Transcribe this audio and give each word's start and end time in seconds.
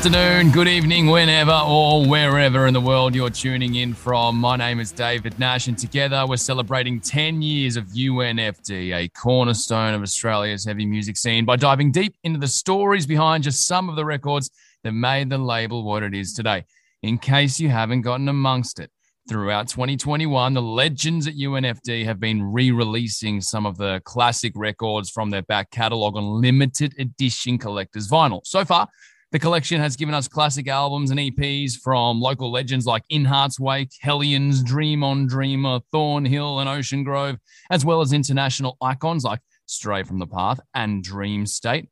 afternoon, 0.00 0.50
good 0.50 0.66
evening, 0.66 1.08
whenever 1.08 1.52
or 1.52 2.06
wherever 2.06 2.66
in 2.66 2.72
the 2.72 2.80
world 2.80 3.14
you're 3.14 3.28
tuning 3.28 3.74
in 3.74 3.92
from. 3.92 4.34
My 4.34 4.56
name 4.56 4.80
is 4.80 4.92
David 4.92 5.38
Nash, 5.38 5.68
and 5.68 5.76
together 5.76 6.24
we're 6.26 6.38
celebrating 6.38 7.02
10 7.02 7.42
years 7.42 7.76
of 7.76 7.84
UNFD, 7.88 8.94
a 8.94 9.08
cornerstone 9.10 9.92
of 9.92 10.00
Australia's 10.00 10.64
heavy 10.64 10.86
music 10.86 11.18
scene, 11.18 11.44
by 11.44 11.56
diving 11.56 11.92
deep 11.92 12.16
into 12.24 12.40
the 12.40 12.48
stories 12.48 13.06
behind 13.06 13.44
just 13.44 13.66
some 13.66 13.90
of 13.90 13.96
the 13.96 14.04
records 14.06 14.48
that 14.84 14.92
made 14.92 15.28
the 15.28 15.36
label 15.36 15.84
what 15.84 16.02
it 16.02 16.14
is 16.14 16.32
today. 16.32 16.64
In 17.02 17.18
case 17.18 17.60
you 17.60 17.68
haven't 17.68 18.00
gotten 18.00 18.30
amongst 18.30 18.80
it, 18.80 18.90
throughout 19.28 19.68
2021, 19.68 20.54
the 20.54 20.62
legends 20.62 21.26
at 21.26 21.34
UNFD 21.34 22.06
have 22.06 22.18
been 22.18 22.42
re 22.42 22.70
releasing 22.70 23.42
some 23.42 23.66
of 23.66 23.76
the 23.76 24.00
classic 24.06 24.54
records 24.56 25.10
from 25.10 25.28
their 25.28 25.42
back 25.42 25.70
catalogue 25.70 26.16
on 26.16 26.40
limited 26.40 26.94
edition 26.98 27.58
collector's 27.58 28.08
vinyl. 28.08 28.40
So 28.46 28.64
far, 28.64 28.88
the 29.32 29.38
collection 29.38 29.80
has 29.80 29.94
given 29.94 30.14
us 30.14 30.26
classic 30.26 30.66
albums 30.66 31.12
and 31.12 31.20
EPs 31.20 31.74
from 31.74 32.20
local 32.20 32.50
legends 32.50 32.84
like 32.84 33.04
In 33.10 33.24
Heart's 33.24 33.60
Wake, 33.60 33.92
Hellions, 34.00 34.62
Dream 34.62 35.04
on 35.04 35.26
Dreamer, 35.26 35.80
Thornhill, 35.92 36.58
and 36.58 36.68
Ocean 36.68 37.04
Grove, 37.04 37.36
as 37.70 37.84
well 37.84 38.00
as 38.00 38.12
international 38.12 38.76
icons 38.82 39.22
like 39.22 39.38
Stray 39.66 40.02
from 40.02 40.18
the 40.18 40.26
Path 40.26 40.58
and 40.74 41.04
Dream 41.04 41.46
State. 41.46 41.88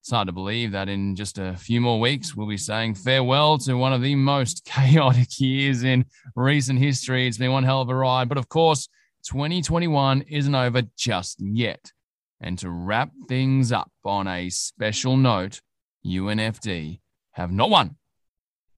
It's 0.00 0.10
hard 0.10 0.26
to 0.26 0.32
believe 0.32 0.72
that 0.72 0.88
in 0.88 1.14
just 1.14 1.38
a 1.38 1.54
few 1.56 1.80
more 1.80 2.00
weeks, 2.00 2.34
we'll 2.34 2.48
be 2.48 2.56
saying 2.56 2.94
farewell 2.96 3.58
to 3.58 3.74
one 3.74 3.92
of 3.92 4.02
the 4.02 4.16
most 4.16 4.64
chaotic 4.64 5.38
years 5.38 5.84
in 5.84 6.06
recent 6.34 6.80
history. 6.80 7.28
It's 7.28 7.38
been 7.38 7.52
one 7.52 7.64
hell 7.64 7.82
of 7.82 7.88
a 7.90 7.94
ride. 7.94 8.28
But 8.28 8.38
of 8.38 8.48
course, 8.48 8.88
2021 9.26 10.22
isn't 10.22 10.54
over 10.54 10.82
just 10.96 11.40
yet. 11.40 11.92
And 12.40 12.58
to 12.60 12.70
wrap 12.70 13.10
things 13.28 13.70
up 13.70 13.92
on 14.04 14.26
a 14.26 14.48
special 14.48 15.18
note, 15.18 15.60
UNFD 16.04 17.00
have 17.32 17.52
not 17.52 17.70
one, 17.70 17.96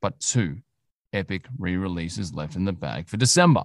but 0.00 0.20
two 0.20 0.58
epic 1.12 1.46
re 1.58 1.76
releases 1.76 2.34
left 2.34 2.56
in 2.56 2.64
the 2.64 2.72
bag 2.72 3.08
for 3.08 3.16
December. 3.16 3.64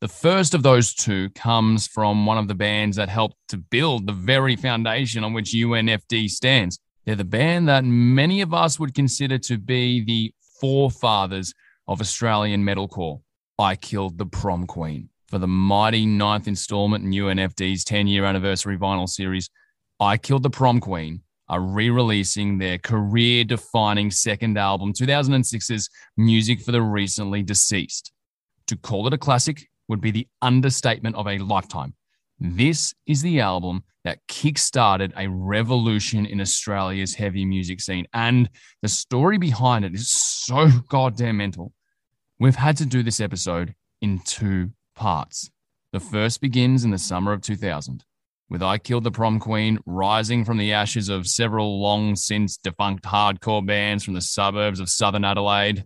The 0.00 0.08
first 0.08 0.54
of 0.54 0.62
those 0.62 0.94
two 0.94 1.30
comes 1.30 1.86
from 1.86 2.26
one 2.26 2.38
of 2.38 2.48
the 2.48 2.54
bands 2.54 2.96
that 2.96 3.08
helped 3.08 3.36
to 3.48 3.56
build 3.56 4.06
the 4.06 4.12
very 4.12 4.54
foundation 4.54 5.24
on 5.24 5.32
which 5.32 5.52
UNFD 5.52 6.28
stands. 6.28 6.78
They're 7.04 7.14
the 7.14 7.24
band 7.24 7.68
that 7.68 7.84
many 7.84 8.40
of 8.42 8.52
us 8.52 8.78
would 8.78 8.94
consider 8.94 9.38
to 9.38 9.58
be 9.58 10.04
the 10.04 10.34
forefathers 10.60 11.54
of 11.88 12.00
Australian 12.00 12.62
metalcore. 12.62 13.20
I 13.58 13.76
Killed 13.76 14.18
the 14.18 14.26
Prom 14.26 14.66
Queen 14.66 15.08
for 15.28 15.38
the 15.38 15.46
mighty 15.46 16.04
ninth 16.04 16.46
installment 16.46 17.04
in 17.04 17.10
UNFD's 17.10 17.84
10 17.84 18.06
year 18.06 18.24
anniversary 18.24 18.76
vinyl 18.76 19.08
series. 19.08 19.48
I 19.98 20.18
Killed 20.18 20.42
the 20.42 20.50
Prom 20.50 20.78
Queen 20.80 21.22
are 21.48 21.60
re 21.60 21.90
releasing 21.90 22.58
their 22.58 22.78
career 22.78 23.44
defining 23.44 24.10
second 24.10 24.58
album, 24.58 24.92
2006's 24.92 25.88
Music 26.16 26.60
for 26.60 26.72
the 26.72 26.82
Recently 26.82 27.42
Deceased. 27.42 28.12
To 28.66 28.76
call 28.76 29.06
it 29.06 29.14
a 29.14 29.18
classic 29.18 29.68
would 29.88 30.00
be 30.00 30.10
the 30.10 30.26
understatement 30.42 31.16
of 31.16 31.26
a 31.26 31.38
lifetime. 31.38 31.94
This 32.38 32.94
is 33.06 33.22
the 33.22 33.40
album 33.40 33.84
that 34.04 34.18
kick-started 34.28 35.12
a 35.16 35.28
revolution 35.28 36.26
in 36.26 36.40
Australia's 36.40 37.14
heavy 37.14 37.44
music 37.44 37.80
scene. 37.80 38.06
And 38.12 38.50
the 38.82 38.88
story 38.88 39.38
behind 39.38 39.84
it 39.84 39.94
is 39.94 40.10
so 40.10 40.68
goddamn 40.88 41.38
mental. 41.38 41.72
We've 42.38 42.56
had 42.56 42.76
to 42.78 42.86
do 42.86 43.02
this 43.02 43.20
episode 43.20 43.74
in 44.02 44.20
two 44.20 44.70
parts. 44.94 45.50
The 45.92 46.00
first 46.00 46.40
begins 46.40 46.84
in 46.84 46.90
the 46.90 46.98
summer 46.98 47.32
of 47.32 47.40
2000 47.40 48.04
with 48.48 48.62
I 48.62 48.78
Killed 48.78 49.04
the 49.04 49.10
Prom 49.10 49.40
Queen 49.40 49.78
rising 49.86 50.44
from 50.44 50.56
the 50.58 50.72
ashes 50.72 51.08
of 51.08 51.26
several 51.26 51.80
long 51.80 52.14
since 52.14 52.56
defunct 52.56 53.04
hardcore 53.04 53.64
bands 53.64 54.04
from 54.04 54.14
the 54.14 54.20
suburbs 54.20 54.78
of 54.78 54.88
southern 54.88 55.24
Adelaide. 55.24 55.84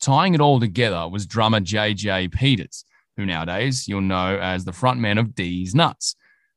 Tying 0.00 0.34
it 0.34 0.40
all 0.40 0.60
together 0.60 1.08
was 1.08 1.26
drummer 1.26 1.60
JJ 1.60 2.32
Peters, 2.32 2.84
who 3.16 3.24
nowadays 3.24 3.88
you'll 3.88 4.02
know 4.02 4.38
as 4.38 4.64
the 4.64 4.72
frontman 4.72 5.18
of 5.18 5.28
Deez 5.28 5.74
Nuts. 5.74 6.14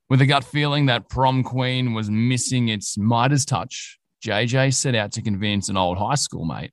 With 0.09 0.22
a 0.22 0.25
gut 0.25 0.44
feeling 0.44 0.88
that 0.88 1.09
Prom 1.09 1.44
Queen 1.44 1.94
was 1.94 2.09
missing 2.09 2.68
its 2.68 2.97
Midas 2.97 3.46
touch, 3.46 3.97
JJ 4.24 4.74
set 4.74 4.96
out 4.96 5.12
to 5.13 5.22
convince 5.22 5.69
an 5.69 5.78
old 5.78 5.97
high 5.97 6.16
school 6.16 6.46
mate, 6.46 6.72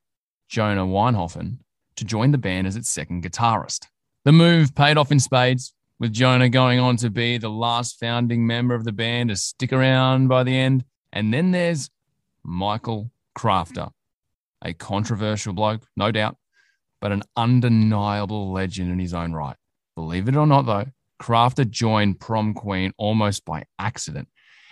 Jona 0.49 0.85
Weinhofen, 0.85 1.59
to 1.97 2.05
join 2.05 2.33
the 2.33 2.39
band 2.39 2.67
as 2.67 2.77
its 2.77 2.91
second 2.91 3.23
guitarist. 3.23 3.87
The 4.25 4.33
move 4.33 4.75
paid 4.75 4.97
off 4.97 5.13
in 5.13 5.21
spades, 5.21 5.73
with 6.03 6.13
Jona 6.13 6.49
going 6.49 6.81
on 6.81 6.97
to 6.97 7.11
be 7.11 7.39
the 7.39 7.49
last 7.49 8.01
founding 8.01 8.45
member 8.45 8.75
of 8.75 8.83
the 8.83 8.91
band 8.91 9.29
to 9.29 9.37
stick 9.37 9.73
around 9.73 10.27
by 10.27 10.43
the 10.43 10.53
end. 10.53 10.85
And 11.13 11.33
then 11.33 11.53
there's 11.53 11.91
Michael 12.43 13.13
Crafter, 13.39 13.89
a 14.65 14.75
controversial 14.75 15.53
bloke, 15.53 15.87
no 15.97 16.11
doubt, 16.11 16.37
but 17.01 17.13
an 17.13 17.23
undeniable 17.37 18.51
legend 18.51 18.91
in 18.91 18.99
his 18.99 19.15
own 19.15 19.33
right. 19.33 19.55
Believe 19.95 20.27
it 20.27 20.35
or 20.35 20.45
not, 20.45 20.63
though, 20.63 20.87
Crafter 21.21 21.71
joined 21.71 22.19
Prom 22.19 22.53
Queen 22.53 22.93
almost 22.99 23.45
by 23.45 23.63
accident. 23.79 24.27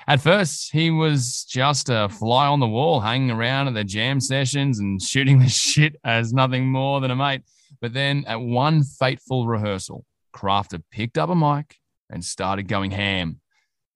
At 0.08 0.20
first, 0.20 0.72
he 0.72 0.90
was 0.90 1.44
just 1.44 1.90
a 1.90 2.08
fly 2.08 2.48
on 2.48 2.58
the 2.58 2.66
wall, 2.66 2.98
hanging 2.98 3.30
around 3.30 3.68
at 3.68 3.74
the 3.74 3.84
jam 3.84 4.18
sessions 4.18 4.80
and 4.80 5.00
shooting 5.00 5.38
the 5.38 5.48
shit 5.48 5.94
as 6.02 6.32
nothing 6.32 6.72
more 6.72 7.00
than 7.00 7.12
a 7.12 7.16
mate. 7.16 7.42
But 7.80 7.94
then, 7.94 8.24
at 8.26 8.40
one 8.40 8.82
fateful 8.82 9.46
rehearsal, 9.46 10.04
Crafter 10.32 10.82
picked 10.90 11.18
up 11.18 11.30
a 11.30 11.34
mic 11.34 11.76
and 12.10 12.24
started 12.24 12.68
going 12.68 12.90
ham. 12.90 13.40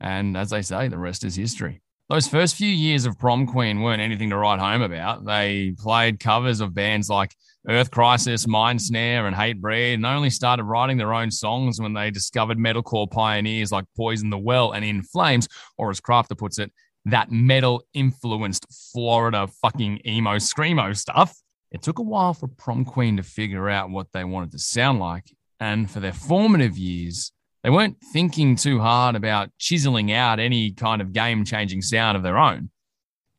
And 0.01 0.37
as 0.37 0.51
they 0.51 0.63
say, 0.63 0.89
the 0.89 0.99
rest 0.99 1.25
is 1.25 1.37
history. 1.37 1.81
Those 2.11 2.29
first 2.29 2.57
few 2.57 2.69
years 2.69 3.07
of 3.07 3.19
Prom 3.19 3.47
Queen 3.47 3.81
weren't 3.81 4.03
anything 4.03 4.29
to 4.31 4.37
write 4.37 4.61
home 4.61 4.83
about. 4.83 5.25
They 5.25 5.75
played 5.79 6.21
covers 6.21 6.61
of 6.61 6.75
bands 6.75 7.09
like 7.09 7.35
Earth 7.67 7.91
Crisis, 7.91 8.45
Mindsnare, 8.45 9.27
and 9.27 9.35
Hatebreed, 9.35 9.95
and 9.95 10.05
only 10.05 10.29
started 10.29 10.65
writing 10.65 10.99
their 10.99 11.15
own 11.15 11.31
songs 11.31 11.81
when 11.81 11.95
they 11.95 12.11
discovered 12.11 12.59
metalcore 12.59 13.11
pioneers 13.11 13.73
like 13.73 13.87
Poison 13.97 14.29
the 14.29 14.37
Well 14.37 14.73
and 14.73 14.85
In 14.85 15.03
Flames, 15.03 15.49
or 15.79 15.89
as 15.89 16.01
Crafter 16.01 16.37
puts 16.37 16.59
it, 16.59 16.71
that 17.07 17.33
metal 17.33 17.83
influenced 17.95 18.67
Florida 18.93 19.47
fucking 19.63 20.01
emo 20.07 20.37
screamo 20.37 20.95
stuff. 20.95 21.35
It 21.71 21.81
took 21.81 21.99
a 21.99 22.03
while 22.03 22.35
for 22.35 22.49
Prom 22.49 22.85
Queen 22.85 23.17
to 23.17 23.23
figure 23.23 23.69
out 23.71 23.91
what 23.91 24.13
they 24.13 24.25
wanted 24.25 24.53
to 24.53 24.59
sound 24.59 25.01
like, 25.01 25.35
and 25.61 25.91
for 25.91 26.01
their 26.01 26.13
formative 26.13 26.77
years, 26.77 27.33
they 27.63 27.71
weren't 27.71 27.97
thinking 28.13 28.57
too 28.57 28.81
hard 28.81 29.17
about 29.17 29.51
chiseling 29.59 30.13
out 30.13 30.39
any 30.39 30.73
kind 30.73 31.01
of 31.01 31.13
game 31.13 31.45
changing 31.45 31.83
sound 31.83 32.17
of 32.17 32.23
their 32.23 32.37
own. 32.37 32.71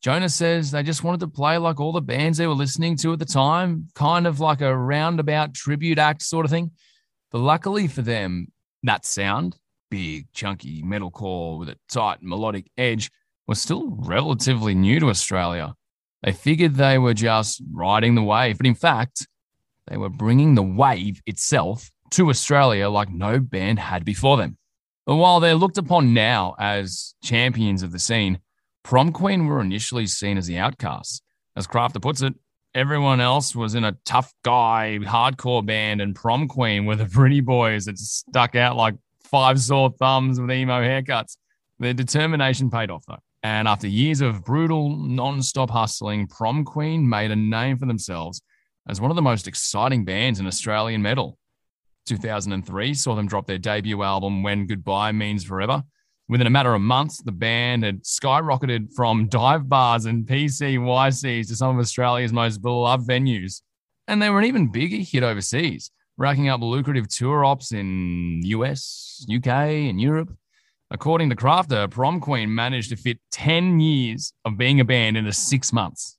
Jona 0.02 0.30
says 0.30 0.72
they 0.72 0.84
just 0.84 1.04
wanted 1.04 1.20
to 1.22 1.28
play 1.28 1.58
like 1.58 1.80
all 1.80 1.92
the 1.92 2.02
bands 2.02 2.38
they 2.38 2.48
were 2.48 2.54
listening 2.54 2.96
to 2.98 3.14
at 3.14 3.20
the 3.20 3.26
time, 3.26 3.88
kind 3.96 4.28
of 4.28 4.40
like 4.40 4.62
a 4.62 4.76
roundabout 4.76 5.54
tribute 5.54 5.98
act 5.98 6.22
sort 6.22 6.46
of 6.46 6.52
thing. 6.52 6.72
But 7.32 7.40
luckily 7.40 7.88
for 7.88 8.02
them, 8.02 8.48
that 8.84 9.06
sound, 9.06 9.58
big, 9.90 10.32
chunky 10.34 10.84
metalcore 10.84 11.60
with 11.60 11.70
a 11.70 11.78
tight 11.90 12.20
melodic 12.22 12.70
edge, 12.78 13.12
was 13.48 13.62
still 13.62 13.90
relatively 13.90 14.74
new 14.76 15.00
to 15.00 15.10
Australia. 15.10 15.74
They 16.24 16.32
figured 16.32 16.76
they 16.76 16.98
were 16.98 17.14
just 17.14 17.62
riding 17.72 18.16
the 18.16 18.24
wave, 18.24 18.58
but 18.58 18.68
in 18.68 18.76
fact, 18.76 19.28
they 19.88 19.98
were 19.98 20.10
bringing 20.10 20.56
the 20.56 20.64
wave 20.64 21.22
itself 21.26 21.92
to 22.12 22.30
Australia 22.30 22.90
like 22.90 23.10
no 23.10 23.40
band 23.40 23.80
had 23.80 24.06
before 24.06 24.38
them. 24.38 24.58
But 25.06 25.16
while 25.16 25.40
they're 25.40 25.56
looked 25.56 25.78
upon 25.78 26.14
now 26.14 26.56
as 26.60 27.14
champions 27.24 27.84
of 27.84 27.92
the 27.92 28.00
scene, 28.00 28.40
Prom 28.84 29.12
Queen 29.12 29.46
were 29.46 29.62
initially 29.62 30.08
seen 30.08 30.38
as 30.38 30.48
the 30.48 30.58
outcasts. 30.58 31.22
As 31.56 31.68
Crafter 31.68 32.02
puts 32.02 32.22
it, 32.22 32.34
everyone 32.74 33.22
else 33.22 33.56
was 33.56 33.76
in 33.76 33.84
a 33.84 33.98
tough 34.06 34.34
guy 34.44 35.00
hardcore 35.02 35.66
band, 35.66 36.02
and 36.02 36.16
Prom 36.16 36.48
Queen 36.48 36.86
were 36.86 36.96
the 36.96 37.06
pretty 37.06 37.42
boys 37.42 37.86
that 37.86 37.98
stuck 37.98 38.56
out 38.56 38.76
like 38.76 38.96
five 39.24 39.60
sore 39.60 39.92
thumbs 39.92 40.40
with 40.40 40.52
emo 40.52 40.82
haircuts. 40.82 41.38
Their 41.80 41.94
determination 41.94 42.70
paid 42.70 42.90
off 42.90 43.06
though. 43.08 43.20
And 43.44 43.68
after 43.68 43.88
years 43.88 44.22
of 44.22 44.44
brutal, 44.44 44.96
non 44.96 45.42
stop 45.44 45.70
hustling, 45.70 46.28
Prom 46.28 46.66
Queen 46.66 47.08
made 47.08 47.32
a 47.32 47.36
name 47.36 47.78
for 47.78 47.86
themselves 47.86 48.42
as 48.88 49.00
one 49.00 49.12
of 49.12 49.16
the 49.16 49.22
most 49.22 49.48
exciting 49.48 50.04
bands 50.04 50.40
in 50.40 50.48
Australian 50.48 51.02
metal. 51.02 51.38
2003 52.06 52.94
saw 52.94 53.16
them 53.16 53.28
drop 53.28 53.48
their 53.48 53.58
debut 53.58 54.04
album, 54.04 54.44
When 54.44 54.68
Goodbye 54.68 55.12
Means 55.12 55.44
Forever. 55.44 55.84
Within 56.28 56.48
a 56.48 56.52
matter 56.52 56.74
of 56.74 56.82
months, 56.82 57.22
the 57.22 57.32
band 57.32 57.84
had 57.84 58.04
skyrocketed 58.04 58.94
from 58.94 59.28
dive 59.28 59.70
bars 59.70 60.06
and 60.06 60.26
PCYCs 60.26 61.48
to 61.48 61.56
some 61.56 61.76
of 61.76 61.80
Australia's 61.80 62.34
most 62.34 62.62
beloved 62.62 63.08
venues. 63.08 63.62
And 64.08 64.22
they 64.22 64.30
were 64.30 64.40
an 64.40 64.46
even 64.46 64.72
bigger 64.72 64.98
hit 64.98 65.24
overseas, 65.24 65.92
racking 66.18 66.50
up 66.50 66.62
lucrative 66.62 67.08
tour 67.10 67.46
ops 67.46 67.72
in 67.72 68.42
US, 68.44 69.26
UK, 69.32 69.48
and 69.48 70.02
Europe. 70.02 70.36
According 70.92 71.30
to 71.30 71.36
Crafter, 71.36 71.90
Prom 71.90 72.20
Queen 72.20 72.54
managed 72.54 72.90
to 72.90 72.96
fit 72.96 73.20
10 73.32 73.80
years 73.80 74.34
of 74.46 74.58
being 74.58 74.80
a 74.80 74.86
band 74.86 75.18
into 75.18 75.34
six 75.34 75.74
months. 75.74 76.15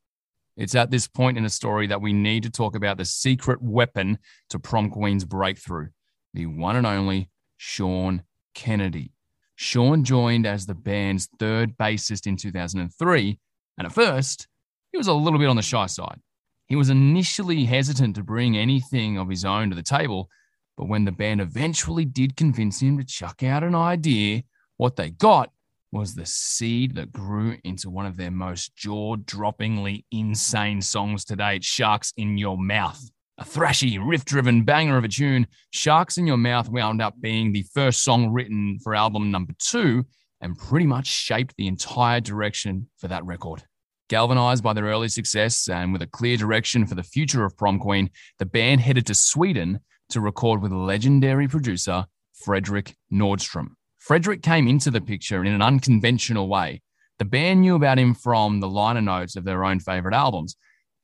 It's 0.56 0.74
at 0.74 0.90
this 0.90 1.06
point 1.06 1.36
in 1.36 1.44
the 1.44 1.50
story 1.50 1.86
that 1.88 2.00
we 2.00 2.12
need 2.12 2.42
to 2.44 2.50
talk 2.50 2.74
about 2.74 2.96
the 2.96 3.04
secret 3.04 3.60
weapon 3.60 4.18
to 4.50 4.58
Prom 4.58 4.90
Queen's 4.90 5.24
breakthrough 5.24 5.88
the 6.36 6.46
one 6.46 6.76
and 6.76 6.86
only 6.86 7.30
Sean 7.56 8.22
Kennedy. 8.54 9.12
Sean 9.56 10.04
joined 10.04 10.46
as 10.46 10.66
the 10.66 10.74
band's 10.74 11.28
third 11.38 11.76
bassist 11.78 12.26
in 12.26 12.36
2003, 12.36 13.38
and 13.78 13.86
at 13.86 13.92
first, 13.92 14.46
he 14.92 14.98
was 14.98 15.08
a 15.08 15.14
little 15.14 15.38
bit 15.38 15.48
on 15.48 15.56
the 15.56 15.62
shy 15.62 15.86
side. 15.86 16.20
He 16.66 16.76
was 16.76 16.90
initially 16.90 17.64
hesitant 17.64 18.16
to 18.16 18.22
bring 18.22 18.56
anything 18.56 19.18
of 19.18 19.30
his 19.30 19.44
own 19.44 19.70
to 19.70 19.76
the 19.76 19.82
table, 19.82 20.28
but 20.76 20.88
when 20.88 21.06
the 21.06 21.12
band 21.12 21.40
eventually 21.40 22.04
did 22.04 22.36
convince 22.36 22.80
him 22.80 22.98
to 22.98 23.04
chuck 23.04 23.42
out 23.42 23.64
an 23.64 23.74
idea, 23.74 24.42
what 24.76 24.96
they 24.96 25.10
got 25.10 25.50
was 25.92 26.14
the 26.14 26.26
seed 26.26 26.94
that 26.96 27.12
grew 27.12 27.56
into 27.64 27.90
one 27.90 28.06
of 28.06 28.16
their 28.16 28.30
most 28.30 28.74
jaw 28.76 29.16
droppingly 29.16 30.04
insane 30.10 30.80
songs 30.80 31.24
to 31.24 31.36
date 31.36 31.64
Sharks 31.64 32.12
in 32.16 32.38
Your 32.38 32.58
Mouth. 32.58 33.00
A 33.38 33.44
thrashy, 33.44 33.98
riff 34.02 34.24
driven 34.24 34.64
banger 34.64 34.96
of 34.96 35.04
a 35.04 35.08
tune, 35.08 35.46
Sharks 35.70 36.18
in 36.18 36.26
Your 36.26 36.38
Mouth 36.38 36.68
wound 36.68 37.02
up 37.02 37.20
being 37.20 37.52
the 37.52 37.66
first 37.74 38.02
song 38.02 38.32
written 38.32 38.78
for 38.82 38.94
album 38.94 39.30
number 39.30 39.52
two 39.58 40.04
and 40.40 40.58
pretty 40.58 40.86
much 40.86 41.06
shaped 41.06 41.54
the 41.56 41.66
entire 41.66 42.20
direction 42.20 42.88
for 42.98 43.08
that 43.08 43.24
record. 43.24 43.62
Galvanized 44.08 44.62
by 44.62 44.72
their 44.72 44.84
early 44.84 45.08
success 45.08 45.68
and 45.68 45.92
with 45.92 46.02
a 46.02 46.06
clear 46.06 46.36
direction 46.36 46.86
for 46.86 46.94
the 46.94 47.02
future 47.02 47.44
of 47.44 47.56
Prom 47.56 47.78
Queen, 47.78 48.10
the 48.38 48.46
band 48.46 48.80
headed 48.80 49.06
to 49.06 49.14
Sweden 49.14 49.80
to 50.10 50.20
record 50.20 50.62
with 50.62 50.72
legendary 50.72 51.48
producer 51.48 52.06
Fredrik 52.44 52.94
Nordstrom. 53.12 53.70
Fredrik 54.06 54.40
came 54.40 54.68
into 54.68 54.92
the 54.92 55.00
picture 55.00 55.44
in 55.44 55.52
an 55.52 55.60
unconventional 55.60 56.46
way. 56.46 56.80
The 57.18 57.24
band 57.24 57.62
knew 57.62 57.74
about 57.74 57.98
him 57.98 58.14
from 58.14 58.60
the 58.60 58.68
liner 58.68 59.00
notes 59.00 59.34
of 59.34 59.42
their 59.42 59.64
own 59.64 59.80
favorite 59.80 60.14
albums, 60.14 60.54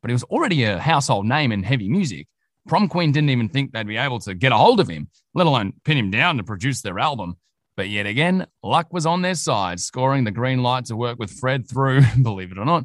but 0.01 0.11
he 0.11 0.13
was 0.13 0.23
already 0.23 0.63
a 0.63 0.79
household 0.79 1.27
name 1.27 1.51
in 1.51 1.65
heavy 1.65 1.89
music. 1.89 2.29
Prom 2.69 2.87
Queen 2.87 3.11
didn't 3.11 3.31
even 3.31 3.49
think 3.49 3.73
they'd 3.73 3.89
be 3.89 3.97
able 3.97 4.21
to 4.21 4.35
get 4.37 4.53
a 4.53 4.57
hold 4.57 4.79
of 4.79 4.87
him, 4.87 5.09
let 5.35 5.49
alone 5.49 5.73
pin 5.85 5.99
him 5.99 6.13
down 6.13 6.37
to 6.37 6.45
produce 6.45 6.81
their 6.81 7.01
album. 7.01 7.39
But 7.77 7.89
yet 7.89 8.07
again, 8.07 8.47
luck 8.63 8.93
was 8.93 9.05
on 9.05 9.23
their 9.23 9.35
side, 9.35 9.81
scoring 9.81 10.23
the 10.23 10.31
green 10.31 10.63
light 10.63 10.85
to 10.85 10.95
work 10.95 11.19
with 11.19 11.33
Fred 11.33 11.69
through, 11.69 12.03
believe 12.23 12.53
it 12.53 12.59
or 12.59 12.65
not, 12.65 12.85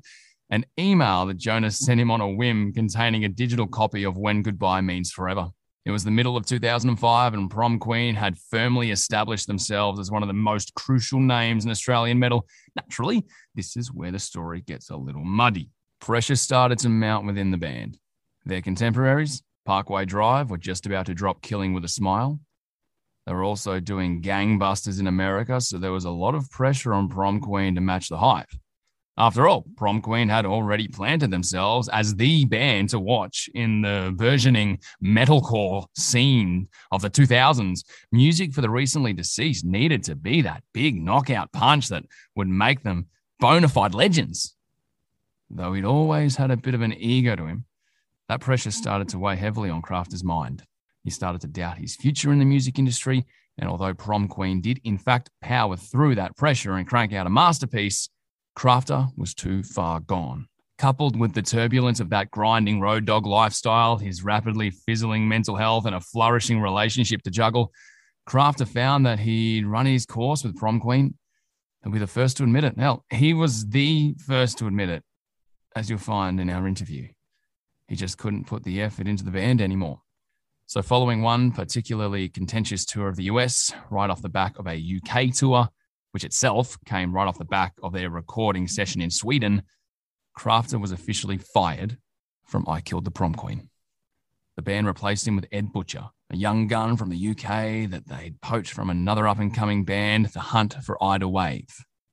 an 0.49 0.65
email 0.79 1.27
that 1.27 1.37
Jonas 1.37 1.77
sent 1.77 2.01
him 2.01 2.09
on 2.09 2.21
a 2.21 2.27
whim 2.27 2.73
containing 2.73 3.23
a 3.23 3.29
digital 3.29 3.67
copy 3.67 4.03
of 4.03 4.17
When 4.17 4.41
Goodbye 4.41 4.81
Means 4.81 5.11
Forever. 5.11 5.49
It 5.87 5.91
was 5.91 6.03
the 6.03 6.11
middle 6.11 6.35
of 6.35 6.45
2005, 6.45 7.33
and 7.33 7.49
Prom 7.49 7.79
Queen 7.79 8.13
had 8.13 8.37
firmly 8.37 8.91
established 8.91 9.47
themselves 9.47 10.01
as 10.01 10.11
one 10.11 10.21
of 10.21 10.27
the 10.27 10.33
most 10.33 10.73
crucial 10.73 11.21
names 11.21 11.63
in 11.63 11.71
Australian 11.71 12.19
metal. 12.19 12.45
Naturally, 12.75 13.25
this 13.55 13.77
is 13.77 13.89
where 13.89 14.11
the 14.11 14.19
story 14.19 14.59
gets 14.59 14.89
a 14.89 14.97
little 14.97 15.23
muddy. 15.23 15.69
Pressure 16.01 16.35
started 16.35 16.77
to 16.79 16.89
mount 16.89 17.25
within 17.25 17.51
the 17.51 17.57
band. 17.57 17.97
Their 18.43 18.61
contemporaries, 18.61 19.43
Parkway 19.65 20.03
Drive, 20.03 20.49
were 20.49 20.57
just 20.57 20.85
about 20.85 21.05
to 21.05 21.13
drop 21.13 21.41
Killing 21.41 21.73
with 21.73 21.85
a 21.85 21.87
Smile. 21.87 22.41
They 23.25 23.31
were 23.31 23.45
also 23.45 23.79
doing 23.79 24.21
gangbusters 24.21 24.99
in 24.99 25.07
America, 25.07 25.61
so 25.61 25.77
there 25.77 25.93
was 25.93 26.03
a 26.03 26.09
lot 26.09 26.35
of 26.35 26.51
pressure 26.51 26.93
on 26.93 27.07
Prom 27.07 27.39
Queen 27.39 27.75
to 27.75 27.81
match 27.81 28.09
the 28.09 28.17
hype. 28.17 28.49
After 29.19 29.47
all, 29.47 29.65
Prom 29.75 30.01
Queen 30.01 30.29
had 30.29 30.45
already 30.45 30.87
planted 30.87 31.31
themselves 31.31 31.89
as 31.89 32.15
the 32.15 32.45
band 32.45 32.89
to 32.89 32.99
watch 32.99 33.49
in 33.55 33.81
the 33.81 34.13
burgeoning 34.15 34.77
metalcore 35.03 35.87
scene 35.97 36.67
of 36.91 37.01
the 37.01 37.09
2000s. 37.09 37.83
Music 38.11 38.53
for 38.53 38.61
the 38.61 38.69
recently 38.69 39.13
deceased 39.13 39.65
needed 39.65 40.03
to 40.03 40.15
be 40.15 40.43
that 40.43 40.61
big 40.71 41.01
knockout 41.01 41.51
punch 41.51 41.87
that 41.87 42.03
would 42.35 42.47
make 42.47 42.83
them 42.83 43.07
bona 43.39 43.67
fide 43.67 43.95
legends. 43.95 44.55
Though 45.49 45.73
he'd 45.73 45.85
always 45.85 46.35
had 46.35 46.51
a 46.51 46.57
bit 46.57 46.75
of 46.75 46.81
an 46.81 46.93
ego 46.93 47.35
to 47.35 47.47
him, 47.47 47.65
that 48.29 48.41
pressure 48.41 48.69
started 48.69 49.09
to 49.09 49.19
weigh 49.19 49.35
heavily 49.35 49.71
on 49.71 49.81
Crafter's 49.81 50.23
mind. 50.23 50.63
He 51.03 51.09
started 51.09 51.41
to 51.41 51.47
doubt 51.47 51.79
his 51.79 51.95
future 51.95 52.31
in 52.31 52.37
the 52.37 52.45
music 52.45 52.77
industry, 52.77 53.25
and 53.57 53.67
although 53.67 53.95
Prom 53.95 54.27
Queen 54.27 54.61
did 54.61 54.79
in 54.83 54.99
fact 54.99 55.31
power 55.41 55.75
through 55.75 56.15
that 56.15 56.35
pressure 56.35 56.73
and 56.73 56.87
crank 56.87 57.13
out 57.13 57.25
a 57.25 57.31
masterpiece, 57.31 58.09
Crafter 58.57 59.11
was 59.15 59.35
too 59.35 59.61
far 59.61 59.99
gone. 59.99 60.47
Coupled 60.79 61.15
with 61.15 61.33
the 61.33 61.43
turbulence 61.43 61.99
of 61.99 62.09
that 62.09 62.31
grinding 62.31 62.81
road 62.81 63.05
dog 63.05 63.27
lifestyle, 63.27 63.97
his 63.97 64.23
rapidly 64.23 64.71
fizzling 64.71 65.27
mental 65.27 65.55
health, 65.55 65.85
and 65.85 65.93
a 65.93 66.01
flourishing 66.01 66.59
relationship 66.59 67.21
to 67.21 67.29
juggle, 67.29 67.71
Crafter 68.27 68.67
found 68.67 69.05
that 69.05 69.19
he'd 69.19 69.67
run 69.67 69.85
his 69.85 70.07
course 70.07 70.43
with 70.43 70.57
Prom 70.57 70.79
Queen. 70.79 71.13
He'll 71.83 71.93
be 71.93 71.99
the 71.99 72.07
first 72.07 72.37
to 72.37 72.43
admit 72.43 72.63
it. 72.63 72.79
Hell, 72.79 73.05
he 73.11 73.35
was 73.35 73.67
the 73.67 74.15
first 74.25 74.57
to 74.57 74.65
admit 74.65 74.89
it, 74.89 75.03
as 75.75 75.87
you'll 75.87 75.99
find 75.99 76.39
in 76.39 76.49
our 76.49 76.67
interview. 76.67 77.09
He 77.87 77.95
just 77.95 78.17
couldn't 78.17 78.47
put 78.47 78.63
the 78.63 78.81
effort 78.81 79.07
into 79.07 79.23
the 79.23 79.29
band 79.29 79.61
anymore. 79.61 80.01
So, 80.65 80.81
following 80.81 81.21
one 81.21 81.51
particularly 81.51 82.27
contentious 82.27 82.85
tour 82.85 83.07
of 83.07 83.17
the 83.17 83.25
US, 83.25 83.71
right 83.91 84.09
off 84.09 84.23
the 84.23 84.29
back 84.29 84.57
of 84.57 84.65
a 84.65 84.75
UK 84.75 85.31
tour, 85.31 85.69
which 86.11 86.23
itself 86.23 86.77
came 86.85 87.13
right 87.13 87.27
off 87.27 87.37
the 87.37 87.45
back 87.45 87.73
of 87.83 87.93
their 87.93 88.09
recording 88.09 88.67
session 88.67 89.01
in 89.01 89.09
Sweden, 89.09 89.63
Crafter 90.37 90.79
was 90.79 90.91
officially 90.91 91.37
fired 91.37 91.97
from 92.45 92.65
I 92.67 92.81
Killed 92.81 93.05
the 93.05 93.11
Prom 93.11 93.33
Queen. 93.33 93.69
The 94.55 94.61
band 94.61 94.87
replaced 94.87 95.27
him 95.27 95.35
with 95.35 95.47
Ed 95.51 95.71
Butcher, 95.71 96.05
a 96.31 96.35
young 96.35 96.67
gun 96.67 96.97
from 96.97 97.09
the 97.09 97.29
UK 97.29 97.89
that 97.91 98.07
they'd 98.07 98.41
poached 98.41 98.73
from 98.73 98.89
another 98.89 99.27
up 99.27 99.39
and 99.39 99.53
coming 99.53 99.85
band, 99.85 100.27
The 100.27 100.39
Hunt 100.39 100.75
for 100.83 101.01
Ida 101.03 101.27
Wave. 101.27 101.67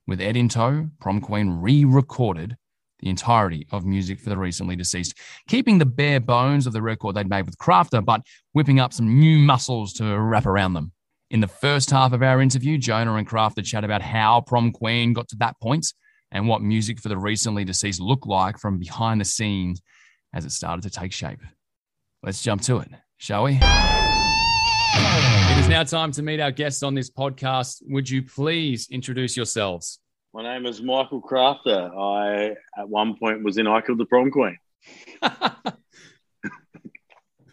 With 0.06 0.20
Ed 0.20 0.36
in 0.36 0.48
tow, 0.48 0.90
Prom 1.00 1.20
Queen 1.20 1.48
re 1.50 1.84
recorded 1.84 2.56
the 3.00 3.08
entirety 3.08 3.66
of 3.70 3.84
music 3.84 4.20
for 4.20 4.30
the 4.30 4.36
recently 4.36 4.76
deceased, 4.76 5.18
keeping 5.48 5.78
the 5.78 5.86
bare 5.86 6.20
bones 6.20 6.66
of 6.66 6.72
the 6.72 6.82
record 6.82 7.14
they'd 7.14 7.28
made 7.28 7.46
with 7.46 7.58
Crafter, 7.58 8.04
but 8.04 8.22
whipping 8.52 8.80
up 8.80 8.92
some 8.92 9.18
new 9.18 9.38
muscles 9.38 9.92
to 9.94 10.18
wrap 10.18 10.46
around 10.46 10.74
them. 10.74 10.92
In 11.30 11.40
the 11.40 11.48
first 11.48 11.90
half 11.90 12.12
of 12.12 12.22
our 12.22 12.42
interview, 12.42 12.76
Jona 12.76 13.14
and 13.14 13.26
Crafter 13.26 13.64
chat 13.64 13.82
about 13.82 14.02
how 14.02 14.42
Prom 14.42 14.72
Queen 14.72 15.14
got 15.14 15.26
to 15.28 15.36
that 15.36 15.58
point 15.60 15.86
and 16.30 16.46
what 16.46 16.60
music 16.60 17.00
for 17.00 17.08
the 17.08 17.16
recently 17.16 17.64
deceased 17.64 18.00
looked 18.00 18.26
like 18.26 18.58
from 18.58 18.78
behind 18.78 19.20
the 19.20 19.24
scenes 19.24 19.80
as 20.34 20.44
it 20.44 20.52
started 20.52 20.82
to 20.82 20.90
take 20.90 21.12
shape. 21.12 21.40
Let's 22.22 22.42
jump 22.42 22.60
to 22.62 22.78
it, 22.78 22.90
shall 23.16 23.44
we? 23.44 23.58
It 24.96 25.58
is 25.58 25.68
now 25.68 25.84
time 25.84 26.12
to 26.12 26.22
meet 26.22 26.40
our 26.40 26.50
guests 26.50 26.82
on 26.82 26.94
this 26.94 27.10
podcast. 27.10 27.82
Would 27.88 28.08
you 28.08 28.22
please 28.22 28.88
introduce 28.90 29.36
yourselves? 29.36 30.00
My 30.34 30.42
name 30.42 30.66
is 30.66 30.82
Michael 30.82 31.22
Crafter. 31.22 31.90
I, 31.96 32.56
at 32.78 32.88
one 32.88 33.16
point, 33.16 33.42
was 33.42 33.56
in 33.56 33.66
I 33.66 33.80
Killed 33.80 33.98
the 33.98 34.04
Prom 34.04 34.30
Queen. 34.30 34.58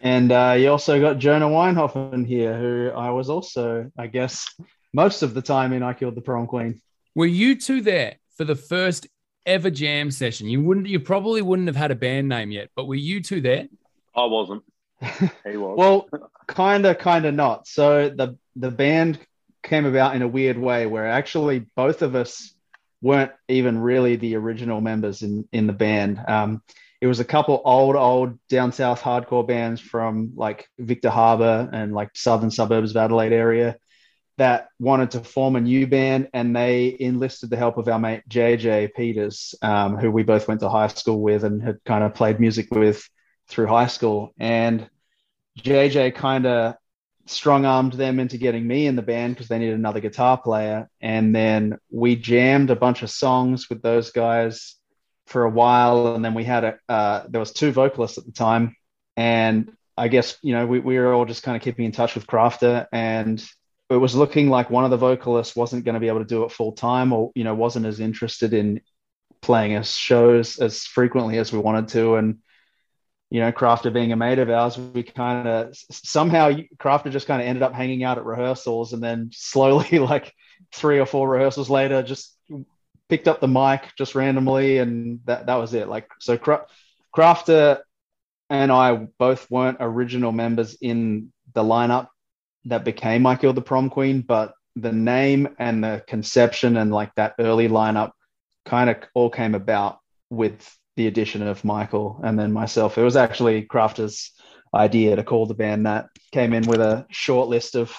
And 0.02 0.32
uh, 0.32 0.56
you 0.58 0.68
also 0.68 1.00
got 1.00 1.18
Jona 1.18 1.46
Weinhofen 1.46 2.26
here, 2.26 2.58
who 2.58 2.90
I 2.90 3.10
was 3.10 3.30
also, 3.30 3.90
I 3.96 4.08
guess, 4.08 4.52
most 4.92 5.22
of 5.22 5.32
the 5.32 5.40
time 5.40 5.72
in 5.72 5.84
I 5.84 5.92
Killed 5.92 6.16
the 6.16 6.20
Prom 6.20 6.48
Queen. 6.48 6.82
Were 7.14 7.26
you 7.26 7.54
two 7.54 7.80
there 7.82 8.16
for 8.36 8.44
the 8.44 8.56
first 8.56 9.06
ever 9.46 9.70
jam 9.70 10.10
session? 10.10 10.48
You 10.48 10.60
wouldn't, 10.60 10.88
you 10.88 10.98
probably 10.98 11.40
wouldn't 11.40 11.68
have 11.68 11.76
had 11.76 11.92
a 11.92 11.94
band 11.94 12.28
name 12.28 12.50
yet, 12.50 12.70
but 12.74 12.88
were 12.88 12.96
you 12.96 13.22
two 13.22 13.40
there? 13.40 13.68
I 14.14 14.24
wasn't. 14.26 14.64
He 15.44 15.56
was. 15.56 15.76
well, 15.78 16.08
kind 16.46 16.84
of, 16.84 16.98
kind 16.98 17.24
of 17.24 17.34
not. 17.34 17.66
So 17.66 18.08
the 18.08 18.36
the 18.54 18.70
band 18.70 19.18
came 19.62 19.84
about 19.86 20.14
in 20.14 20.22
a 20.22 20.28
weird 20.28 20.58
way, 20.58 20.86
where 20.86 21.06
actually 21.06 21.60
both 21.76 22.02
of 22.02 22.14
us 22.14 22.54
weren't 23.00 23.32
even 23.48 23.78
really 23.78 24.16
the 24.16 24.36
original 24.36 24.80
members 24.80 25.22
in 25.22 25.48
in 25.52 25.66
the 25.66 25.72
band. 25.72 26.20
Um, 26.26 26.62
it 27.02 27.08
was 27.08 27.18
a 27.18 27.24
couple 27.24 27.60
old, 27.64 27.96
old 27.96 28.38
down 28.48 28.70
south 28.70 29.02
hardcore 29.02 29.44
bands 29.44 29.80
from 29.80 30.34
like 30.36 30.68
Victor 30.78 31.10
Harbor 31.10 31.68
and 31.72 31.92
like 31.92 32.10
southern 32.14 32.52
suburbs 32.52 32.92
of 32.92 32.96
Adelaide 32.96 33.32
area 33.32 33.76
that 34.38 34.68
wanted 34.78 35.10
to 35.10 35.20
form 35.20 35.56
a 35.56 35.60
new 35.60 35.88
band, 35.88 36.28
and 36.32 36.54
they 36.54 36.96
enlisted 37.00 37.50
the 37.50 37.56
help 37.56 37.76
of 37.76 37.88
our 37.88 37.98
mate 37.98 38.22
JJ 38.28 38.94
Peters, 38.94 39.52
um, 39.62 39.96
who 39.96 40.12
we 40.12 40.22
both 40.22 40.46
went 40.46 40.60
to 40.60 40.68
high 40.68 40.86
school 40.86 41.20
with 41.20 41.42
and 41.42 41.60
had 41.60 41.82
kind 41.84 42.04
of 42.04 42.14
played 42.14 42.38
music 42.38 42.68
with 42.70 43.04
through 43.48 43.66
high 43.66 43.88
school. 43.88 44.32
And 44.38 44.88
JJ 45.58 46.14
kind 46.14 46.46
of 46.46 46.76
strong 47.26 47.66
armed 47.66 47.94
them 47.94 48.20
into 48.20 48.38
getting 48.38 48.64
me 48.64 48.86
in 48.86 48.94
the 48.94 49.02
band 49.02 49.34
because 49.34 49.48
they 49.48 49.58
needed 49.58 49.74
another 49.74 49.98
guitar 49.98 50.40
player. 50.40 50.88
And 51.00 51.34
then 51.34 51.78
we 51.90 52.14
jammed 52.14 52.70
a 52.70 52.76
bunch 52.76 53.02
of 53.02 53.10
songs 53.10 53.68
with 53.68 53.82
those 53.82 54.12
guys 54.12 54.76
for 55.26 55.44
a 55.44 55.50
while, 55.50 56.14
and 56.14 56.24
then 56.24 56.34
we 56.34 56.44
had 56.44 56.64
a 56.64 56.78
uh, 56.88 57.24
there 57.28 57.40
was 57.40 57.52
two 57.52 57.72
vocalists 57.72 58.18
at 58.18 58.26
the 58.26 58.32
time, 58.32 58.76
and 59.16 59.72
I 59.96 60.08
guess 60.08 60.38
you 60.42 60.52
know 60.52 60.66
we, 60.66 60.80
we 60.80 60.98
were 60.98 61.12
all 61.12 61.24
just 61.24 61.42
kind 61.42 61.56
of 61.56 61.62
keeping 61.62 61.84
in 61.84 61.92
touch 61.92 62.14
with 62.14 62.26
Crafter, 62.26 62.86
and 62.92 63.44
it 63.90 63.96
was 63.96 64.14
looking 64.14 64.48
like 64.48 64.70
one 64.70 64.84
of 64.84 64.90
the 64.90 64.96
vocalists 64.96 65.56
wasn't 65.56 65.84
going 65.84 65.94
to 65.94 66.00
be 66.00 66.08
able 66.08 66.20
to 66.20 66.24
do 66.24 66.44
it 66.44 66.52
full 66.52 66.72
time, 66.72 67.12
or 67.12 67.32
you 67.34 67.44
know 67.44 67.54
wasn't 67.54 67.86
as 67.86 68.00
interested 68.00 68.52
in 68.52 68.80
playing 69.40 69.74
us 69.74 69.92
shows 69.94 70.58
as 70.58 70.84
frequently 70.84 71.38
as 71.38 71.52
we 71.52 71.58
wanted 71.58 71.88
to, 71.88 72.16
and 72.16 72.38
you 73.32 73.40
know, 73.40 73.50
Crafter 73.50 73.90
being 73.90 74.12
a 74.12 74.16
mate 74.16 74.38
of 74.38 74.50
ours, 74.50 74.76
we 74.76 75.02
kind 75.02 75.48
of 75.48 75.74
somehow 75.90 76.52
Crafter 76.76 77.10
just 77.10 77.26
kind 77.26 77.40
of 77.40 77.48
ended 77.48 77.62
up 77.62 77.72
hanging 77.72 78.04
out 78.04 78.18
at 78.18 78.26
rehearsals, 78.26 78.92
and 78.92 79.02
then 79.02 79.30
slowly, 79.32 79.98
like 79.98 80.34
three 80.74 80.98
or 80.98 81.06
four 81.06 81.26
rehearsals 81.26 81.70
later, 81.70 82.02
just 82.02 82.36
picked 83.12 83.28
up 83.28 83.40
the 83.40 83.46
mic 83.46 83.94
just 83.98 84.14
randomly, 84.14 84.78
and 84.78 85.20
that 85.26 85.44
that 85.44 85.56
was 85.56 85.74
it. 85.74 85.86
Like 85.86 86.08
so, 86.18 86.38
Crafter 87.14 87.80
and 88.48 88.72
I 88.72 89.06
both 89.18 89.50
weren't 89.50 89.76
original 89.80 90.32
members 90.32 90.78
in 90.80 91.30
the 91.52 91.62
lineup 91.62 92.08
that 92.64 92.86
became 92.86 93.26
I 93.26 93.36
Killed 93.36 93.56
the 93.56 93.60
Prom 93.60 93.90
Queen, 93.90 94.22
but 94.22 94.54
the 94.76 94.92
name 94.92 95.54
and 95.58 95.84
the 95.84 96.02
conception 96.08 96.78
and 96.78 96.90
like 96.90 97.14
that 97.16 97.34
early 97.38 97.68
lineup 97.68 98.12
kind 98.64 98.88
of 98.88 98.96
all 99.12 99.28
came 99.28 99.54
about 99.54 99.98
with 100.30 100.74
the 100.96 101.06
addition 101.06 101.42
of 101.42 101.66
Michael 101.66 102.18
and 102.24 102.38
then 102.38 102.50
myself. 102.50 102.96
It 102.96 103.02
was 103.02 103.16
actually 103.16 103.66
Crafter's 103.66 104.32
idea 104.74 105.16
to 105.16 105.22
call 105.22 105.44
the 105.44 105.52
band 105.52 105.84
that. 105.84 106.06
Came 106.32 106.54
in 106.54 106.66
with 106.66 106.80
a 106.80 107.04
short 107.10 107.48
list 107.48 107.74
of 107.74 107.94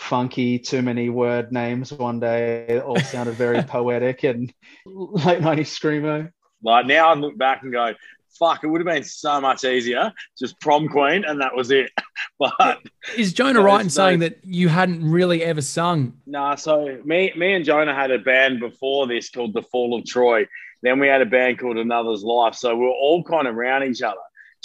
funky, 0.00 0.58
too 0.58 0.82
many 0.82 1.10
word 1.10 1.52
names 1.52 1.92
one 1.92 2.18
day. 2.18 2.64
It 2.68 2.82
all 2.82 2.98
sounded 2.98 3.34
very 3.34 3.62
poetic 3.66 4.24
and 4.24 4.52
late 4.86 5.40
90s 5.40 5.68
screamo. 5.68 6.32
Like 6.62 6.86
now 6.86 7.10
I 7.10 7.14
look 7.14 7.36
back 7.38 7.62
and 7.62 7.72
go, 7.72 7.94
fuck, 8.38 8.64
it 8.64 8.66
would 8.66 8.80
have 8.80 8.86
been 8.86 9.04
so 9.04 9.40
much 9.40 9.64
easier. 9.64 10.12
Just 10.38 10.58
prom 10.60 10.88
queen, 10.88 11.24
and 11.24 11.40
that 11.40 11.54
was 11.54 11.70
it. 11.70 11.90
but 12.38 12.80
is 13.16 13.32
Jona 13.32 13.60
right 13.60 13.82
in 13.82 13.90
saying 13.90 14.20
that 14.20 14.38
you 14.44 14.68
hadn't 14.68 15.08
really 15.08 15.42
ever 15.44 15.62
sung? 15.62 16.14
Nah, 16.26 16.54
so 16.54 16.98
me, 17.04 17.32
me 17.36 17.54
and 17.54 17.64
Jona 17.64 17.94
had 17.94 18.10
a 18.10 18.18
band 18.18 18.60
before 18.60 19.06
this 19.06 19.30
called 19.30 19.54
The 19.54 19.62
Fall 19.62 19.98
of 19.98 20.04
Troy. 20.06 20.46
Then 20.82 20.98
we 20.98 21.08
had 21.08 21.20
a 21.20 21.26
band 21.26 21.58
called 21.58 21.76
Another's 21.76 22.22
Life. 22.22 22.54
So 22.54 22.74
we 22.74 22.86
are 22.86 22.88
all 22.88 23.22
kind 23.22 23.46
of 23.46 23.56
around 23.56 23.84
each 23.84 24.02
other. 24.02 24.16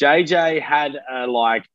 JJ 0.01 0.61
had 0.61 0.97
a 1.11 1.27
like 1.27 1.65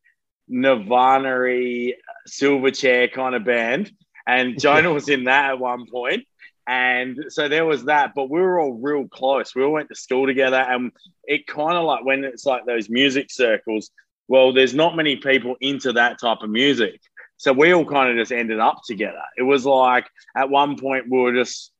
Nirvana 0.48 1.92
Silverchair 2.28 3.12
kind 3.12 3.34
of 3.34 3.44
band. 3.44 3.92
And 4.26 4.60
Jona 4.60 4.92
was 4.92 5.08
in 5.08 5.24
that 5.24 5.50
at 5.50 5.58
one 5.58 5.86
point. 5.86 6.24
And 6.66 7.18
so 7.30 7.48
there 7.48 7.64
was 7.64 7.84
that, 7.86 8.12
but 8.14 8.30
we 8.30 8.38
were 8.40 8.60
all 8.60 8.74
real 8.74 9.08
close. 9.08 9.54
We 9.54 9.64
all 9.64 9.72
went 9.72 9.88
to 9.88 9.96
school 9.96 10.26
together, 10.26 10.58
and 10.58 10.92
it 11.24 11.48
kind 11.48 11.76
of 11.76 11.84
like 11.84 12.04
when 12.04 12.22
it's 12.22 12.46
like 12.46 12.64
those 12.64 12.88
music 12.88 13.30
circles. 13.30 13.90
Well, 14.28 14.52
there's 14.52 14.72
not 14.74 14.94
many 14.94 15.16
people 15.16 15.56
into 15.60 15.92
that 15.94 16.20
type 16.20 16.42
of 16.42 16.50
music, 16.50 17.00
so 17.38 17.52
we 17.52 17.74
all 17.74 17.84
kind 17.84 18.10
of 18.10 18.16
just 18.16 18.30
ended 18.30 18.60
up 18.60 18.82
together. 18.86 19.22
It 19.36 19.42
was 19.42 19.66
like 19.66 20.06
at 20.36 20.48
one 20.48 20.78
point 20.78 21.06
we 21.10 21.18
were 21.18 21.34
just 21.34 21.72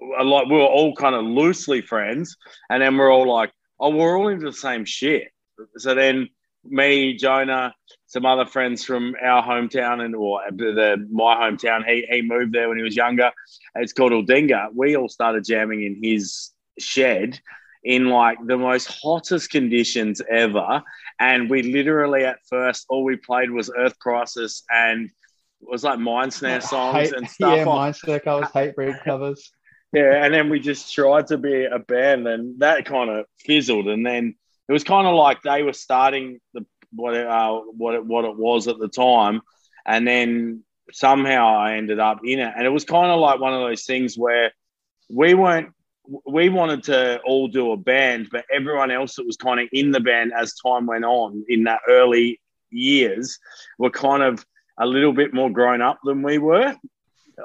like 0.00 0.46
we 0.46 0.56
were 0.56 0.62
all 0.62 0.96
kind 0.96 1.14
of 1.14 1.24
loosely 1.24 1.80
friends, 1.82 2.36
and 2.70 2.82
then 2.82 2.96
we're 2.96 3.12
all 3.12 3.32
like, 3.32 3.52
oh, 3.78 3.90
we're 3.90 4.18
all 4.18 4.28
into 4.28 4.46
the 4.46 4.52
same 4.52 4.84
shit. 4.84 5.28
So 5.76 5.94
then 5.94 6.28
me, 6.64 7.16
Jona, 7.16 7.72
some 8.14 8.24
other 8.24 8.46
friends 8.46 8.84
from 8.84 9.16
our 9.20 9.42
hometown 9.42 10.00
and 10.04 10.14
or 10.14 10.40
the 10.50 11.04
my 11.10 11.34
hometown. 11.34 11.84
He 11.84 12.06
he 12.08 12.22
moved 12.22 12.52
there 12.52 12.68
when 12.68 12.78
he 12.78 12.84
was 12.84 12.94
younger. 12.94 13.32
It's 13.74 13.92
called 13.92 14.12
Aldinga. 14.12 14.68
We 14.72 14.96
all 14.96 15.08
started 15.08 15.44
jamming 15.44 15.82
in 15.82 15.98
his 16.00 16.50
shed 16.78 17.40
in 17.82 18.10
like 18.10 18.38
the 18.46 18.56
most 18.56 18.86
hottest 18.86 19.50
conditions 19.50 20.22
ever. 20.30 20.84
And 21.18 21.50
we 21.50 21.64
literally 21.64 22.24
at 22.24 22.38
first 22.48 22.86
all 22.88 23.02
we 23.02 23.16
played 23.16 23.50
was 23.50 23.68
Earth 23.76 23.98
Crisis 23.98 24.62
and 24.70 25.06
it 25.06 25.68
was 25.68 25.82
like 25.82 25.98
Mindsnare 25.98 26.62
songs 26.74 26.96
hate, 26.96 27.16
and 27.16 27.28
stuff. 27.28 27.56
Yeah, 27.56 27.64
oh. 27.64 27.70
Mindsnare 27.70 28.22
covers, 28.22 28.48
Hatebreed 28.50 29.02
covers. 29.02 29.50
Yeah, 29.92 30.24
and 30.24 30.32
then 30.32 30.50
we 30.50 30.60
just 30.60 30.94
tried 30.94 31.28
to 31.28 31.38
be 31.38 31.64
a 31.64 31.78
band, 31.78 32.26
and 32.26 32.58
that 32.58 32.84
kind 32.84 33.10
of 33.10 33.26
fizzled. 33.38 33.86
And 33.86 34.04
then 34.04 34.34
it 34.68 34.72
was 34.72 34.82
kind 34.82 35.06
of 35.06 35.14
like 35.14 35.42
they 35.42 35.62
were 35.62 35.72
starting 35.72 36.40
the 36.52 36.66
what 36.94 37.14
it, 37.14 37.26
uh, 37.26 37.60
what 37.76 37.94
it, 37.94 38.04
what 38.04 38.24
it 38.24 38.36
was 38.36 38.68
at 38.68 38.78
the 38.78 38.88
time, 38.88 39.40
and 39.86 40.06
then 40.06 40.62
somehow 40.92 41.56
I 41.56 41.74
ended 41.74 41.98
up 41.98 42.20
in 42.24 42.38
it, 42.38 42.52
and 42.56 42.66
it 42.66 42.70
was 42.70 42.84
kind 42.84 43.10
of 43.10 43.20
like 43.20 43.40
one 43.40 43.54
of 43.54 43.60
those 43.60 43.84
things 43.84 44.16
where 44.16 44.52
we 45.08 45.34
weren't 45.34 45.70
we 46.26 46.48
wanted 46.48 46.82
to 46.84 47.20
all 47.24 47.48
do 47.48 47.72
a 47.72 47.76
band, 47.76 48.28
but 48.30 48.44
everyone 48.52 48.90
else 48.90 49.16
that 49.16 49.26
was 49.26 49.36
kind 49.36 49.60
of 49.60 49.68
in 49.72 49.90
the 49.90 50.00
band 50.00 50.32
as 50.36 50.54
time 50.54 50.86
went 50.86 51.04
on 51.04 51.44
in 51.48 51.64
that 51.64 51.80
early 51.88 52.40
years 52.70 53.38
were 53.78 53.90
kind 53.90 54.22
of 54.22 54.44
a 54.78 54.86
little 54.86 55.12
bit 55.12 55.32
more 55.32 55.50
grown 55.50 55.80
up 55.80 55.98
than 56.04 56.22
we 56.22 56.38
were. 56.38 56.74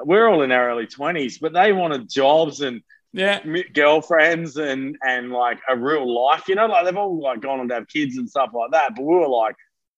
We're 0.04 0.28
all 0.28 0.42
in 0.42 0.52
our 0.52 0.70
early 0.70 0.86
20s, 0.86 1.40
but 1.40 1.52
they 1.52 1.72
wanted 1.72 2.10
jobs 2.10 2.60
and 2.60 2.82
yeah. 3.12 3.40
girlfriends 3.74 4.56
and 4.56 4.96
and 5.02 5.32
like 5.32 5.58
a 5.68 5.76
real 5.76 6.12
life 6.12 6.44
you 6.48 6.54
know 6.54 6.66
like 6.66 6.84
they've 6.84 6.96
all 6.96 7.20
like 7.20 7.40
gone 7.40 7.60
on 7.60 7.68
to 7.68 7.74
have 7.74 7.88
kids 7.88 8.16
and 8.16 8.28
stuff 8.28 8.50
like 8.54 8.70
that 8.70 8.94
but 8.94 9.02
we 9.02 9.14
were 9.14 9.28
like 9.28 9.56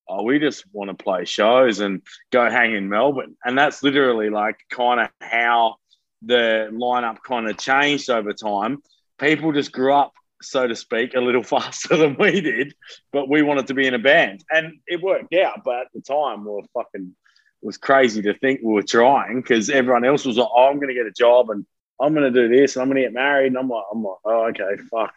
oh 0.09 0.23
we 0.23 0.39
just 0.39 0.65
want 0.73 0.91
to 0.91 1.05
play 1.05 1.25
shows 1.25 1.81
and 1.81 2.03
go 2.31 2.49
hang 2.51 2.75
in 2.75 2.89
melbourne. 2.89 3.37
And 3.45 3.57
that's 3.57 3.83
literally 3.83 4.31
like 4.31 4.57
kind 4.71 5.01
of 5.01 5.09
how 5.21 5.77
the 6.23 6.69
lineup 6.73 7.19
kind 7.27 7.49
of 7.49 7.59
changed 7.59 8.09
over 8.11 8.33
time. 8.33 8.79
People 9.19 9.53
just 9.53 9.73
grew 9.73 9.93
up 9.95 10.13
so 10.41 10.67
to 10.67 10.75
speak 10.75 11.15
a 11.15 11.21
little 11.21 11.43
faster 11.55 11.97
than 11.97 12.17
we 12.19 12.41
did 12.41 12.75
but 13.13 13.29
we 13.29 13.43
wanted 13.43 13.69
to 13.69 13.75
be 13.75 13.87
in 13.87 13.95
a 13.95 13.99
band. 13.99 14.45
And 14.51 14.75
it 14.87 15.01
worked 15.03 15.35
out 15.35 15.63
but 15.65 15.83
at 15.83 15.87
the 15.95 16.01
time 16.01 16.45
we 16.45 16.51
were 16.51 16.63
fucking 16.75 17.15
it 17.63 17.67
was 17.67 17.79
crazy 17.79 18.23
to 18.23 18.35
think 18.35 18.61
we 18.63 18.73
were 18.73 18.83
trying 18.83 19.41
because 19.41 19.71
everyone 19.71 20.05
else 20.05 20.25
was 20.25 20.37
like, 20.37 20.49
oh, 20.53 20.69
I'm 20.69 20.77
going 20.77 20.89
to 20.89 20.95
get 20.95 21.07
a 21.07 21.13
job 21.13 21.49
and 21.51 21.65
I'm 22.01 22.15
going 22.15 22.33
to 22.33 22.49
do 22.49 22.55
this 22.55 22.77
and 22.77 22.83
I'm 22.83 22.89
going 22.89 22.97
to 22.97 23.03
get 23.03 23.13
married. 23.13 23.49
And 23.49 23.59
I'm 23.59 23.69
like, 23.69 23.85
I'm 23.93 24.03
like, 24.03 24.17
oh, 24.25 24.47
okay, 24.49 24.83
fuck. 24.91 25.13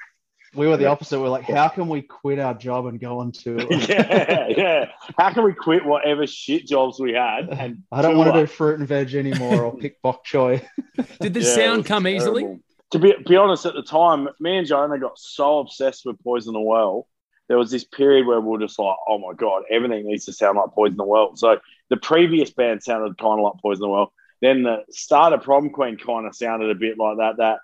We 0.56 0.68
were 0.68 0.78
the 0.78 0.86
opposite. 0.86 1.20
We're 1.20 1.28
like, 1.28 1.44
how 1.44 1.68
can 1.68 1.90
we 1.90 2.02
quit 2.02 2.40
our 2.40 2.54
job 2.54 2.86
and 2.86 3.00
go 3.00 3.20
on 3.20 3.34
tour? 3.34 3.60
yeah, 3.70 4.48
yeah. 4.48 4.86
How 5.18 5.34
can 5.34 5.44
we 5.44 5.54
quit 5.54 5.84
whatever 5.84 6.26
shit 6.26 6.66
jobs 6.66 7.00
we 7.00 7.14
had? 7.14 7.50
And 7.66 7.84
I 7.92 8.02
don't 8.02 8.18
want 8.18 8.34
to 8.34 8.40
do 8.40 8.46
fruit 8.48 8.80
and 8.80 8.88
veg 8.88 9.14
anymore 9.16 9.64
or 9.64 9.76
pick 9.76 10.02
bok 10.02 10.26
choy. 10.26 10.66
Did 11.20 11.34
the 11.34 11.42
yeah, 11.42 11.56
sound 11.56 11.86
come 11.86 12.04
terrible. 12.04 12.22
easily? 12.22 12.60
To 12.92 13.00
be, 13.00 13.16
be 13.28 13.36
honest, 13.36 13.66
at 13.66 13.74
the 13.74 13.84
time, 13.84 14.30
me 14.40 14.58
and 14.58 14.68
Jona 14.68 14.98
got 15.00 15.18
so 15.18 15.60
obsessed 15.60 16.06
with 16.06 16.24
Poison 16.24 16.54
the 16.54 16.62
Well. 16.62 17.08
There 17.48 17.58
was 17.58 17.70
this 17.70 17.84
period 17.84 18.26
where 18.26 18.40
we 18.40 18.48
were 18.48 18.60
just 18.60 18.80
like, 18.80 18.96
oh 19.08 19.20
my 19.20 19.34
God, 19.36 19.64
everything 19.70 20.08
needs 20.08 20.26
to 20.26 20.34
sound 20.34 20.58
like 20.58 20.72
Poison 20.74 20.98
the 20.98 21.04
Well. 21.04 21.36
So 21.36 21.60
the 21.90 21.98
previous 21.98 22.52
band 22.52 22.82
sounded 22.82 23.18
kind 23.18 23.40
of 23.40 23.44
like 23.44 23.62
Poison 23.62 23.82
the 23.82 23.90
Well. 23.90 24.14
Then 24.46 24.62
the 24.62 24.84
start 24.92 25.34
of 25.34 25.42
Prom 25.42 25.72
Queen 25.72 25.98
kind 25.98 26.28
of 26.28 26.36
sounded 26.36 26.70
a 26.70 26.76
bit 26.76 27.00
like 27.00 27.18
that, 27.18 27.38
that 27.38 27.60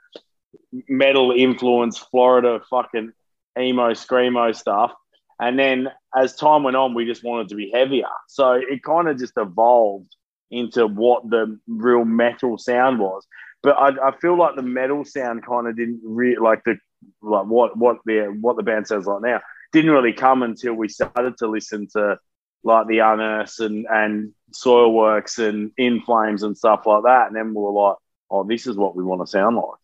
metal 0.90 1.32
influence, 1.32 2.00
Florida 2.00 2.60
fucking 2.70 3.12
emo, 3.60 3.92
screamo 3.92 4.56
stuff. 4.56 4.92
And 5.40 5.60
then 5.60 5.90
as 6.16 6.36
time 6.36 6.64
went 6.64 6.78
on, 6.78 6.96
we 6.96 7.06
just 7.06 7.24
wanted 7.24 7.50
to 7.50 7.56
be 7.56 7.72
heavier. 7.72 8.08
So 8.28 8.54
it 8.54 8.82
kind 8.84 9.08
of 9.08 9.20
just 9.20 9.34
evolved 9.38 10.16
into 10.50 10.88
what 10.88 11.30
the 11.30 11.60
real 11.68 12.04
metal 12.04 12.58
sound 12.58 13.00
was. 13.00 13.28
But 13.62 13.78
I, 13.78 14.10
I 14.10 14.18
feel 14.18 14.36
like 14.36 14.56
the 14.56 14.64
metal 14.64 15.06
sound 15.06 15.46
kind 15.46 15.68
of 15.68 15.76
didn't 15.78 16.02
really 16.04 16.38
like 16.38 16.64
the 16.64 16.78
like 17.22 17.46
what 17.46 17.78
what 17.78 17.98
the 18.06 18.36
what 18.42 18.58
the 18.58 18.64
band 18.64 18.88
sounds 18.88 19.06
like 19.06 19.22
now 19.22 19.40
didn't 19.72 19.92
really 19.92 20.14
come 20.14 20.42
until 20.44 20.74
we 20.74 20.90
started 20.90 21.38
to 21.38 21.48
listen 21.48 21.88
to 21.94 22.18
like 22.64 22.88
the 22.88 23.00
Unearths 23.00 23.60
and 23.60 23.86
and 23.90 24.34
Soilworks 24.54 25.40
and 25.40 25.72
In 25.78 26.02
Flames 26.02 26.44
and 26.44 26.58
stuff 26.58 26.86
like 26.86 27.04
that. 27.04 27.28
And 27.28 27.36
then 27.36 27.50
we 27.50 27.62
were 27.62 27.72
like, 27.72 27.98
oh, 28.30 28.44
this 28.44 28.68
is 28.68 28.76
what 28.76 28.96
we 28.96 29.04
want 29.04 29.22
to 29.22 29.28
sound 29.28 29.56
like. 29.56 29.80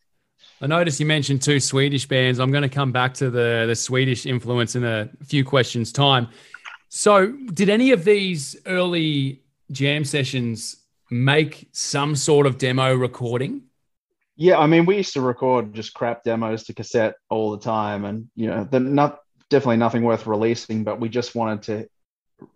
I 0.61 0.67
noticed 0.67 0.99
you 0.99 1.05
mentioned 1.05 1.41
two 1.41 1.59
Swedish 1.59 2.07
bands. 2.07 2.39
I'm 2.39 2.51
going 2.51 2.63
to 2.63 2.69
come 2.69 2.91
back 2.91 3.13
to 3.15 3.29
the 3.29 3.65
the 3.67 3.75
Swedish 3.75 4.25
influence 4.25 4.75
in 4.75 4.83
a 4.83 5.09
few 5.25 5.43
questions 5.43 5.91
time. 5.91 6.29
So, 6.89 7.27
did 7.53 7.69
any 7.69 7.91
of 7.91 8.05
these 8.05 8.55
early 8.65 9.41
jam 9.71 10.05
sessions 10.05 10.77
make 11.11 11.67
some 11.73 12.15
sort 12.15 12.47
of 12.47 12.57
demo 12.57 12.95
recording? 12.95 13.63
Yeah, 14.35 14.59
I 14.59 14.67
mean, 14.67 14.85
we 14.85 14.97
used 14.97 15.13
to 15.13 15.21
record 15.21 15.73
just 15.73 15.93
crap 15.93 16.23
demos 16.23 16.63
to 16.65 16.73
cassette 16.73 17.15
all 17.29 17.51
the 17.51 17.59
time, 17.59 18.05
and 18.05 18.29
you 18.35 18.47
know, 18.47 18.63
the 18.63 18.79
not 18.79 19.19
definitely 19.49 19.77
nothing 19.77 20.03
worth 20.03 20.27
releasing, 20.27 20.83
but 20.83 20.99
we 20.99 21.09
just 21.09 21.35
wanted 21.35 21.63
to 21.63 21.89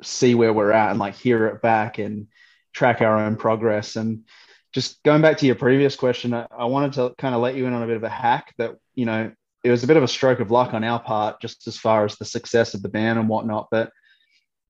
see 0.02 0.36
where 0.36 0.54
we're 0.54 0.72
at 0.72 0.92
and 0.92 1.00
like 1.00 1.16
hear 1.16 1.48
it 1.48 1.62
back 1.62 1.98
and 1.98 2.28
track 2.74 3.02
our 3.02 3.20
own 3.20 3.36
progress. 3.36 3.96
And 3.96 4.26
just 4.74 5.02
going 5.04 5.22
back 5.22 5.38
to 5.40 5.46
your 5.46 5.56
previous 5.56 5.96
question, 5.96 6.34
I, 6.34 6.48
I 6.56 6.66
wanted 6.66 6.94
to 6.94 7.14
kind 7.18 7.36
of 7.36 7.42
let 7.42 7.56
you 7.56 7.66
in 7.66 7.74
on 7.74 7.84
a 7.84 7.88
bit 7.88 7.98
of 7.98 8.04
a 8.04 8.10
hack 8.10 8.54
that, 8.58 8.76
you 8.96 9.06
know, 9.06 9.32
it 9.64 9.70
was 9.70 9.84
a 9.84 9.88
bit 9.88 9.98
of 9.98 10.04
a 10.04 10.08
stroke 10.08 10.40
of 10.40 10.52
luck 10.52 10.74
on 10.74 10.84
our 10.84 11.00
part, 11.00 11.42
just 11.42 11.68
as 11.68 11.78
far 11.78 12.06
as 12.06 12.16
the 12.16 12.26
success 12.26 12.74
of 12.74 12.82
the 12.82 12.90
band 12.90 13.20
and 13.20 13.30
whatnot. 13.30 13.68
But 13.70 13.92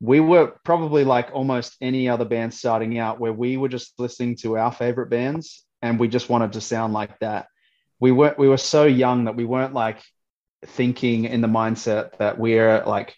we 0.02 0.20
were 0.20 0.56
probably 0.66 1.04
like 1.04 1.30
almost 1.34 1.78
any 1.80 2.10
other 2.10 2.26
band 2.26 2.54
starting 2.54 2.98
out 2.98 3.20
where 3.20 3.32
we 3.32 3.56
were 3.56 3.70
just 3.70 3.94
listening 4.00 4.36
to 4.38 4.58
our 4.58 4.72
favorite 4.72 5.10
bands 5.10 5.64
and 5.82 6.00
we 6.00 6.08
just 6.08 6.28
wanted 6.28 6.54
to 6.54 6.62
sound 6.62 6.94
like 6.94 7.18
that. 7.20 7.48
We 8.00 8.12
weren't 8.12 8.40
we 8.40 8.50
were 8.50 8.58
so 8.58 8.86
young 8.86 9.26
that 9.26 9.36
we 9.36 9.46
weren't 9.46 9.76
like 9.76 10.02
thinking 10.66 11.26
in 11.26 11.42
the 11.42 11.48
mindset 11.48 12.18
that 12.18 12.40
we're 12.40 12.84
like 12.84 13.16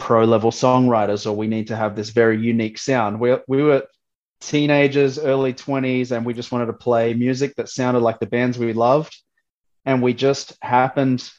pro 0.00 0.24
level 0.24 0.50
songwriters 0.50 1.26
or 1.26 1.36
we 1.36 1.46
need 1.46 1.68
to 1.68 1.76
have 1.76 1.94
this 1.94 2.10
very 2.10 2.40
unique 2.40 2.78
sound. 2.78 3.20
We, 3.20 3.36
we 3.46 3.62
were 3.62 3.86
teenagers, 4.40 5.18
early 5.18 5.52
20s, 5.52 6.10
and 6.10 6.26
we 6.26 6.34
just 6.34 6.50
wanted 6.50 6.66
to 6.66 6.72
play 6.72 7.14
music 7.14 7.54
that 7.56 7.68
sounded 7.68 8.00
like 8.00 8.18
the 8.18 8.26
bands 8.26 8.58
we 8.58 8.72
loved. 8.72 9.16
And 9.84 10.02
we 10.02 10.14
just 10.14 10.56
happened 10.62 11.30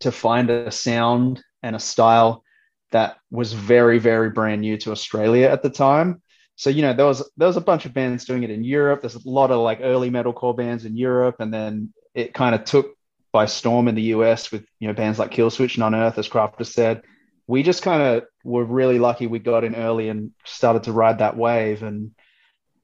to 0.00 0.10
find 0.10 0.50
a 0.50 0.70
sound 0.70 1.42
and 1.62 1.76
a 1.76 1.78
style 1.78 2.42
that 2.90 3.18
was 3.30 3.52
very, 3.52 3.98
very 3.98 4.30
brand 4.30 4.62
new 4.62 4.78
to 4.78 4.90
Australia 4.90 5.48
at 5.48 5.62
the 5.62 5.70
time. 5.70 6.22
So, 6.56 6.70
you 6.70 6.82
know, 6.82 6.92
there 6.92 7.06
was 7.06 7.30
there 7.36 7.46
was 7.46 7.56
a 7.56 7.60
bunch 7.60 7.86
of 7.86 7.94
bands 7.94 8.24
doing 8.24 8.42
it 8.42 8.50
in 8.50 8.64
Europe. 8.64 9.00
There's 9.00 9.14
a 9.14 9.28
lot 9.28 9.50
of 9.52 9.60
like 9.60 9.80
early 9.82 10.10
metalcore 10.10 10.56
bands 10.56 10.84
in 10.84 10.96
Europe, 10.96 11.36
and 11.38 11.54
then 11.54 11.92
it 12.14 12.34
kind 12.34 12.54
of 12.54 12.64
took 12.64 12.96
by 13.30 13.46
storm 13.46 13.86
in 13.86 13.94
the 13.94 14.10
US 14.14 14.50
with 14.50 14.64
you 14.80 14.88
know 14.88 14.94
bands 14.94 15.18
like 15.18 15.30
Killswitch 15.30 15.76
and 15.76 15.84
Unearth, 15.84 16.18
as 16.18 16.28
Crafter 16.28 16.66
said 16.66 17.02
we 17.48 17.64
just 17.64 17.82
kind 17.82 18.02
of 18.02 18.24
were 18.44 18.64
really 18.64 19.00
lucky 19.00 19.26
we 19.26 19.40
got 19.40 19.64
in 19.64 19.74
early 19.74 20.08
and 20.08 20.30
started 20.44 20.84
to 20.84 20.92
ride 20.92 21.18
that 21.18 21.36
wave 21.36 21.82
and 21.82 22.12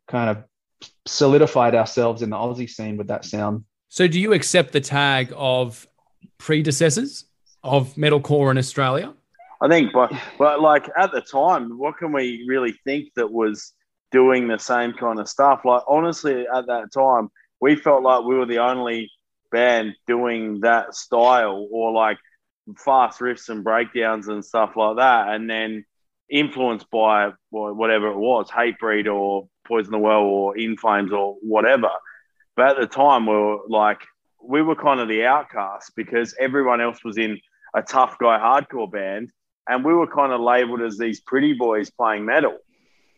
kind 0.09 0.31
of 0.31 0.45
solidified 1.07 1.77
ourselves 1.77 2.23
in 2.23 2.31
the 2.31 2.37
Aussie 2.37 2.69
scene 2.69 2.97
with 2.97 3.07
that 3.07 3.25
sound. 3.25 3.65
So, 3.89 4.09
do 4.09 4.19
you 4.21 4.33
accept 4.33 4.73
the 4.73 4.81
tag 4.81 5.33
of 5.37 5.87
predecessors? 6.39 7.27
of 7.65 7.95
metalcore 7.95 8.51
in 8.51 8.59
Australia? 8.59 9.13
I 9.61 9.69
think, 9.69 9.93
but 9.93 10.13
but 10.39 10.61
like 10.61 10.91
at 10.97 11.11
the 11.11 11.23
time, 11.23 11.79
what 11.79 11.97
can 11.97 12.13
we 12.13 12.45
really 12.47 12.73
think 12.85 13.09
that 13.17 13.33
was 13.33 13.73
doing 14.13 14.47
the 14.47 14.59
same 14.59 14.93
kind 14.93 15.19
of 15.19 15.29
stuff? 15.29 15.63
Like 15.65 15.83
honestly, 15.89 16.47
at 16.55 16.67
that 16.67 16.93
time, 16.93 17.31
we 17.61 17.75
felt 17.75 18.03
like 18.03 18.25
we 18.25 18.37
were 18.37 18.47
the 18.47 18.59
only 18.59 19.11
band 19.51 19.95
doing 20.07 20.61
that 20.61 20.95
style 20.95 21.67
or 21.73 21.93
like 21.93 22.19
fast 22.79 23.21
riffs 23.21 23.49
and 23.49 23.65
breakdowns 23.65 24.29
and 24.29 24.45
stuff 24.45 24.77
like 24.77 24.97
that, 24.97 25.29
and 25.29 25.49
then 25.49 25.85
influenced 26.31 26.91
by 26.91 27.31
whatever 27.51 28.09
it 28.09 28.17
was, 28.17 28.51
Hatebreed 28.51 29.13
or 29.13 29.49
Poison 29.67 29.93
the 29.93 29.99
Well 29.99 30.23
or 30.23 30.57
In 30.57 30.77
Flames 30.77 31.13
or 31.13 31.37
whatever. 31.43 31.91
But 32.57 32.71
at 32.71 32.81
the 32.81 32.87
time, 32.87 33.27
we 33.27 33.35
were 33.35 33.59
like, 33.69 34.01
we 34.43 34.63
were 34.63 34.77
kind 34.77 35.01
of 35.01 35.09
the 35.09 35.25
outcasts 35.25 35.91
because 35.95 36.35
everyone 36.39 36.81
else 36.81 37.03
was 37.05 37.19
in 37.19 37.41
a 37.75 37.83
tough 37.83 38.17
guy 38.19 38.39
hardcore 38.39 38.91
band, 38.91 39.31
and 39.69 39.85
we 39.85 39.95
were 39.95 40.07
kind 40.07 40.33
of 40.33 40.41
labeled 40.41 40.83
as 40.83 40.99
these 40.99 41.21
pretty 41.21 41.53
boys 41.53 41.91
playing 41.91 42.25
metal. 42.25 42.59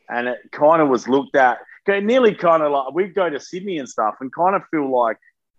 And 0.09 0.29
it 0.29 0.39
kind 0.53 0.81
of 0.81 0.89
was 0.89 1.09
looked 1.09 1.37
at, 1.37 1.59
nearly 1.87 2.35
kind 2.35 2.63
of 2.63 2.73
like 2.73 2.95
we'd 2.95 3.15
go 3.15 3.29
to 3.29 3.39
Sydney 3.39 3.79
and 3.79 3.89
stuff 3.89 4.17
and 4.21 4.33
kind 4.33 4.57
of 4.57 4.63
feel 4.71 4.91
like 4.91 5.19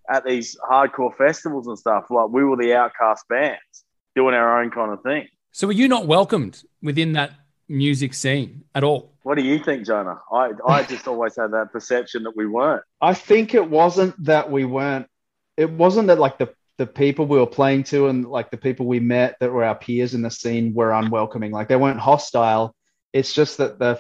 at 0.10 0.26
these 0.26 0.58
hardcore 0.70 1.16
festivals 1.16 1.68
and 1.68 1.78
stuff, 1.78 2.06
like 2.10 2.30
we 2.30 2.44
were 2.44 2.58
the 2.58 2.74
outcast 2.74 3.26
bands 3.30 3.86
doing 4.16 4.34
our 4.34 4.62
own 4.62 4.72
kind 4.72 4.92
of 4.92 5.02
thing. 5.04 5.28
So 5.52 5.68
were 5.68 5.74
you 5.74 5.88
not 5.88 6.08
welcomed 6.08 6.64
within 6.82 7.14
that 7.14 7.32
music 7.68 8.14
scene 8.14 8.64
at 8.74 8.84
all? 8.84 9.14
What 9.24 9.38
do 9.38 9.44
you 9.44 9.60
think, 9.60 9.86
Jona? 9.86 10.20
I, 10.32 10.52
I 10.66 10.84
just 10.84 11.08
always 11.08 11.36
had 11.36 11.52
that 11.52 11.72
perception 11.72 12.24
that 12.24 12.36
we 12.36 12.46
weren't. 12.46 12.84
I 13.02 13.14
think 13.14 13.54
it 13.54 13.70
wasn't 13.70 14.24
that 14.24 14.50
we 14.50 14.66
weren't. 14.66 15.08
It 15.58 15.70
wasn't 15.70 16.08
that 16.08 16.20
like 16.20 16.38
the 16.38 16.54
the 16.78 16.86
people 16.86 17.26
we 17.26 17.40
were 17.40 17.48
playing 17.48 17.84
to 17.84 18.08
and 18.08 18.26
like 18.26 18.52
the 18.52 18.58
people 18.58 18.86
we 18.86 19.00
met 19.00 19.36
that 19.40 19.52
were 19.52 19.64
our 19.64 19.74
peers 19.74 20.14
in 20.14 20.22
the 20.22 20.30
scene 20.30 20.76
were 20.76 20.92
unwelcoming. 20.92 21.52
Like 21.52 21.68
they 21.68 21.76
weren't 21.76 22.00
hostile. 22.00 22.76
It's 23.14 23.34
just 23.34 23.58
that 23.58 23.80
the 23.80 24.00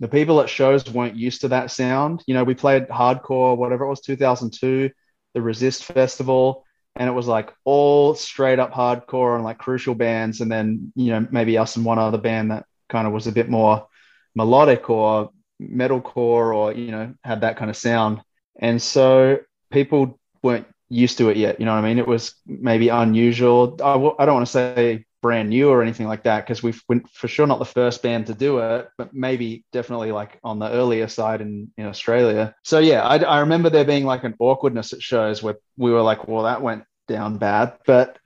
the 0.00 0.08
people 0.08 0.40
at 0.40 0.48
shows 0.48 0.84
weren't 0.90 1.16
used 1.16 1.42
to 1.42 1.48
that 1.48 1.70
sound. 1.70 2.22
You 2.26 2.34
know, 2.34 2.44
we 2.44 2.54
played 2.54 2.88
hardcore, 2.88 3.56
whatever 3.56 3.84
it 3.84 3.88
was, 3.88 4.00
2002, 4.00 4.90
the 5.34 5.42
Resist 5.42 5.84
Festival, 5.84 6.64
and 6.96 7.08
it 7.08 7.12
was 7.12 7.26
like 7.26 7.52
all 7.64 8.14
straight 8.14 8.58
up 8.58 8.72
hardcore 8.72 9.34
and 9.34 9.44
like 9.44 9.58
crucial 9.58 9.94
bands, 9.94 10.40
and 10.40 10.50
then 10.50 10.92
you 10.94 11.10
know 11.10 11.26
maybe 11.30 11.58
us 11.58 11.76
and 11.76 11.84
one 11.84 11.98
other 11.98 12.18
band 12.18 12.50
that 12.50 12.66
kind 12.88 13.06
of 13.06 13.12
was 13.12 13.26
a 13.26 13.32
bit 13.32 13.48
more 13.48 13.86
melodic 14.34 14.90
or 14.90 15.30
metalcore 15.60 16.54
or 16.54 16.72
you 16.72 16.90
know 16.90 17.14
had 17.22 17.42
that 17.42 17.56
kind 17.56 17.70
of 17.70 17.76
sound, 17.76 18.20
and 18.58 18.80
so 18.80 19.38
people 19.70 20.18
weren't 20.42 20.66
used 20.88 21.18
to 21.18 21.30
it 21.30 21.36
yet. 21.36 21.58
You 21.58 21.66
know 21.66 21.72
what 21.72 21.84
I 21.84 21.88
mean? 21.88 21.98
It 21.98 22.06
was 22.06 22.34
maybe 22.46 22.88
unusual. 22.88 23.74
I 23.82 23.94
w- 23.94 24.14
I 24.18 24.26
don't 24.26 24.34
want 24.34 24.46
to 24.46 24.52
say 24.52 25.04
brand 25.24 25.48
new 25.48 25.70
or 25.70 25.80
anything 25.80 26.06
like 26.06 26.22
that 26.24 26.44
because 26.44 26.62
we've 26.62 26.82
been 26.86 27.02
for 27.10 27.28
sure 27.28 27.46
not 27.46 27.58
the 27.58 27.64
first 27.64 28.02
band 28.02 28.26
to 28.26 28.34
do 28.34 28.58
it, 28.58 28.90
but 28.98 29.14
maybe 29.14 29.64
definitely 29.72 30.12
like 30.12 30.38
on 30.44 30.58
the 30.58 30.70
earlier 30.70 31.08
side 31.08 31.40
in, 31.40 31.72
in 31.78 31.86
Australia. 31.86 32.54
So 32.62 32.78
yeah, 32.78 33.02
I, 33.02 33.16
I 33.16 33.40
remember 33.40 33.70
there 33.70 33.86
being 33.86 34.04
like 34.04 34.22
an 34.24 34.34
awkwardness 34.38 34.92
at 34.92 35.00
shows 35.00 35.42
where 35.42 35.56
we 35.78 35.90
were 35.90 36.02
like, 36.02 36.28
well, 36.28 36.42
that 36.42 36.60
went 36.60 36.84
down 37.08 37.38
bad. 37.38 37.78
But 37.86 38.18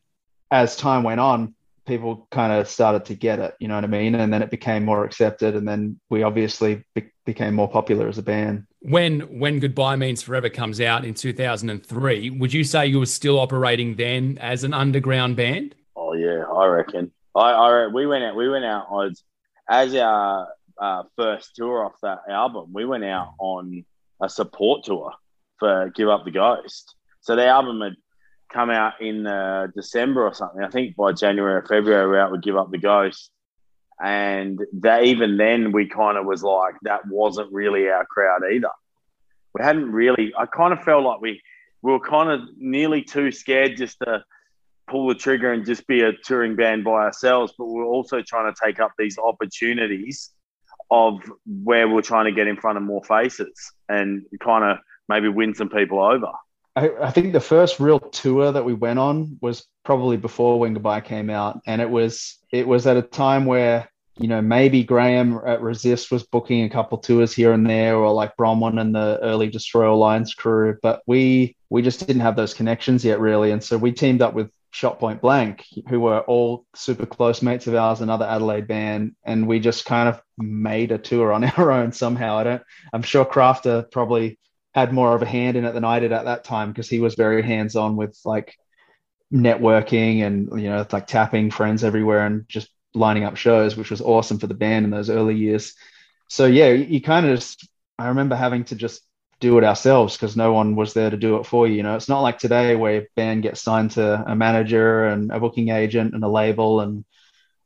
as 0.50 0.74
time 0.74 1.04
went 1.04 1.20
on, 1.20 1.54
people 1.86 2.26
kind 2.32 2.52
of 2.52 2.68
started 2.68 3.04
to 3.04 3.14
get 3.14 3.38
it, 3.38 3.54
you 3.60 3.68
know 3.68 3.76
what 3.76 3.84
I 3.84 3.86
mean? 3.86 4.16
And 4.16 4.32
then 4.32 4.42
it 4.42 4.50
became 4.50 4.84
more 4.84 5.04
accepted. 5.04 5.54
And 5.54 5.68
then 5.68 6.00
we 6.10 6.24
obviously 6.24 6.84
be- 6.96 7.12
became 7.24 7.54
more 7.54 7.70
popular 7.70 8.08
as 8.08 8.18
a 8.18 8.24
band. 8.24 8.66
When 8.80 9.20
When 9.38 9.60
Goodbye 9.60 9.94
Means 9.94 10.20
Forever 10.20 10.48
comes 10.48 10.80
out 10.80 11.04
in 11.04 11.14
2003, 11.14 12.30
would 12.30 12.52
you 12.52 12.64
say 12.64 12.88
you 12.88 12.98
were 12.98 13.06
still 13.06 13.38
operating 13.38 13.94
then 13.94 14.36
as 14.40 14.64
an 14.64 14.74
underground 14.74 15.36
band? 15.36 15.76
Oh 15.98 16.12
yeah, 16.12 16.44
I 16.44 16.66
reckon. 16.66 17.10
I, 17.34 17.50
I 17.50 17.86
we 17.88 18.06
went 18.06 18.22
out. 18.22 18.36
We 18.36 18.48
went 18.48 18.64
out 18.64 18.86
as 19.04 19.22
as 19.68 19.94
our 19.96 20.48
uh, 20.80 21.02
first 21.16 21.56
tour 21.56 21.84
off 21.84 21.94
that 22.02 22.20
album. 22.30 22.70
We 22.72 22.84
went 22.84 23.04
out 23.04 23.34
on 23.40 23.84
a 24.22 24.28
support 24.28 24.84
tour 24.84 25.12
for 25.58 25.90
Give 25.94 26.08
Up 26.08 26.24
the 26.24 26.30
Ghost. 26.30 26.94
So 27.20 27.34
the 27.34 27.46
album 27.46 27.80
had 27.80 27.96
come 28.52 28.70
out 28.70 29.00
in 29.00 29.26
uh, 29.26 29.68
December 29.74 30.24
or 30.24 30.34
something. 30.34 30.62
I 30.62 30.70
think 30.70 30.94
by 30.94 31.12
January 31.12 31.54
or 31.54 31.66
February, 31.66 32.04
we 32.06 32.10
were 32.12 32.20
out 32.20 32.30
would 32.30 32.42
Give 32.42 32.56
Up 32.56 32.70
the 32.70 32.78
Ghost. 32.78 33.30
And 34.00 34.60
that 34.74 35.02
even 35.02 35.36
then, 35.36 35.72
we 35.72 35.88
kind 35.88 36.16
of 36.16 36.24
was 36.24 36.44
like, 36.44 36.76
that 36.82 37.08
wasn't 37.08 37.52
really 37.52 37.88
our 37.88 38.06
crowd 38.06 38.42
either. 38.50 38.70
We 39.52 39.64
hadn't 39.64 39.90
really, 39.90 40.32
I 40.38 40.46
kind 40.46 40.72
of 40.72 40.84
felt 40.84 41.02
like 41.02 41.20
we, 41.20 41.42
we 41.82 41.90
were 41.90 42.00
kind 42.00 42.30
of 42.30 42.48
nearly 42.56 43.02
too 43.02 43.32
scared 43.32 43.76
just 43.76 43.98
to 43.98 44.22
pull 44.88 45.08
the 45.08 45.14
trigger 45.14 45.52
and 45.52 45.64
just 45.64 45.86
be 45.86 46.02
a 46.02 46.12
touring 46.24 46.56
band 46.56 46.84
by 46.84 46.92
ourselves, 46.92 47.52
but 47.56 47.66
we're 47.66 47.84
also 47.84 48.22
trying 48.22 48.52
to 48.52 48.60
take 48.64 48.80
up 48.80 48.92
these 48.98 49.18
opportunities 49.18 50.30
of 50.90 51.20
where 51.46 51.88
we're 51.88 52.02
trying 52.02 52.24
to 52.24 52.32
get 52.32 52.46
in 52.46 52.56
front 52.56 52.78
of 52.78 52.82
more 52.82 53.04
faces 53.04 53.72
and 53.88 54.24
kind 54.40 54.64
of 54.64 54.78
maybe 55.08 55.28
win 55.28 55.54
some 55.54 55.68
people 55.68 56.02
over. 56.02 56.32
I, 56.76 56.90
I, 57.02 57.10
think 57.10 57.32
the 57.32 57.40
first 57.40 57.80
real 57.80 57.98
tour 57.98 58.52
that 58.52 58.64
we 58.64 58.72
went 58.72 58.98
on 58.98 59.38
was 59.40 59.66
probably 59.84 60.16
before 60.16 60.60
When 60.60 60.74
Goodbye 60.74 61.00
came 61.00 61.28
out, 61.28 61.60
and 61.66 61.82
it 61.82 61.90
was 61.90 62.38
it 62.52 62.68
was 62.68 62.86
at 62.86 62.96
a 62.96 63.02
time 63.02 63.46
where 63.46 63.90
you 64.16 64.28
know 64.28 64.40
maybe 64.40 64.84
Graham 64.84 65.40
at 65.44 65.60
Resist 65.60 66.12
was 66.12 66.22
booking 66.22 66.64
a 66.64 66.70
couple 66.70 66.98
tours 66.98 67.34
here 67.34 67.52
and 67.52 67.68
there, 67.68 67.96
or 67.96 68.12
like 68.12 68.36
Bronwyn 68.36 68.80
and 68.80 68.94
the 68.94 69.18
early 69.22 69.48
Destroy 69.48 69.90
All 69.90 69.98
Lines 69.98 70.34
crew, 70.34 70.78
but 70.80 71.02
we 71.06 71.56
we 71.68 71.82
just 71.82 72.06
didn't 72.06 72.22
have 72.22 72.36
those 72.36 72.54
connections 72.54 73.04
yet, 73.04 73.18
really, 73.18 73.50
and 73.50 73.62
so 73.62 73.76
we 73.76 73.90
teamed 73.90 74.22
up 74.22 74.34
with 74.34 74.50
Shot 74.70 74.98
Point 74.98 75.20
Blank, 75.20 75.64
who 75.88 76.00
were 76.00 76.20
all 76.20 76.66
super 76.74 77.06
close 77.06 77.42
mates 77.42 77.66
of 77.66 77.74
ours, 77.74 78.00
another 78.00 78.26
Adelaide 78.26 78.68
band, 78.68 79.16
and 79.24 79.46
we 79.46 79.60
just 79.60 79.86
kind 79.86 80.08
of 80.08 80.20
made 80.36 80.92
a 80.92 80.98
tour 80.98 81.32
on 81.32 81.44
our 81.56 81.72
own 81.72 81.92
somehow. 81.92 82.36
I 82.36 82.44
don't. 82.44 82.62
I'm 82.92 83.02
sure 83.02 83.24
Crafter 83.24 83.90
probably 83.90 84.38
had 84.74 84.92
more 84.92 85.14
of 85.14 85.22
a 85.22 85.26
hand 85.26 85.56
in 85.56 85.64
it 85.64 85.72
than 85.72 85.84
I 85.84 86.00
did 86.00 86.12
at 86.12 86.26
that 86.26 86.44
time 86.44 86.70
because 86.70 86.88
he 86.88 87.00
was 87.00 87.14
very 87.14 87.42
hands 87.42 87.76
on 87.76 87.96
with 87.96 88.18
like 88.24 88.54
networking 89.32 90.22
and 90.22 90.60
you 90.60 90.70
know 90.70 90.86
like 90.90 91.06
tapping 91.06 91.50
friends 91.50 91.84
everywhere 91.84 92.24
and 92.24 92.48
just 92.48 92.68
lining 92.94 93.24
up 93.24 93.36
shows, 93.36 93.76
which 93.76 93.90
was 93.90 94.00
awesome 94.00 94.38
for 94.38 94.46
the 94.46 94.54
band 94.54 94.84
in 94.84 94.90
those 94.90 95.10
early 95.10 95.36
years. 95.36 95.74
So 96.28 96.46
yeah, 96.46 96.68
you, 96.68 96.84
you 96.84 97.00
kind 97.00 97.26
of 97.26 97.36
just. 97.36 97.68
I 98.00 98.08
remember 98.08 98.36
having 98.36 98.62
to 98.66 98.76
just 98.76 99.02
do 99.40 99.58
it 99.58 99.64
ourselves 99.64 100.16
because 100.16 100.36
no 100.36 100.52
one 100.52 100.74
was 100.74 100.94
there 100.94 101.10
to 101.10 101.16
do 101.16 101.36
it 101.36 101.46
for 101.46 101.66
you. 101.66 101.74
You 101.74 101.82
know, 101.82 101.94
it's 101.94 102.08
not 102.08 102.22
like 102.22 102.38
today 102.38 102.74
where 102.74 103.02
a 103.02 103.06
band 103.14 103.42
gets 103.42 103.62
signed 103.62 103.92
to 103.92 104.24
a 104.26 104.34
manager 104.34 105.06
and 105.06 105.30
a 105.30 105.38
booking 105.38 105.68
agent 105.68 106.14
and 106.14 106.24
a 106.24 106.28
label 106.28 106.80
and 106.80 107.04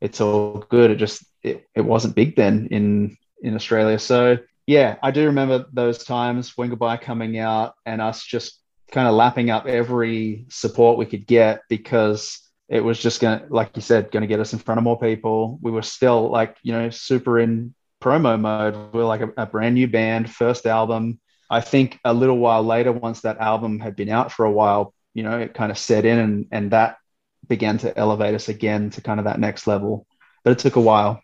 it's 0.00 0.20
all 0.20 0.64
good. 0.68 0.90
It 0.90 0.96
just 0.96 1.24
it, 1.42 1.66
it 1.74 1.80
wasn't 1.80 2.16
big 2.16 2.36
then 2.36 2.68
in 2.70 3.16
in 3.42 3.54
Australia. 3.54 3.98
So 3.98 4.38
yeah, 4.66 4.96
I 5.02 5.10
do 5.10 5.26
remember 5.26 5.66
those 5.72 6.04
times 6.04 6.56
when 6.56 6.68
Goodbye 6.68 6.98
coming 6.98 7.38
out 7.38 7.74
and 7.86 8.00
us 8.00 8.24
just 8.24 8.60
kind 8.90 9.08
of 9.08 9.14
lapping 9.14 9.50
up 9.50 9.66
every 9.66 10.46
support 10.50 10.98
we 10.98 11.06
could 11.06 11.26
get 11.26 11.62
because 11.68 12.38
it 12.68 12.80
was 12.80 13.00
just 13.00 13.20
gonna, 13.20 13.46
like 13.48 13.74
you 13.74 13.82
said, 13.82 14.10
gonna 14.10 14.26
get 14.26 14.40
us 14.40 14.52
in 14.52 14.58
front 14.58 14.78
of 14.78 14.84
more 14.84 14.98
people. 14.98 15.58
We 15.62 15.70
were 15.70 15.82
still 15.82 16.30
like, 16.30 16.56
you 16.62 16.72
know, 16.72 16.90
super 16.90 17.38
in 17.38 17.74
promo 18.02 18.38
mode. 18.38 18.92
We 18.92 19.00
are 19.00 19.04
like 19.04 19.22
a, 19.22 19.32
a 19.36 19.46
brand 19.46 19.74
new 19.74 19.88
band, 19.88 20.30
first 20.30 20.66
album 20.66 21.18
I 21.52 21.60
think 21.60 22.00
a 22.02 22.14
little 22.14 22.38
while 22.38 22.64
later, 22.64 22.92
once 22.92 23.20
that 23.20 23.36
album 23.36 23.78
had 23.78 23.94
been 23.94 24.08
out 24.08 24.32
for 24.32 24.46
a 24.46 24.50
while, 24.50 24.94
you 25.12 25.22
know, 25.22 25.38
it 25.38 25.52
kind 25.52 25.70
of 25.70 25.76
set 25.76 26.06
in 26.06 26.18
and, 26.18 26.46
and 26.50 26.70
that 26.70 26.96
began 27.46 27.76
to 27.78 27.96
elevate 27.98 28.34
us 28.34 28.48
again 28.48 28.88
to 28.88 29.02
kind 29.02 29.20
of 29.20 29.26
that 29.26 29.38
next 29.38 29.66
level. 29.66 30.06
But 30.44 30.52
it 30.52 30.58
took 30.60 30.76
a 30.76 30.80
while. 30.80 31.22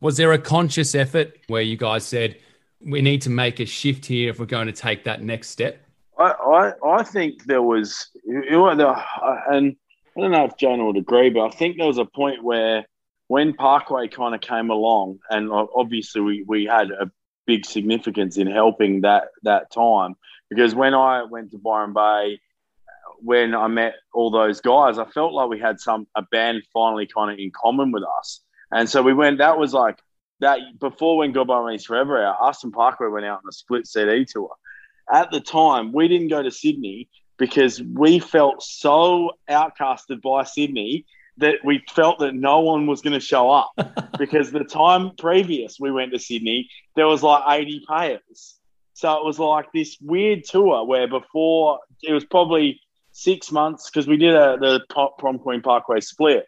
Was 0.00 0.16
there 0.16 0.32
a 0.32 0.38
conscious 0.38 0.96
effort 0.96 1.38
where 1.46 1.62
you 1.62 1.76
guys 1.76 2.04
said, 2.04 2.38
we 2.84 3.02
need 3.02 3.22
to 3.22 3.30
make 3.30 3.60
a 3.60 3.66
shift 3.66 4.04
here 4.04 4.30
if 4.30 4.40
we're 4.40 4.46
going 4.46 4.66
to 4.66 4.72
take 4.72 5.04
that 5.04 5.22
next 5.22 5.50
step? 5.50 5.80
I, 6.18 6.32
I, 6.32 6.72
I 6.84 7.02
think 7.04 7.44
there 7.44 7.62
was, 7.62 8.10
uh, 8.28 9.36
and 9.52 9.76
I 10.16 10.20
don't 10.20 10.32
know 10.32 10.44
if 10.46 10.56
Jona 10.56 10.86
would 10.86 10.96
agree, 10.96 11.30
but 11.30 11.46
I 11.46 11.50
think 11.50 11.76
there 11.76 11.86
was 11.86 11.98
a 11.98 12.04
point 12.04 12.42
where 12.42 12.84
when 13.28 13.54
Parkway 13.54 14.08
kind 14.08 14.34
of 14.34 14.40
came 14.40 14.70
along, 14.70 15.20
and 15.30 15.50
obviously 15.52 16.20
we, 16.20 16.44
we 16.44 16.64
had 16.64 16.90
a 16.90 17.08
big 17.48 17.64
significance 17.64 18.36
in 18.36 18.46
helping 18.46 19.00
that 19.00 19.28
that 19.42 19.72
time 19.72 20.14
because 20.50 20.74
when 20.74 20.94
I 20.94 21.24
went 21.24 21.50
to 21.52 21.58
Byron 21.58 21.94
Bay, 21.94 22.40
when 23.20 23.54
I 23.54 23.66
met 23.66 23.94
all 24.12 24.30
those 24.30 24.60
guys, 24.60 24.98
I 24.98 25.06
felt 25.06 25.32
like 25.32 25.48
we 25.48 25.58
had 25.58 25.80
some 25.80 26.06
a 26.14 26.22
band 26.22 26.62
finally 26.72 27.06
kind 27.06 27.32
of 27.32 27.38
in 27.38 27.50
common 27.50 27.90
with 27.90 28.04
us, 28.18 28.40
and 28.70 28.88
so 28.88 29.02
we 29.02 29.14
went. 29.14 29.38
That 29.38 29.58
was 29.58 29.72
like 29.72 29.98
that 30.40 30.58
before 30.78 31.16
when 31.16 31.32
Goodbye 31.32 31.66
Means 31.66 31.86
Forever 31.86 32.22
out. 32.22 32.36
Austin 32.38 32.70
Parkway 32.70 33.08
went 33.08 33.24
out 33.24 33.40
on 33.42 33.48
a 33.48 33.52
split 33.52 33.86
CD 33.86 34.24
tour. 34.24 34.50
At 35.10 35.30
the 35.30 35.40
time, 35.40 35.92
we 35.92 36.06
didn't 36.06 36.28
go 36.28 36.42
to 36.42 36.50
Sydney 36.50 37.08
because 37.38 37.82
we 37.82 38.18
felt 38.18 38.62
so 38.62 39.30
outcasted 39.48 40.20
by 40.20 40.44
Sydney 40.44 41.06
that 41.38 41.56
we 41.64 41.82
felt 41.94 42.18
that 42.18 42.34
no 42.34 42.60
one 42.60 42.86
was 42.86 43.00
going 43.00 43.14
to 43.14 43.20
show 43.20 43.50
up 43.50 43.72
because 44.18 44.50
the 44.50 44.64
time 44.64 45.12
previous 45.16 45.78
we 45.80 45.90
went 45.90 46.12
to 46.12 46.18
Sydney, 46.18 46.68
there 46.96 47.06
was 47.06 47.22
like 47.22 47.42
80 47.46 47.84
payers. 47.88 48.56
So 48.94 49.16
it 49.16 49.24
was 49.24 49.38
like 49.38 49.66
this 49.72 49.96
weird 50.00 50.44
tour 50.44 50.84
where 50.84 51.06
before 51.06 51.78
it 52.02 52.12
was 52.12 52.24
probably 52.24 52.80
six 53.12 53.52
months 53.52 53.90
because 53.90 54.06
we 54.06 54.16
did 54.16 54.34
a, 54.34 54.56
the 54.58 54.80
Prom 55.18 55.38
Queen 55.38 55.62
Parkway 55.62 56.00
split. 56.00 56.46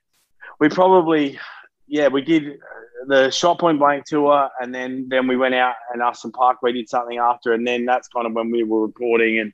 We 0.58 0.68
probably, 0.68 1.38
yeah, 1.86 2.08
we 2.08 2.22
did 2.22 2.48
uh, 2.48 3.06
the 3.06 3.30
Shot 3.30 3.58
Point 3.58 3.78
Blank 3.78 4.04
tour, 4.06 4.50
and 4.60 4.74
then 4.74 5.06
then 5.08 5.26
we 5.26 5.36
went 5.36 5.54
out 5.54 5.74
and 5.92 6.02
Austin 6.02 6.32
Parkway 6.32 6.72
did 6.72 6.88
something 6.88 7.18
after, 7.18 7.52
and 7.52 7.66
then 7.66 7.84
that's 7.84 8.08
kind 8.08 8.26
of 8.26 8.32
when 8.32 8.50
we 8.50 8.64
were 8.64 8.86
recording 8.86 9.38
and 9.38 9.52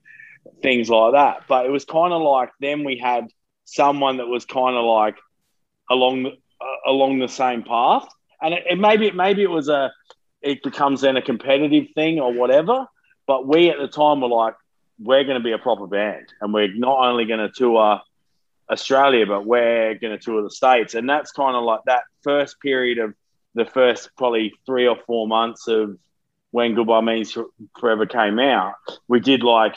things 0.63 0.89
like 0.89 1.13
that. 1.13 1.45
But 1.49 1.67
it 1.67 1.71
was 1.71 1.85
kind 1.85 2.13
of 2.13 2.23
like 2.23 2.51
then 2.61 2.85
we 2.85 2.99
had 2.99 3.29
someone 3.65 4.19
that 4.19 4.27
was 4.27 4.45
kind 4.45 4.77
of 4.77 4.85
like 4.85 5.17
along 5.91 6.27
uh, 6.27 6.91
along 6.91 7.19
the 7.19 7.29
same 7.29 7.63
path, 7.63 8.09
and 8.41 8.55
it, 8.55 8.65
it 8.71 8.79
maybe 8.79 9.11
maybe 9.11 9.43
it 9.43 9.51
was 9.51 9.69
a 9.69 9.93
it 10.43 10.63
becomes 10.63 11.01
then 11.01 11.17
a 11.17 11.23
competitive 11.23 11.87
thing 11.95 12.21
or 12.21 12.33
whatever. 12.33 12.87
But 13.27 13.47
we 13.47 13.71
at 13.71 13.79
the 13.79 13.89
time 13.89 14.21
were 14.21 14.29
like, 14.29 14.55
we're 15.01 15.25
going 15.25 15.39
to 15.39 15.43
be 15.43 15.53
a 15.53 15.59
proper 15.59 15.87
band, 15.87 16.27
and 16.41 16.55
we're 16.55 16.73
not 16.75 16.99
only 16.99 17.25
going 17.25 17.41
to 17.41 17.51
tour 17.51 18.01
Australia, 18.71 19.27
but 19.27 19.45
we're 19.45 19.95
going 19.95 20.17
to 20.17 20.19
tour 20.19 20.43
the 20.43 20.51
states, 20.51 20.95
and 20.95 21.09
that's 21.09 21.33
kind 21.33 21.57
of 21.57 21.65
like 21.65 21.81
that 21.87 22.03
first 22.23 22.61
period 22.61 22.99
of 22.99 23.15
the 23.55 23.65
first 23.65 24.11
probably 24.17 24.53
three 24.67 24.87
or 24.87 24.97
four 25.07 25.27
months 25.27 25.67
of 25.67 25.99
when 26.51 26.75
Goodbye 26.75 27.01
Means 27.01 27.37
Forever 27.79 28.07
came 28.07 28.39
out. 28.39 28.75
We 29.09 29.21
did 29.21 29.43
like 29.43 29.75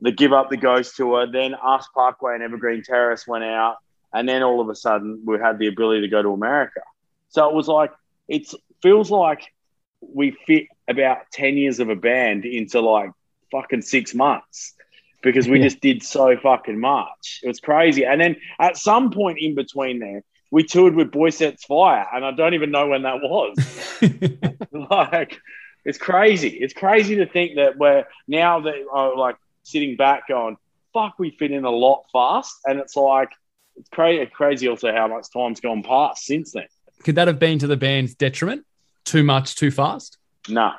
the 0.00 0.12
Give 0.12 0.32
Up 0.32 0.50
the 0.50 0.56
Ghost 0.56 0.96
tour, 0.96 1.26
then 1.26 1.54
Us 1.54 1.88
Parkway 1.94 2.34
and 2.34 2.42
Evergreen 2.42 2.82
Terrace 2.82 3.26
went 3.26 3.44
out, 3.44 3.76
and 4.12 4.28
then 4.28 4.42
all 4.42 4.60
of 4.60 4.68
a 4.68 4.74
sudden 4.74 5.22
we 5.24 5.38
had 5.38 5.58
the 5.58 5.68
ability 5.68 6.02
to 6.02 6.08
go 6.08 6.22
to 6.22 6.30
America. 6.30 6.80
So 7.28 7.48
it 7.48 7.54
was 7.54 7.68
like 7.68 7.92
it 8.28 8.52
feels 8.82 9.10
like 9.10 9.52
we 10.00 10.36
fit 10.46 10.66
about 10.88 11.30
10 11.32 11.56
years 11.56 11.80
of 11.80 11.88
a 11.88 11.96
band 11.96 12.44
into 12.44 12.80
like 12.80 13.10
fucking 13.50 13.82
six 13.82 14.14
months 14.14 14.74
because 15.22 15.48
we 15.48 15.58
yeah. 15.58 15.64
just 15.64 15.80
did 15.80 16.02
so 16.02 16.36
fucking 16.36 16.78
much. 16.78 17.40
It 17.42 17.48
was 17.48 17.60
crazy. 17.60 18.04
And 18.04 18.20
then 18.20 18.36
at 18.58 18.76
some 18.76 19.10
point 19.10 19.38
in 19.40 19.54
between 19.54 20.00
there, 20.00 20.24
we 20.50 20.64
toured 20.64 20.94
with 20.94 21.10
Boy 21.10 21.30
Sets 21.30 21.64
Fire, 21.64 22.06
and 22.12 22.26
I 22.26 22.32
don't 22.32 22.52
even 22.52 22.70
know 22.70 22.88
when 22.88 23.02
that 23.02 23.22
was. 23.22 23.56
like, 24.90 25.40
it's 25.84 25.96
crazy. 25.96 26.48
It's 26.48 26.74
crazy 26.74 27.16
to 27.16 27.26
think 27.26 27.56
that 27.56 27.78
we're 27.78 28.04
now 28.28 28.60
that 28.60 28.74
uh, 28.94 29.16
like 29.16 29.36
sitting 29.62 29.96
back 29.96 30.28
going, 30.28 30.58
fuck, 30.92 31.18
we 31.18 31.30
fit 31.30 31.52
in 31.52 31.64
a 31.64 31.70
lot 31.70 32.04
fast. 32.12 32.54
And 32.66 32.78
it's 32.80 32.96
like, 32.96 33.30
it's 33.76 33.88
crazy, 33.90 34.26
crazy 34.26 34.68
also 34.68 34.92
how 34.92 35.08
much 35.08 35.26
time's 35.32 35.60
gone 35.60 35.82
past 35.82 36.24
since 36.24 36.52
then. 36.52 36.66
Could 37.04 37.16
that 37.16 37.28
have 37.28 37.38
been 37.38 37.58
to 37.58 37.66
the 37.66 37.76
band's 37.76 38.14
detriment? 38.14 38.64
Too 39.04 39.24
much, 39.24 39.56
too 39.56 39.70
fast? 39.70 40.18
No, 40.48 40.72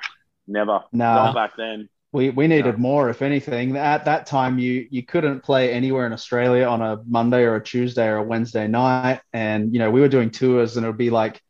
never. 0.47 0.83
No. 0.91 1.13
Not 1.15 1.35
back 1.35 1.57
then. 1.57 1.89
We, 2.11 2.29
we 2.29 2.47
needed 2.47 2.77
more, 2.77 3.09
if 3.09 3.23
anything. 3.23 3.75
At 3.75 4.05
that 4.05 4.27
time, 4.27 4.59
you 4.59 4.87
you 4.91 5.03
couldn't 5.03 5.41
play 5.41 5.73
anywhere 5.73 6.05
in 6.05 6.13
Australia 6.13 6.65
on 6.65 6.79
a 6.81 6.99
Monday 7.07 7.41
or 7.41 7.55
a 7.55 7.63
Tuesday 7.63 8.05
or 8.05 8.17
a 8.17 8.23
Wednesday 8.23 8.67
night, 8.67 9.21
and 9.33 9.73
you 9.73 9.79
know 9.79 9.89
we 9.89 9.99
were 9.99 10.07
doing 10.07 10.29
tours, 10.29 10.77
and 10.77 10.85
it 10.85 10.89
would 10.89 10.97
be 10.97 11.09
like 11.09 11.41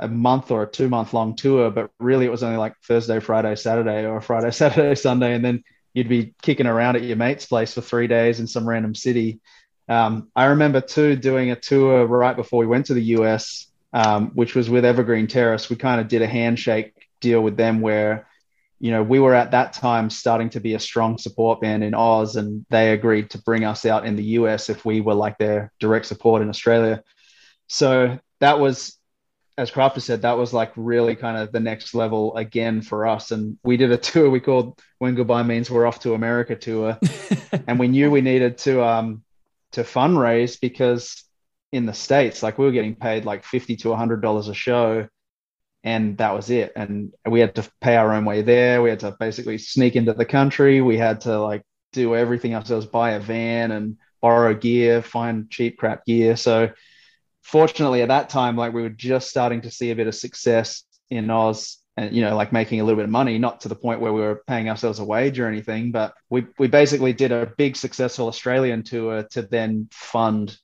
a 0.00 0.08
month 0.08 0.50
or 0.50 0.62
a 0.62 0.66
two 0.66 0.88
month 0.88 1.12
long 1.12 1.36
tour, 1.36 1.70
but 1.70 1.90
really 1.98 2.24
it 2.24 2.30
was 2.30 2.42
only 2.42 2.56
like 2.56 2.74
Thursday, 2.82 3.20
Friday, 3.20 3.54
Saturday, 3.54 4.06
or 4.06 4.20
Friday, 4.22 4.50
Saturday, 4.52 4.94
Sunday, 4.94 5.34
and 5.34 5.44
then 5.44 5.62
you'd 5.92 6.08
be 6.08 6.34
kicking 6.40 6.66
around 6.66 6.96
at 6.96 7.02
your 7.02 7.16
mate's 7.16 7.46
place 7.46 7.74
for 7.74 7.82
three 7.82 8.06
days 8.06 8.40
in 8.40 8.46
some 8.46 8.66
random 8.66 8.94
city. 8.94 9.40
Um, 9.88 10.30
I 10.36 10.46
remember 10.46 10.80
too 10.80 11.16
doing 11.16 11.50
a 11.50 11.56
tour 11.56 12.06
right 12.06 12.36
before 12.36 12.60
we 12.60 12.66
went 12.66 12.86
to 12.86 12.94
the 12.94 13.02
US, 13.16 13.66
um, 13.92 14.30
which 14.34 14.54
was 14.54 14.70
with 14.70 14.84
Evergreen 14.84 15.26
Terrace. 15.26 15.68
We 15.68 15.76
kind 15.76 16.00
of 16.00 16.08
did 16.08 16.22
a 16.22 16.26
handshake 16.26 16.94
deal 17.20 17.42
with 17.42 17.56
them 17.56 17.80
where, 17.80 18.28
you 18.78 18.90
know, 18.90 19.02
we 19.02 19.18
were 19.18 19.34
at 19.34 19.50
that 19.50 19.72
time 19.72 20.08
starting 20.10 20.50
to 20.50 20.60
be 20.60 20.74
a 20.74 20.80
strong 20.80 21.18
support 21.18 21.60
band 21.60 21.84
in 21.84 21.94
Oz, 21.94 22.36
and 22.36 22.64
they 22.70 22.92
agreed 22.92 23.30
to 23.30 23.38
bring 23.42 23.64
us 23.64 23.84
out 23.84 24.06
in 24.06 24.16
the 24.16 24.24
US 24.38 24.70
if 24.70 24.84
we 24.84 25.00
were 25.00 25.14
like 25.14 25.38
their 25.38 25.72
direct 25.80 26.06
support 26.06 26.40
in 26.40 26.48
Australia. 26.48 27.02
So 27.66 28.18
that 28.40 28.58
was 28.58 28.96
as 29.60 29.70
Crafter 29.70 30.00
said, 30.00 30.22
that 30.22 30.38
was 30.38 30.54
like 30.54 30.72
really 30.74 31.14
kind 31.14 31.36
of 31.36 31.52
the 31.52 31.60
next 31.60 31.94
level 31.94 32.34
again 32.34 32.80
for 32.80 33.06
us. 33.06 33.30
And 33.30 33.58
we 33.62 33.76
did 33.76 33.92
a 33.92 33.96
tour 33.98 34.30
we 34.30 34.40
called 34.40 34.80
When 34.98 35.14
Goodbye 35.14 35.42
Means 35.42 35.70
We're 35.70 35.86
Off 35.86 36.00
to 36.00 36.14
America 36.14 36.56
tour. 36.56 36.98
and 37.66 37.78
we 37.78 37.86
knew 37.86 38.10
we 38.10 38.22
needed 38.22 38.56
to 38.58 38.82
um 38.82 39.22
to 39.72 39.82
fundraise 39.82 40.60
because 40.60 41.24
in 41.72 41.86
the 41.86 41.94
States, 41.94 42.42
like 42.42 42.58
we 42.58 42.64
were 42.64 42.72
getting 42.72 42.96
paid 42.96 43.24
like 43.24 43.44
fifty 43.44 43.76
to 43.76 43.94
hundred 43.94 44.22
dollars 44.22 44.48
a 44.48 44.54
show. 44.54 45.08
And 45.82 46.18
that 46.18 46.34
was 46.34 46.50
it. 46.50 46.72
And 46.76 47.14
we 47.26 47.40
had 47.40 47.54
to 47.54 47.66
pay 47.80 47.96
our 47.96 48.12
own 48.12 48.26
way 48.26 48.42
there. 48.42 48.82
We 48.82 48.90
had 48.90 49.00
to 49.00 49.16
basically 49.18 49.56
sneak 49.56 49.96
into 49.96 50.12
the 50.12 50.26
country. 50.26 50.82
We 50.82 50.98
had 50.98 51.22
to 51.22 51.40
like 51.40 51.62
do 51.92 52.14
everything 52.14 52.54
ourselves, 52.54 52.84
buy 52.84 53.12
a 53.12 53.20
van 53.20 53.70
and 53.70 53.96
borrow 54.20 54.54
gear, 54.54 55.00
find 55.00 55.48
cheap 55.50 55.78
crap 55.78 56.04
gear. 56.04 56.36
So 56.36 56.70
fortunately 57.42 58.02
at 58.02 58.08
that 58.08 58.28
time, 58.28 58.56
like 58.56 58.74
we 58.74 58.82
were 58.82 58.90
just 58.90 59.30
starting 59.30 59.62
to 59.62 59.70
see 59.70 59.90
a 59.90 59.96
bit 59.96 60.06
of 60.06 60.14
success 60.14 60.84
in 61.08 61.30
Oz 61.30 61.78
and 61.96 62.14
you 62.14 62.22
know 62.22 62.36
like 62.36 62.52
making 62.52 62.80
a 62.80 62.84
little 62.84 62.96
bit 62.96 63.04
of 63.04 63.10
money 63.10 63.38
not 63.38 63.60
to 63.60 63.68
the 63.68 63.74
point 63.74 64.00
where 64.00 64.12
we 64.12 64.20
were 64.20 64.42
paying 64.46 64.68
ourselves 64.68 64.98
a 64.98 65.04
wage 65.04 65.38
or 65.38 65.46
anything 65.46 65.90
but 65.90 66.14
we 66.28 66.46
we 66.58 66.66
basically 66.66 67.12
did 67.12 67.32
a 67.32 67.52
big 67.56 67.76
successful 67.76 68.28
australian 68.28 68.82
tour 68.82 69.22
to 69.24 69.42
then 69.42 69.88
fund 69.92 70.56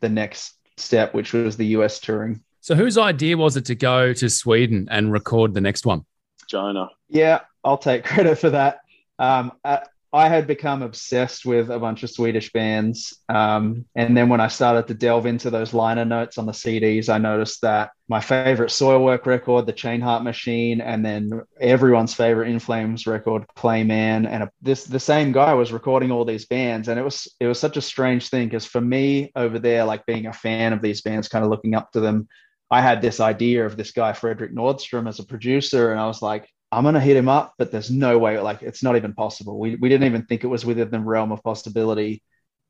the 0.00 0.08
next 0.08 0.54
step 0.76 1.14
which 1.14 1.32
was 1.32 1.56
the 1.56 1.66
us 1.66 2.00
touring. 2.00 2.42
So 2.60 2.74
whose 2.74 2.96
idea 2.96 3.36
was 3.36 3.56
it 3.56 3.64
to 3.66 3.74
go 3.74 4.12
to 4.12 4.28
sweden 4.30 4.88
and 4.90 5.12
record 5.12 5.52
the 5.54 5.60
next 5.60 5.86
one? 5.86 6.04
Jona. 6.48 6.90
Yeah 7.08 7.40
i'll 7.64 7.78
take 7.78 8.04
credit 8.04 8.38
for 8.38 8.50
that. 8.50 8.80
Um, 9.18 9.52
at, 9.64 9.88
I 10.14 10.28
had 10.28 10.46
become 10.46 10.82
obsessed 10.82 11.46
with 11.46 11.70
a 11.70 11.78
bunch 11.78 12.02
of 12.02 12.10
Swedish 12.10 12.52
bands. 12.52 13.18
Um, 13.30 13.86
and 13.94 14.14
then 14.14 14.28
when 14.28 14.42
I 14.42 14.48
started 14.48 14.86
to 14.88 14.94
delve 14.94 15.24
into 15.24 15.48
those 15.48 15.72
liner 15.72 16.04
notes 16.04 16.36
on 16.36 16.44
the 16.44 16.52
CDs, 16.52 17.08
I 17.08 17.16
noticed 17.16 17.62
that 17.62 17.92
my 18.08 18.20
favorite 18.20 18.68
Soilwork 18.68 19.24
record, 19.24 19.64
the 19.64 19.72
Chainheart 19.72 20.22
Machine, 20.22 20.82
and 20.82 21.02
then 21.02 21.42
everyone's 21.58 22.12
favorite 22.12 22.48
In 22.48 22.58
Flames 22.58 23.06
record, 23.06 23.46
Clayman, 23.56 24.28
and 24.28 24.42
a, 24.42 24.50
this 24.60 24.84
the 24.84 25.00
same 25.00 25.32
guy 25.32 25.54
was 25.54 25.72
recording 25.72 26.10
all 26.10 26.26
these 26.26 26.44
bands, 26.44 26.88
and 26.88 27.00
it 27.00 27.02
was 27.02 27.26
it 27.40 27.46
was 27.46 27.58
such 27.58 27.78
a 27.78 27.82
strange 27.82 28.28
thing 28.28 28.48
because 28.48 28.66
for 28.66 28.82
me 28.82 29.32
over 29.34 29.58
there, 29.58 29.84
like 29.84 30.04
being 30.04 30.26
a 30.26 30.32
fan 30.32 30.74
of 30.74 30.82
these 30.82 31.00
bands, 31.00 31.28
kind 31.28 31.42
of 31.42 31.50
looking 31.50 31.74
up 31.74 31.90
to 31.92 32.00
them, 32.00 32.28
I 32.70 32.82
had 32.82 33.00
this 33.00 33.18
idea 33.18 33.64
of 33.64 33.78
this 33.78 33.92
guy 33.92 34.12
Fredrik 34.12 34.52
Nordstrom 34.52 35.08
as 35.08 35.20
a 35.20 35.24
producer, 35.24 35.90
and 35.90 35.98
I 35.98 36.06
was 36.06 36.20
like, 36.20 36.46
I'm 36.72 36.84
gonna 36.84 37.00
hit 37.00 37.16
him 37.16 37.28
up, 37.28 37.54
but 37.58 37.70
there's 37.70 37.90
no 37.90 38.18
way, 38.18 38.38
like 38.38 38.62
it's 38.62 38.82
not 38.82 38.96
even 38.96 39.12
possible. 39.12 39.58
We 39.58 39.76
we 39.76 39.90
didn't 39.90 40.06
even 40.06 40.24
think 40.24 40.42
it 40.42 40.48
was 40.48 40.64
within 40.64 40.90
the 40.90 41.00
realm 41.00 41.30
of 41.30 41.42
possibility 41.42 42.22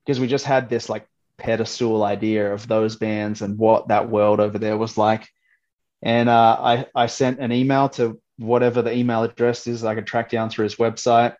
because 0.04 0.18
we 0.18 0.26
just 0.26 0.44
had 0.44 0.68
this 0.68 0.88
like 0.88 1.06
pedestal 1.38 2.02
idea 2.02 2.52
of 2.52 2.66
those 2.66 2.96
bands 2.96 3.42
and 3.42 3.56
what 3.58 3.88
that 3.88 4.10
world 4.10 4.40
over 4.40 4.58
there 4.58 4.76
was 4.76 4.98
like. 4.98 5.28
And 6.02 6.28
uh, 6.28 6.56
I 6.60 6.86
I 6.94 7.06
sent 7.06 7.38
an 7.38 7.52
email 7.52 7.88
to 7.90 8.20
whatever 8.38 8.82
the 8.82 8.94
email 8.94 9.22
address 9.22 9.68
is 9.68 9.84
I 9.84 9.94
could 9.94 10.06
track 10.06 10.30
down 10.30 10.50
through 10.50 10.64
his 10.64 10.76
website, 10.76 11.36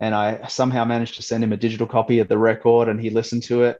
and 0.00 0.14
I 0.14 0.46
somehow 0.48 0.86
managed 0.86 1.16
to 1.16 1.22
send 1.22 1.44
him 1.44 1.52
a 1.52 1.58
digital 1.58 1.86
copy 1.86 2.20
of 2.20 2.28
the 2.28 2.38
record, 2.38 2.88
and 2.88 2.98
he 2.98 3.10
listened 3.10 3.42
to 3.44 3.64
it, 3.64 3.78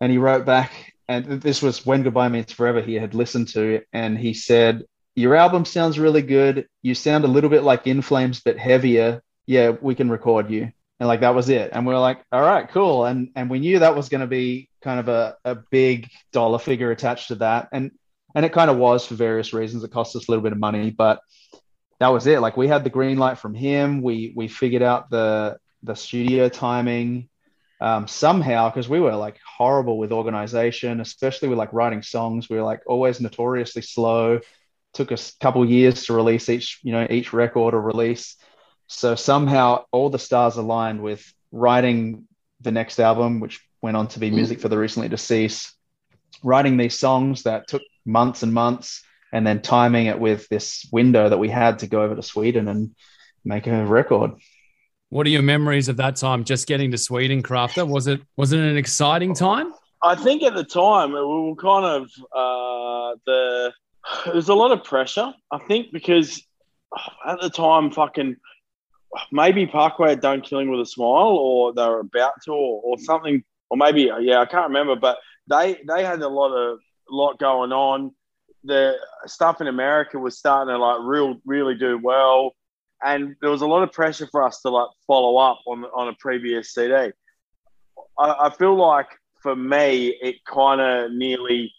and 0.00 0.12
he 0.12 0.18
wrote 0.18 0.44
back. 0.44 0.92
And 1.08 1.42
this 1.42 1.60
was 1.60 1.84
when 1.84 2.04
Goodbye 2.04 2.28
Means 2.28 2.52
Forever. 2.52 2.80
He 2.80 2.94
had 2.94 3.14
listened 3.14 3.48
to 3.48 3.82
and 3.92 4.16
he 4.16 4.32
said, 4.32 4.84
your 5.14 5.34
album 5.34 5.64
sounds 5.64 5.98
really 5.98 6.22
good. 6.22 6.68
You 6.82 6.94
sound 6.94 7.24
a 7.24 7.28
little 7.28 7.50
bit 7.50 7.62
like 7.62 7.86
In 7.86 8.02
Flames, 8.02 8.40
but 8.40 8.58
heavier. 8.58 9.22
Yeah, 9.46 9.70
we 9.80 9.94
can 9.94 10.10
record 10.10 10.50
you. 10.50 10.72
And 11.00 11.08
like 11.08 11.20
that 11.20 11.34
was 11.34 11.48
it. 11.48 11.70
And 11.72 11.86
we 11.86 11.94
are 11.94 12.00
like, 12.00 12.22
all 12.30 12.42
right, 12.42 12.68
cool. 12.68 13.06
And 13.06 13.30
and 13.34 13.50
we 13.50 13.58
knew 13.58 13.78
that 13.78 13.96
was 13.96 14.08
going 14.08 14.20
to 14.20 14.26
be 14.26 14.68
kind 14.82 15.00
of 15.00 15.08
a, 15.08 15.36
a 15.44 15.54
big 15.54 16.10
dollar 16.32 16.58
figure 16.58 16.90
attached 16.90 17.28
to 17.28 17.36
that. 17.36 17.68
And 17.72 17.90
and 18.34 18.44
it 18.44 18.52
kind 18.52 18.70
of 18.70 18.76
was 18.76 19.06
for 19.06 19.14
various 19.14 19.52
reasons. 19.52 19.82
It 19.82 19.90
cost 19.90 20.14
us 20.14 20.28
a 20.28 20.30
little 20.30 20.42
bit 20.42 20.52
of 20.52 20.58
money, 20.58 20.90
but 20.90 21.20
that 21.98 22.08
was 22.08 22.26
it. 22.26 22.40
Like 22.40 22.56
we 22.56 22.68
had 22.68 22.84
the 22.84 22.90
green 22.90 23.18
light 23.18 23.38
from 23.38 23.54
him. 23.54 24.02
We 24.02 24.32
we 24.36 24.48
figured 24.48 24.82
out 24.82 25.10
the 25.10 25.58
the 25.82 25.94
studio 25.94 26.48
timing 26.48 27.28
um, 27.80 28.06
somehow 28.06 28.68
because 28.68 28.88
we 28.88 29.00
were 29.00 29.16
like 29.16 29.38
horrible 29.56 29.98
with 29.98 30.12
organization, 30.12 31.00
especially 31.00 31.48
with 31.48 31.58
like 31.58 31.72
writing 31.72 32.02
songs. 32.02 32.48
We 32.48 32.56
were 32.56 32.62
like 32.62 32.82
always 32.86 33.20
notoriously 33.20 33.82
slow 33.82 34.40
took 34.92 35.10
a 35.12 35.18
couple 35.40 35.64
years 35.68 36.04
to 36.06 36.14
release 36.14 36.48
each 36.48 36.80
you 36.82 36.92
know 36.92 37.06
each 37.08 37.32
record 37.32 37.74
or 37.74 37.80
release. 37.80 38.36
So 38.86 39.14
somehow 39.14 39.84
all 39.92 40.10
the 40.10 40.18
stars 40.18 40.56
aligned 40.56 41.02
with 41.02 41.32
writing 41.52 42.26
the 42.60 42.72
next 42.72 42.98
album 42.98 43.40
which 43.40 43.60
went 43.82 43.96
on 43.96 44.08
to 44.08 44.18
be 44.18 44.30
music 44.30 44.60
for 44.60 44.68
the 44.68 44.78
recently 44.78 45.08
deceased. 45.08 45.72
Writing 46.42 46.76
these 46.76 46.98
songs 46.98 47.44
that 47.44 47.68
took 47.68 47.82
months 48.04 48.42
and 48.42 48.52
months 48.52 49.02
and 49.32 49.46
then 49.46 49.62
timing 49.62 50.06
it 50.06 50.18
with 50.18 50.48
this 50.48 50.86
window 50.92 51.28
that 51.28 51.38
we 51.38 51.48
had 51.48 51.80
to 51.80 51.86
go 51.86 52.02
over 52.02 52.16
to 52.16 52.22
sweden 52.22 52.68
and 52.68 52.94
make 53.44 53.66
a 53.66 53.86
record. 53.86 54.32
What 55.08 55.26
are 55.26 55.30
your 55.30 55.42
memories 55.42 55.88
of 55.88 55.96
that 55.96 56.16
time 56.16 56.44
just 56.44 56.66
getting 56.66 56.90
to 56.92 56.98
sweden 56.98 57.42
crafter 57.42 57.86
was 57.86 58.06
it 58.06 58.20
was 58.36 58.52
it 58.52 58.60
an 58.60 58.76
exciting 58.76 59.34
time? 59.34 59.72
I 60.02 60.14
think 60.14 60.42
at 60.42 60.54
the 60.54 60.64
time 60.64 61.12
we 61.12 61.20
were 61.20 61.56
kind 61.56 61.84
of 61.84 62.02
uh, 62.32 63.16
the 63.26 63.72
there's 64.26 64.48
a 64.48 64.54
lot 64.54 64.72
of 64.72 64.84
pressure, 64.84 65.32
I 65.50 65.58
think, 65.58 65.92
because 65.92 66.42
at 67.26 67.40
the 67.40 67.50
time, 67.50 67.90
fucking 67.90 68.36
maybe 69.32 69.66
Parkway 69.66 70.10
had 70.10 70.20
done 70.20 70.40
Killing 70.40 70.70
with 70.70 70.80
a 70.80 70.86
Smile, 70.86 71.36
or 71.36 71.72
they 71.72 71.86
were 71.86 72.00
about 72.00 72.34
to, 72.44 72.52
or, 72.52 72.80
or 72.82 72.98
something 72.98 73.44
or 73.70 73.76
maybe 73.76 74.10
yeah, 74.20 74.40
I 74.40 74.46
can't 74.46 74.68
remember, 74.68 74.96
but 74.96 75.18
they 75.48 75.80
they 75.86 76.04
had 76.04 76.20
a 76.20 76.28
lot 76.28 76.52
of 76.52 76.80
lot 77.08 77.38
going 77.38 77.72
on. 77.72 78.12
The 78.64 78.96
stuff 79.26 79.60
in 79.60 79.68
America 79.68 80.18
was 80.18 80.38
starting 80.38 80.74
to 80.74 80.78
like 80.78 80.98
real 81.02 81.36
really 81.46 81.76
do 81.76 81.98
well, 82.02 82.54
and 83.02 83.36
there 83.40 83.50
was 83.50 83.62
a 83.62 83.66
lot 83.66 83.82
of 83.82 83.92
pressure 83.92 84.28
for 84.30 84.42
us 84.42 84.60
to 84.62 84.70
like 84.70 84.90
follow 85.06 85.38
up 85.38 85.60
on 85.66 85.84
on 85.84 86.08
a 86.08 86.14
previous 86.14 86.74
CD. 86.74 86.92
I, 86.92 87.12
I 88.18 88.50
feel 88.58 88.76
like 88.76 89.08
for 89.40 89.56
me, 89.56 90.08
it 90.20 90.44
kind 90.44 90.80
of 90.80 91.12
nearly 91.12 91.72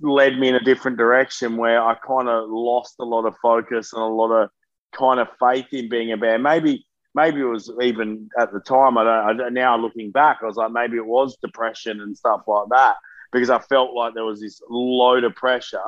led 0.00 0.38
me 0.38 0.48
in 0.48 0.54
a 0.54 0.64
different 0.64 0.96
direction 0.96 1.56
where 1.56 1.82
I 1.82 1.94
kind 1.94 2.28
of 2.28 2.48
lost 2.48 2.96
a 3.00 3.04
lot 3.04 3.26
of 3.26 3.36
focus 3.42 3.92
and 3.92 4.02
a 4.02 4.06
lot 4.06 4.32
of 4.32 4.50
kind 4.92 5.20
of 5.20 5.28
faith 5.38 5.66
in 5.72 5.88
being 5.88 6.12
a 6.12 6.16
band. 6.16 6.42
Maybe 6.42 6.86
maybe 7.14 7.40
it 7.40 7.44
was 7.44 7.70
even 7.82 8.28
at 8.38 8.52
the 8.52 8.60
time. 8.60 8.98
I 8.98 9.04
don't. 9.04 9.40
I, 9.40 9.48
now 9.48 9.76
looking 9.76 10.10
back, 10.10 10.38
I 10.42 10.46
was 10.46 10.56
like 10.56 10.72
maybe 10.72 10.96
it 10.96 11.06
was 11.06 11.36
depression 11.42 12.00
and 12.00 12.16
stuff 12.16 12.42
like 12.46 12.68
that 12.70 12.96
because 13.32 13.50
I 13.50 13.58
felt 13.58 13.94
like 13.94 14.14
there 14.14 14.24
was 14.24 14.40
this 14.40 14.60
load 14.68 15.24
of 15.24 15.34
pressure 15.34 15.80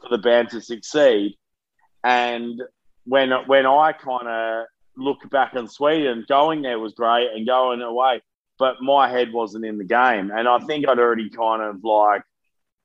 for 0.00 0.08
the 0.10 0.18
band 0.18 0.50
to 0.50 0.60
succeed. 0.60 1.36
And 2.04 2.60
when 3.04 3.30
when 3.46 3.66
I 3.66 3.92
kind 3.92 4.28
of 4.28 4.66
look 4.96 5.18
back 5.30 5.54
on 5.54 5.68
Sweden, 5.68 6.24
going 6.28 6.62
there 6.62 6.78
was 6.78 6.94
great 6.94 7.30
and 7.34 7.46
going 7.46 7.82
away, 7.82 8.22
but 8.58 8.76
my 8.80 9.08
head 9.08 9.32
wasn't 9.32 9.64
in 9.64 9.78
the 9.78 9.84
game, 9.84 10.30
and 10.30 10.48
I 10.48 10.58
think 10.60 10.88
I'd 10.88 10.98
already 10.98 11.30
kind 11.30 11.62
of 11.62 11.82
like 11.84 12.22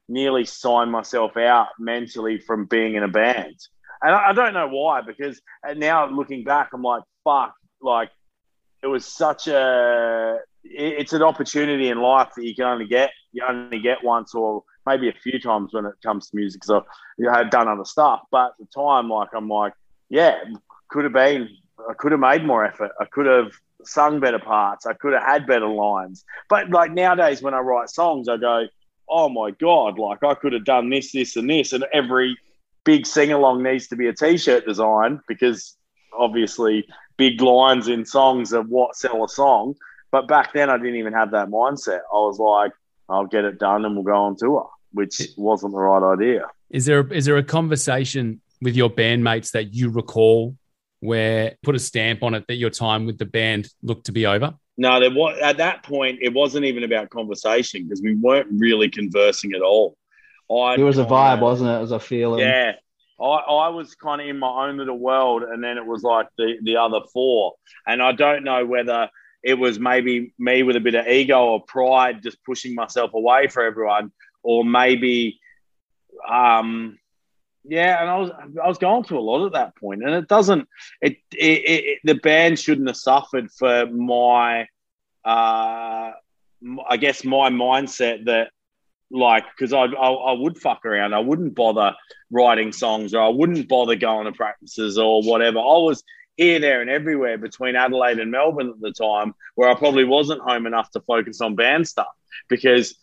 nearly 0.08 0.46
signed 0.46 0.92
myself 0.92 1.38
out 1.38 1.70
mentally 1.80 2.40
from 2.40 2.66
being 2.66 2.96
in 2.96 3.04
a 3.04 3.08
band. 3.08 3.56
And 4.02 4.14
I, 4.14 4.30
I 4.30 4.34
don't 4.34 4.54
know 4.54 4.68
why, 4.68 5.02
because 5.02 5.42
now 5.76 6.08
looking 6.08 6.44
back, 6.44 6.70
I'm 6.74 6.84
like, 6.84 7.04
fuck, 7.24 7.56
like 7.82 8.10
it 8.84 8.88
was 8.88 9.06
such 9.06 9.48
a 9.48 10.40
it's 10.64 11.14
an 11.14 11.22
opportunity 11.22 11.90
in 11.90 12.00
life 12.00 12.30
that 12.36 12.44
you 12.44 12.56
can 12.56 12.66
only 12.66 12.88
get 12.88 13.12
you 13.32 13.44
only 13.48 13.80
get 13.80 14.04
once 14.04 14.34
or 14.34 14.64
maybe 14.86 15.10
a 15.10 15.14
few 15.14 15.40
times 15.40 15.74
when 15.74 15.86
it 15.86 15.94
comes 16.04 16.30
to 16.30 16.36
music 16.36 16.62
because 16.62 16.84
I 17.28 17.38
had 17.38 17.50
done 17.50 17.68
other 17.68 17.86
stuff. 17.86 18.22
But 18.32 18.48
at 18.48 18.58
the 18.60 18.66
time, 18.66 19.10
like 19.10 19.30
I'm 19.36 19.50
like, 19.50 19.74
yeah, 20.10 20.38
could 20.90 21.04
have 21.04 21.14
been 21.14 21.50
I 21.90 21.94
could 21.94 22.12
have 22.12 22.22
made 22.22 22.46
more 22.46 22.66
effort. 22.66 22.92
I 23.00 23.06
could 23.06 23.26
have 23.26 23.52
sung 23.84 24.20
better 24.20 24.40
parts. 24.40 24.86
I 24.86 24.94
could 24.94 25.14
have 25.14 25.24
had 25.24 25.48
better 25.48 25.68
lines. 25.68 26.24
But 26.50 26.70
like 26.70 26.92
nowadays 26.92 27.42
when 27.42 27.54
I 27.54 27.60
write 27.60 27.90
songs, 27.90 28.30
I 28.30 28.38
go, 28.38 28.68
oh 29.10 29.30
my 29.30 29.52
God, 29.52 30.00
like 30.00 30.24
I 30.24 30.34
could 30.34 30.54
have 30.54 30.66
done 30.66 30.90
this, 30.90 31.12
this, 31.12 31.36
and 31.36 31.50
this. 31.50 31.74
And 31.74 31.86
every 31.94 32.38
big 32.84 33.06
sing 33.06 33.32
along 33.32 33.64
needs 33.64 33.88
to 33.88 33.96
be 33.96 34.08
a 34.08 34.14
t 34.14 34.38
shirt 34.38 34.66
design 34.66 35.22
because 35.28 35.76
obviously 36.14 36.88
big 37.18 37.42
lines 37.42 37.88
in 37.88 38.06
songs 38.06 38.54
are 38.54 38.64
what 38.64 38.96
sell 38.96 39.24
a 39.24 39.30
song. 39.30 39.76
But 40.12 40.28
back 40.28 40.54
then, 40.54 40.70
I 40.70 40.78
didn't 40.78 40.96
even 40.96 41.14
have 41.14 41.32
that 41.32 41.50
mindset. 41.50 42.00
I 42.12 42.18
was 42.18 42.40
like, 42.40 42.72
I'll 43.10 43.28
get 43.28 43.44
it 43.46 43.60
done 43.60 43.86
and 43.86 43.96
we'll 43.96 44.04
go 44.04 44.16
on 44.16 44.36
tour, 44.38 44.70
which 44.92 45.22
wasn't 45.38 45.74
the 45.74 45.80
right 45.80 46.14
idea. 46.14 46.48
Is 46.70 46.86
there 46.86 47.06
is 47.12 47.26
there 47.26 47.38
a 47.38 47.44
conversation 47.44 48.42
with 48.62 48.76
your 48.76 48.90
bandmates 48.90 49.52
that 49.52 49.74
you 49.74 49.90
recall 49.90 50.56
where 51.06 51.56
put 51.64 51.76
a 51.76 51.80
stamp 51.80 52.24
on 52.24 52.34
it 52.34 52.46
that 52.48 52.56
your 52.56 52.70
time 52.70 53.06
with 53.06 53.18
the 53.18 53.26
band 53.26 53.70
looked 53.82 54.08
to 54.08 54.12
be 54.12 54.26
over? 54.26 54.54
No, 54.78 55.00
there 55.00 55.12
was 55.12 55.40
at 55.42 55.58
that 55.58 55.84
point 55.84 56.20
it 56.22 56.34
wasn't 56.34 56.66
even 56.66 56.84
about 56.84 57.10
conversation 57.10 57.84
because 57.84 58.02
we 58.02 58.16
weren't 58.16 58.48
really 58.52 58.90
conversing 58.90 59.54
at 59.54 59.62
all. 59.62 59.98
I 60.52 60.76
it 60.76 60.84
was 60.84 60.98
a 60.98 61.06
vibe, 61.06 61.40
wasn't 61.42 61.70
it? 61.70 61.78
It 61.78 61.82
was 61.82 61.92
a 61.92 62.00
feeling. 62.00 62.42
Yeah, 62.42 62.74
I, 63.20 63.26
I 63.26 63.68
was 63.70 63.96
kind 63.96 64.22
of 64.22 64.28
in 64.28 64.38
my 64.38 64.68
own 64.68 64.78
little 64.78 65.00
world, 65.00 65.44
and 65.44 65.64
then 65.64 65.78
it 65.78 65.86
was 65.86 66.04
like 66.04 66.28
the 66.38 66.58
the 66.62 66.78
other 66.78 67.00
four, 67.14 67.54
and 67.88 68.02
I 68.02 68.12
don't 68.12 68.44
know 68.44 68.66
whether 68.66 69.10
it 69.46 69.54
was 69.54 69.80
maybe 69.80 70.34
me 70.40 70.64
with 70.64 70.76
a 70.76 70.80
bit 70.80 70.96
of 70.96 71.08
ego 71.08 71.46
or 71.46 71.64
pride, 71.64 72.24
just 72.24 72.44
pushing 72.44 72.74
myself 72.74 73.14
away 73.14 73.48
for 73.48 73.64
everyone, 73.64 74.12
or 74.42 74.66
maybe, 74.66 75.40
um, 76.28 76.98
yeah, 77.68 78.02
and 78.02 78.10
I 78.10 78.18
was 78.18 78.32
I 78.64 78.68
was 78.68 78.78
going 78.78 79.04
through 79.04 79.20
a 79.20 79.22
lot 79.22 79.46
at 79.46 79.54
that 79.54 79.76
point, 79.76 80.04
and 80.04 80.14
it 80.14 80.28
doesn't 80.28 80.68
it, 81.02 81.18
it, 81.34 81.40
it 81.66 82.00
the 82.04 82.16
band 82.16 82.60
shouldn't 82.60 82.88
have 82.88 82.98
suffered 82.98 83.52
for 83.52 83.88
my, 83.88 84.68
uh, 85.24 86.12
I 86.90 86.98
guess 87.00 87.24
my 87.24 87.50
mindset 87.50 88.26
that 88.26 88.50
like 89.12 89.46
because 89.56 89.74
I, 89.74 89.86
I, 89.86 90.12
I 90.12 90.32
would 90.34 90.58
fuck 90.58 90.86
around. 90.86 91.14
I 91.14 91.20
wouldn't 91.20 91.56
bother 91.56 91.96
writing 92.32 92.72
songs, 92.72 93.14
or 93.14 93.22
I 93.22 93.30
wouldn't 93.30 93.68
bother 93.68 93.96
going 93.96 94.26
to 94.26 94.32
practices 94.32 94.98
or 94.98 95.22
whatever. 95.24 95.60
I 95.60 95.78
was 95.78 96.04
here, 96.38 96.60
there, 96.60 96.82
and 96.82 96.90
everywhere 96.90 97.38
between 97.38 97.76
Adelaide 97.76 98.20
and 98.20 98.32
Melbourne 98.32 98.70
at 98.70 98.82
the 98.82 98.92
time, 98.92 99.34
where 99.56 99.70
I 99.70 99.76
probably 99.76 100.04
wasn't 100.04 100.42
home 100.42 100.68
enough 100.68 100.92
to 100.92 101.00
focus 101.02 101.42
on 101.42 101.56
band 101.56 101.88
stuff 101.88 102.08
because 102.50 102.96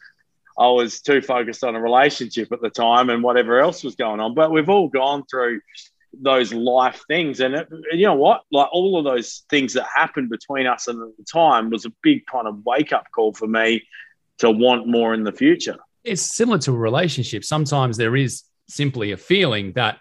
I 0.59 0.69
was 0.69 1.01
too 1.01 1.23
focused 1.23 1.65
on 1.65 1.75
a 1.75 1.81
relationship 1.81 2.53
at 2.53 2.61
the 2.61 2.71
time 2.71 3.11
and 3.11 3.23
whatever 3.23 3.61
else 3.61 3.83
was 3.85 3.95
going 3.95 4.21
on. 4.21 4.35
But 4.35 4.51
we've 4.51 4.69
all 4.69 4.89
gone 4.89 5.25
through 5.31 5.61
those 6.15 6.53
life 6.53 7.03
things, 7.09 7.41
and 7.41 7.55
it, 7.55 7.69
you 7.93 8.05
know 8.05 8.15
what? 8.15 8.43
Like 8.53 8.69
all 8.73 8.99
of 8.99 9.05
those 9.05 9.45
things 9.49 9.73
that 9.75 9.87
happened 9.95 10.29
between 10.29 10.67
us 10.67 10.89
and 10.89 11.01
at 11.03 11.17
the 11.17 11.25
time 11.25 11.71
was 11.71 11.87
a 11.87 11.93
big 12.03 12.27
kind 12.27 12.47
of 12.47 12.65
wake 12.67 12.93
up 12.93 13.07
call 13.15 13.33
for 13.33 13.47
me 13.47 13.83
to 14.39 14.51
want 14.51 14.87
more 14.87 15.15
in 15.15 15.25
the 15.25 15.33
future 15.33 15.79
it's 16.05 16.23
similar 16.23 16.59
to 16.59 16.73
a 16.73 16.77
relationship. 16.77 17.45
Sometimes 17.45 17.97
there 17.97 18.17
is 18.17 18.43
simply 18.69 19.13
a 19.13 19.17
feeling 19.17 19.73
that 19.73 19.99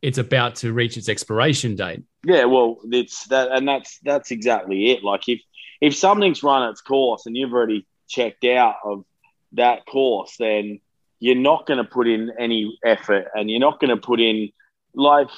it's 0.00 0.18
about 0.18 0.56
to 0.56 0.72
reach 0.72 0.96
its 0.96 1.08
expiration 1.08 1.76
date. 1.76 2.02
Yeah, 2.24 2.44
well, 2.44 2.78
it's 2.84 3.26
that, 3.28 3.52
and 3.52 3.66
that's 3.66 3.98
that's 4.02 4.30
exactly 4.30 4.90
it. 4.90 5.02
Like 5.02 5.28
if 5.28 5.40
if 5.80 5.96
something's 5.96 6.42
run 6.42 6.68
its 6.68 6.80
course 6.80 7.26
and 7.26 7.36
you've 7.36 7.52
already 7.52 7.86
checked 8.08 8.44
out 8.44 8.76
of 8.84 9.04
that 9.54 9.86
course, 9.86 10.36
then 10.38 10.80
you're 11.20 11.36
not 11.36 11.66
going 11.66 11.78
to 11.78 11.84
put 11.84 12.08
in 12.08 12.32
any 12.38 12.78
effort, 12.84 13.26
and 13.34 13.50
you're 13.50 13.60
not 13.60 13.80
going 13.80 13.94
to 13.94 13.96
put 13.96 14.20
in 14.20 14.50
like, 14.94 15.28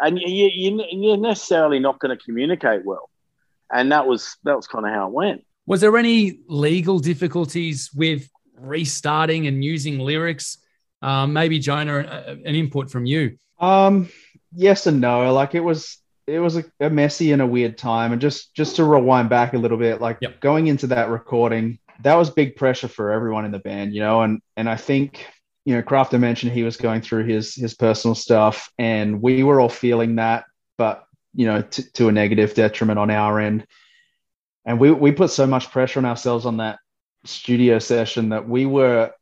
and 0.00 0.18
you, 0.18 0.50
you 0.52 0.84
you're 0.90 1.16
necessarily 1.16 1.78
not 1.78 1.98
going 1.98 2.16
to 2.16 2.24
communicate 2.24 2.84
well. 2.84 3.10
And 3.70 3.92
that 3.92 4.06
was 4.06 4.36
that 4.44 4.56
was 4.56 4.66
kind 4.66 4.86
of 4.86 4.92
how 4.92 5.08
it 5.08 5.12
went. 5.12 5.44
Was 5.66 5.82
there 5.82 5.96
any 5.98 6.40
legal 6.48 6.98
difficulties 6.98 7.90
with 7.94 8.28
restarting 8.60 9.46
and 9.46 9.64
using 9.64 9.98
lyrics. 9.98 10.58
Um, 11.02 11.32
maybe 11.32 11.58
Jona, 11.58 11.98
an 12.44 12.54
input 12.54 12.90
from 12.90 13.06
you. 13.06 13.38
Um, 13.60 14.08
yes 14.52 14.86
and 14.86 15.00
no. 15.00 15.32
Like 15.32 15.54
it 15.54 15.60
was, 15.60 15.98
it 16.26 16.40
was 16.40 16.56
a, 16.56 16.64
a, 16.80 16.90
messy 16.90 17.32
and 17.32 17.40
a 17.40 17.46
weird 17.46 17.78
time. 17.78 18.12
And 18.12 18.20
just 18.20 18.54
just 18.54 18.76
to 18.76 18.84
rewind 18.84 19.30
back 19.30 19.54
a 19.54 19.58
little 19.58 19.78
bit, 19.78 20.00
like 20.00 20.18
yep. 20.20 20.40
going 20.40 20.66
into 20.66 20.88
that 20.88 21.08
recording, 21.08 21.78
that 22.02 22.14
was 22.14 22.30
big 22.30 22.56
pressure 22.56 22.88
for 22.88 23.10
everyone 23.10 23.44
in 23.44 23.52
the 23.52 23.58
band, 23.58 23.94
you 23.94 24.00
know. 24.00 24.22
And 24.22 24.40
and 24.56 24.68
I 24.68 24.76
think 24.76 25.26
you 25.64 25.74
know, 25.74 25.82
Crafter 25.82 26.18
mentioned 26.18 26.52
he 26.52 26.62
was 26.62 26.76
going 26.76 27.02
through 27.02 27.24
his 27.24 27.54
his 27.54 27.74
personal 27.74 28.14
stuff, 28.14 28.70
and 28.78 29.20
we 29.20 29.42
were 29.42 29.60
all 29.60 29.68
feeling 29.68 30.16
that, 30.16 30.44
but 30.76 31.04
you 31.34 31.46
know, 31.46 31.62
t- 31.62 31.84
to 31.94 32.08
a 32.08 32.12
negative 32.12 32.54
detriment 32.54 32.98
on 32.98 33.10
our 33.10 33.38
end. 33.38 33.66
And 34.64 34.80
we 34.80 34.90
we 34.90 35.12
put 35.12 35.30
so 35.30 35.46
much 35.46 35.70
pressure 35.70 35.98
on 36.00 36.04
ourselves 36.04 36.46
on 36.46 36.58
that 36.58 36.78
studio 37.24 37.78
session 37.78 38.30
that 38.30 38.48
we 38.48 38.66
were 38.66 39.12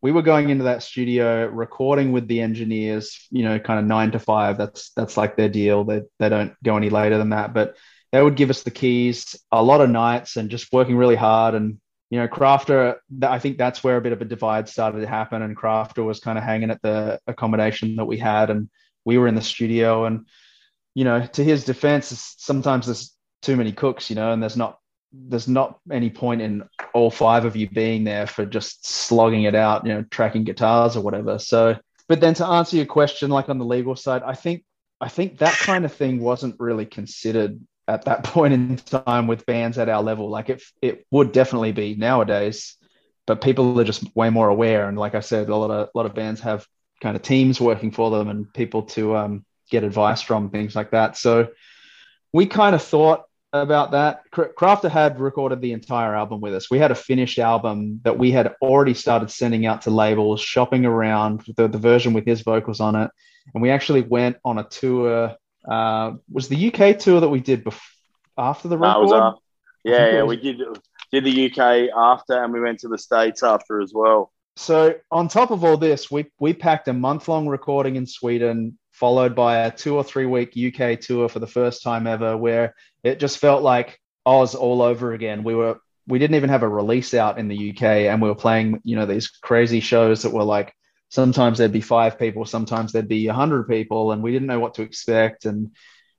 we 0.00 0.12
were 0.12 0.22
going 0.22 0.50
into 0.50 0.64
that 0.64 0.82
studio 0.82 1.46
recording 1.46 2.12
with 2.12 2.28
the 2.28 2.40
engineers 2.40 3.26
you 3.30 3.42
know 3.42 3.58
kind 3.58 3.80
of 3.80 3.86
nine 3.86 4.10
to 4.10 4.18
five 4.18 4.58
that's 4.58 4.90
that's 4.90 5.16
like 5.16 5.34
their 5.34 5.48
deal 5.48 5.84
they, 5.84 6.02
they 6.18 6.28
don't 6.28 6.52
go 6.62 6.76
any 6.76 6.90
later 6.90 7.16
than 7.16 7.30
that 7.30 7.54
but 7.54 7.76
they 8.12 8.22
would 8.22 8.36
give 8.36 8.50
us 8.50 8.62
the 8.62 8.70
keys 8.70 9.34
a 9.50 9.62
lot 9.62 9.80
of 9.80 9.88
nights 9.88 10.36
and 10.36 10.50
just 10.50 10.70
working 10.72 10.96
really 10.96 11.16
hard 11.16 11.54
and 11.54 11.78
you 12.14 12.20
know 12.20 12.28
crafter 12.28 12.94
i 13.22 13.40
think 13.40 13.58
that's 13.58 13.82
where 13.82 13.96
a 13.96 14.00
bit 14.00 14.12
of 14.12 14.22
a 14.22 14.24
divide 14.24 14.68
started 14.68 15.00
to 15.00 15.06
happen 15.08 15.42
and 15.42 15.56
crafter 15.56 16.04
was 16.04 16.20
kind 16.20 16.38
of 16.38 16.44
hanging 16.44 16.70
at 16.70 16.80
the 16.80 17.18
accommodation 17.26 17.96
that 17.96 18.04
we 18.04 18.16
had 18.16 18.50
and 18.50 18.70
we 19.04 19.18
were 19.18 19.26
in 19.26 19.34
the 19.34 19.42
studio 19.42 20.04
and 20.04 20.24
you 20.94 21.02
know 21.02 21.26
to 21.26 21.42
his 21.42 21.64
defense 21.64 22.36
sometimes 22.38 22.86
there's 22.86 23.16
too 23.42 23.56
many 23.56 23.72
cooks 23.72 24.10
you 24.10 24.14
know 24.14 24.30
and 24.30 24.40
there's 24.40 24.56
not 24.56 24.78
there's 25.12 25.48
not 25.48 25.80
any 25.90 26.08
point 26.08 26.40
in 26.40 26.62
all 26.92 27.10
five 27.10 27.44
of 27.44 27.56
you 27.56 27.68
being 27.68 28.04
there 28.04 28.26
for 28.26 28.44
just 28.44 28.86
slogging 28.86 29.44
it 29.44 29.54
out, 29.54 29.86
you 29.86 29.94
know, 29.94 30.02
tracking 30.10 30.44
guitars 30.44 30.96
or 30.96 31.02
whatever. 31.02 31.38
So, 31.38 31.76
but 32.08 32.20
then 32.20 32.34
to 32.34 32.46
answer 32.46 32.76
your 32.76 32.86
question, 32.86 33.30
like 33.30 33.48
on 33.48 33.58
the 33.58 33.64
legal 33.64 33.94
side, 33.96 34.22
I 34.24 34.34
think 34.34 34.64
I 35.00 35.08
think 35.08 35.38
that 35.38 35.54
kind 35.54 35.84
of 35.84 35.92
thing 35.92 36.20
wasn't 36.20 36.56
really 36.58 36.86
considered 36.86 37.60
at 37.86 38.04
that 38.06 38.24
point 38.24 38.54
in 38.54 38.76
time 38.76 39.26
with 39.26 39.46
bands 39.46 39.78
at 39.78 39.88
our 39.88 40.02
level. 40.02 40.28
Like 40.28 40.50
it, 40.50 40.62
it 40.80 41.06
would 41.10 41.32
definitely 41.32 41.72
be 41.72 41.94
nowadays, 41.94 42.76
but 43.26 43.40
people 43.40 43.78
are 43.80 43.84
just 43.84 44.14
way 44.16 44.30
more 44.30 44.48
aware. 44.48 44.88
And 44.88 44.98
like 44.98 45.14
I 45.14 45.20
said, 45.20 45.48
a 45.48 45.56
lot 45.56 45.70
of 45.70 45.88
a 45.94 45.98
lot 45.98 46.06
of 46.06 46.14
bands 46.14 46.40
have 46.42 46.66
kind 47.00 47.16
of 47.16 47.22
teams 47.22 47.60
working 47.60 47.90
for 47.90 48.10
them 48.10 48.28
and 48.28 48.52
people 48.52 48.82
to 48.82 49.16
um, 49.16 49.44
get 49.70 49.84
advice 49.84 50.22
from 50.22 50.50
things 50.50 50.74
like 50.74 50.90
that. 50.92 51.16
So 51.16 51.48
we 52.32 52.46
kind 52.46 52.74
of 52.74 52.82
thought 52.82 53.24
about 53.52 53.92
that. 53.92 54.22
Crafter 54.32 54.90
had 54.90 55.20
recorded 55.20 55.60
the 55.60 55.72
entire 55.72 56.14
album 56.14 56.40
with 56.40 56.54
us. 56.54 56.70
We 56.70 56.78
had 56.78 56.90
a 56.90 56.96
finished 56.96 57.38
album 57.38 58.00
that 58.02 58.18
we 58.18 58.32
had 58.32 58.54
already 58.60 58.94
started 58.94 59.30
sending 59.30 59.64
out 59.64 59.82
to 59.82 59.90
labels, 59.90 60.40
shopping 60.40 60.84
around 60.84 61.44
the, 61.56 61.68
the 61.68 61.78
version 61.78 62.12
with 62.12 62.26
his 62.26 62.40
vocals 62.40 62.80
on 62.80 62.96
it. 62.96 63.10
And 63.54 63.62
we 63.62 63.70
actually 63.70 64.02
went 64.02 64.38
on 64.44 64.58
a 64.58 64.64
tour. 64.64 65.36
Uh, 65.68 66.14
was 66.30 66.48
the 66.48 66.72
UK 66.72 66.98
tour 66.98 67.20
that 67.20 67.28
we 67.28 67.40
did 67.40 67.64
before, 67.64 67.80
after 68.36 68.68
the 68.68 68.78
record? 68.78 69.12
Uh, 69.12 69.34
yeah, 69.82 70.12
yeah, 70.12 70.22
was, 70.22 70.36
we 70.36 70.42
did. 70.42 70.62
did 71.12 71.24
the 71.24 71.50
UK 71.50 71.90
after, 71.96 72.42
and 72.42 72.52
we 72.52 72.60
went 72.60 72.80
to 72.80 72.88
the 72.88 72.98
States 72.98 73.42
after 73.42 73.80
as 73.80 73.92
well. 73.94 74.32
So 74.56 74.94
on 75.10 75.28
top 75.28 75.50
of 75.50 75.64
all 75.64 75.76
this, 75.76 76.10
we 76.10 76.26
we 76.38 76.52
packed 76.52 76.88
a 76.88 76.92
month 76.92 77.28
long 77.28 77.48
recording 77.48 77.96
in 77.96 78.06
Sweden, 78.06 78.78
followed 78.92 79.34
by 79.34 79.58
a 79.58 79.70
two 79.70 79.96
or 79.96 80.04
three 80.04 80.26
week 80.26 80.54
UK 80.56 81.00
tour 81.00 81.28
for 81.28 81.40
the 81.40 81.46
first 81.46 81.82
time 81.82 82.06
ever, 82.06 82.36
where 82.36 82.74
it 83.02 83.18
just 83.18 83.38
felt 83.38 83.62
like 83.62 84.00
Oz 84.26 84.54
all 84.54 84.80
over 84.80 85.12
again. 85.12 85.42
We 85.42 85.54
were 85.54 85.80
we 86.06 86.18
didn't 86.18 86.36
even 86.36 86.50
have 86.50 86.62
a 86.62 86.68
release 86.68 87.14
out 87.14 87.38
in 87.38 87.48
the 87.48 87.70
UK, 87.70 87.82
and 87.82 88.22
we 88.22 88.28
were 88.28 88.34
playing 88.34 88.80
you 88.84 88.96
know 88.96 89.06
these 89.06 89.28
crazy 89.28 89.80
shows 89.80 90.22
that 90.22 90.32
were 90.32 90.44
like 90.44 90.74
sometimes 91.14 91.58
there'd 91.58 91.72
be 91.72 91.80
five 91.80 92.18
people, 92.18 92.44
sometimes 92.44 92.92
there'd 92.92 93.08
be 93.08 93.28
a 93.28 93.32
hundred 93.32 93.68
people, 93.68 94.10
and 94.12 94.22
we 94.22 94.32
didn't 94.32 94.48
know 94.48 94.58
what 94.58 94.74
to 94.74 94.82
expect, 94.82 95.44
and 95.44 95.70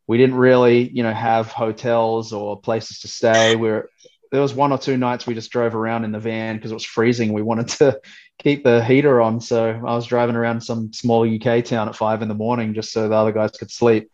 we 0.08 0.17
didn't 0.17 0.36
really 0.36 0.88
you 0.89 1.03
know 1.03 1.13
have 1.13 1.47
hotels 1.47 2.31
or 2.31 2.60
places 2.60 3.01
to 3.01 3.08
stay. 3.08 3.55
We 3.55 3.69
we're 3.69 3.89
there 4.31 4.41
was 4.41 4.53
one 4.53 4.71
or 4.71 4.77
two 4.77 4.97
nights 4.97 5.27
we 5.27 5.34
just 5.34 5.51
drove 5.51 5.75
around 5.75 6.03
in 6.03 6.12
the 6.12 6.19
van 6.19 6.55
because 6.55 6.71
it 6.71 6.75
was 6.75 6.86
freezing. 6.86 7.34
We 7.34 7.41
wanted 7.41 7.69
to 7.79 8.01
keep 8.39 8.63
the 8.63 8.84
heater 8.84 9.21
on. 9.21 9.39
So 9.39 9.69
I 9.69 9.95
was 9.95 10.08
driving 10.08 10.36
around 10.36 10.62
some 10.62 10.91
small 10.93 11.23
UK 11.23 11.63
town 11.63 11.88
at 11.88 11.95
five 11.95 12.21
in 12.21 12.27
the 12.27 12.34
morning 12.34 12.73
just 12.73 12.91
so 12.91 13.08
the 13.08 13.15
other 13.15 13.31
guys 13.31 13.51
could 13.51 13.71
sleep. 13.71 14.12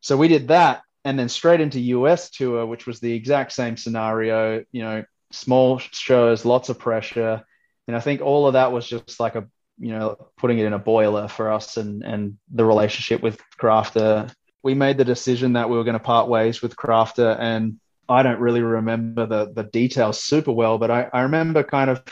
So 0.00 0.16
we 0.16 0.28
did 0.28 0.48
that 0.48 0.82
and 1.04 1.18
then 1.18 1.28
straight 1.28 1.60
into 1.60 1.80
US 1.80 2.30
tour, 2.30 2.66
which 2.66 2.86
was 2.86 3.00
the 3.00 3.12
exact 3.12 3.52
same 3.52 3.76
scenario, 3.76 4.64
you 4.72 4.82
know, 4.82 5.04
small 5.32 5.78
shows, 5.78 6.44
lots 6.44 6.68
of 6.68 6.78
pressure. 6.78 7.42
And 7.86 7.96
I 7.96 8.00
think 8.00 8.20
all 8.20 8.46
of 8.46 8.54
that 8.54 8.72
was 8.72 8.86
just 8.86 9.20
like 9.20 9.34
a, 9.34 9.46
you 9.78 9.92
know, 9.92 10.16
putting 10.36 10.58
it 10.58 10.66
in 10.66 10.72
a 10.72 10.78
boiler 10.78 11.28
for 11.28 11.52
us 11.52 11.76
and, 11.76 12.02
and 12.02 12.38
the 12.52 12.64
relationship 12.64 13.22
with 13.22 13.40
Crafter. 13.60 14.32
We 14.62 14.74
made 14.74 14.98
the 14.98 15.04
decision 15.04 15.54
that 15.54 15.70
we 15.70 15.76
were 15.76 15.84
going 15.84 15.94
to 15.94 16.00
part 16.00 16.28
ways 16.28 16.60
with 16.60 16.76
Crafter 16.76 17.38
and 17.38 17.78
I 18.08 18.22
don't 18.22 18.40
really 18.40 18.62
remember 18.62 19.26
the 19.26 19.52
the 19.52 19.64
details 19.64 20.22
super 20.22 20.52
well, 20.52 20.78
but 20.78 20.90
I, 20.90 21.08
I 21.12 21.22
remember 21.22 21.62
kind 21.62 21.90
of, 21.90 22.02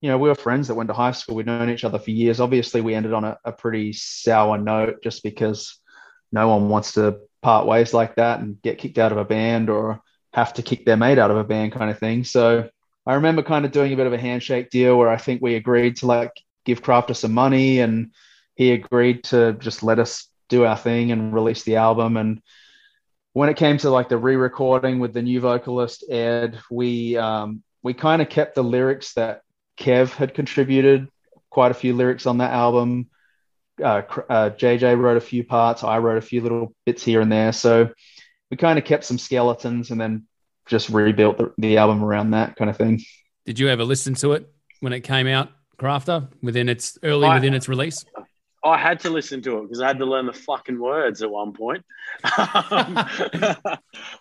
you 0.00 0.10
know, 0.10 0.18
we 0.18 0.28
were 0.28 0.34
friends 0.34 0.68
that 0.68 0.74
went 0.74 0.88
to 0.88 0.94
high 0.94 1.12
school. 1.12 1.36
We'd 1.36 1.46
known 1.46 1.70
each 1.70 1.84
other 1.84 1.98
for 1.98 2.10
years. 2.10 2.40
Obviously, 2.40 2.82
we 2.82 2.94
ended 2.94 3.14
on 3.14 3.24
a, 3.24 3.38
a 3.44 3.52
pretty 3.52 3.94
sour 3.94 4.58
note 4.58 5.02
just 5.02 5.22
because 5.22 5.78
no 6.30 6.48
one 6.48 6.68
wants 6.68 6.92
to 6.92 7.20
part 7.40 7.66
ways 7.66 7.94
like 7.94 8.16
that 8.16 8.40
and 8.40 8.60
get 8.60 8.78
kicked 8.78 8.98
out 8.98 9.12
of 9.12 9.18
a 9.18 9.24
band 9.24 9.70
or 9.70 10.02
have 10.34 10.52
to 10.54 10.62
kick 10.62 10.84
their 10.84 10.96
mate 10.98 11.18
out 11.18 11.30
of 11.30 11.38
a 11.38 11.44
band 11.44 11.72
kind 11.72 11.90
of 11.90 11.98
thing. 11.98 12.24
So 12.24 12.68
I 13.06 13.14
remember 13.14 13.42
kind 13.42 13.64
of 13.64 13.72
doing 13.72 13.92
a 13.92 13.96
bit 13.96 14.06
of 14.06 14.12
a 14.12 14.18
handshake 14.18 14.68
deal 14.68 14.98
where 14.98 15.08
I 15.08 15.16
think 15.16 15.40
we 15.40 15.54
agreed 15.54 15.96
to 15.96 16.06
like 16.06 16.32
give 16.68 16.82
Crafter 16.82 17.16
some 17.16 17.32
money 17.32 17.80
and 17.80 18.12
he 18.54 18.72
agreed 18.72 19.24
to 19.24 19.54
just 19.54 19.82
let 19.82 19.98
us 19.98 20.28
do 20.50 20.66
our 20.66 20.76
thing 20.76 21.10
and 21.12 21.32
release 21.32 21.62
the 21.62 21.76
album. 21.76 22.18
And 22.18 22.42
when 23.32 23.48
it 23.48 23.56
came 23.56 23.78
to 23.78 23.90
like 23.90 24.10
the 24.10 24.18
re-recording 24.18 24.98
with 24.98 25.14
the 25.14 25.22
new 25.22 25.40
vocalist 25.40 26.04
Ed, 26.10 26.60
we 26.70 27.16
um, 27.16 27.62
we 27.82 27.94
kind 27.94 28.20
of 28.20 28.28
kept 28.28 28.54
the 28.54 28.62
lyrics 28.62 29.14
that 29.14 29.42
Kev 29.78 30.10
had 30.10 30.34
contributed. 30.34 31.08
Quite 31.48 31.70
a 31.70 31.74
few 31.74 31.94
lyrics 31.94 32.26
on 32.26 32.38
that 32.38 32.52
album. 32.52 33.08
Uh, 33.82 34.02
uh, 34.28 34.50
JJ 34.50 34.98
wrote 34.98 35.16
a 35.16 35.20
few 35.22 35.44
parts. 35.44 35.82
I 35.82 35.98
wrote 35.98 36.18
a 36.18 36.26
few 36.26 36.42
little 36.42 36.74
bits 36.84 37.02
here 37.02 37.22
and 37.22 37.32
there. 37.32 37.52
So 37.52 37.88
we 38.50 38.58
kind 38.58 38.78
of 38.78 38.84
kept 38.84 39.04
some 39.04 39.18
skeletons 39.18 39.90
and 39.90 40.00
then 40.00 40.26
just 40.66 40.90
rebuilt 40.90 41.38
the, 41.38 41.54
the 41.56 41.78
album 41.78 42.04
around 42.04 42.32
that 42.32 42.56
kind 42.56 42.68
of 42.68 42.76
thing. 42.76 43.00
Did 43.46 43.58
you 43.58 43.68
ever 43.68 43.84
listen 43.84 44.14
to 44.16 44.32
it 44.32 44.52
when 44.80 44.92
it 44.92 45.00
came 45.00 45.26
out, 45.26 45.50
Crafter, 45.78 46.28
within 46.42 46.68
its 46.68 46.98
early 47.02 47.28
I, 47.28 47.34
within 47.34 47.54
its 47.54 47.68
release? 47.68 48.04
I 48.64 48.76
had 48.76 49.00
to 49.00 49.10
listen 49.10 49.40
to 49.42 49.58
it 49.58 49.62
because 49.62 49.80
I 49.80 49.86
had 49.86 49.98
to 49.98 50.06
learn 50.06 50.26
the 50.26 50.32
fucking 50.32 50.78
words 50.78 51.22
at 51.22 51.30
one 51.30 51.52
point. 51.52 51.84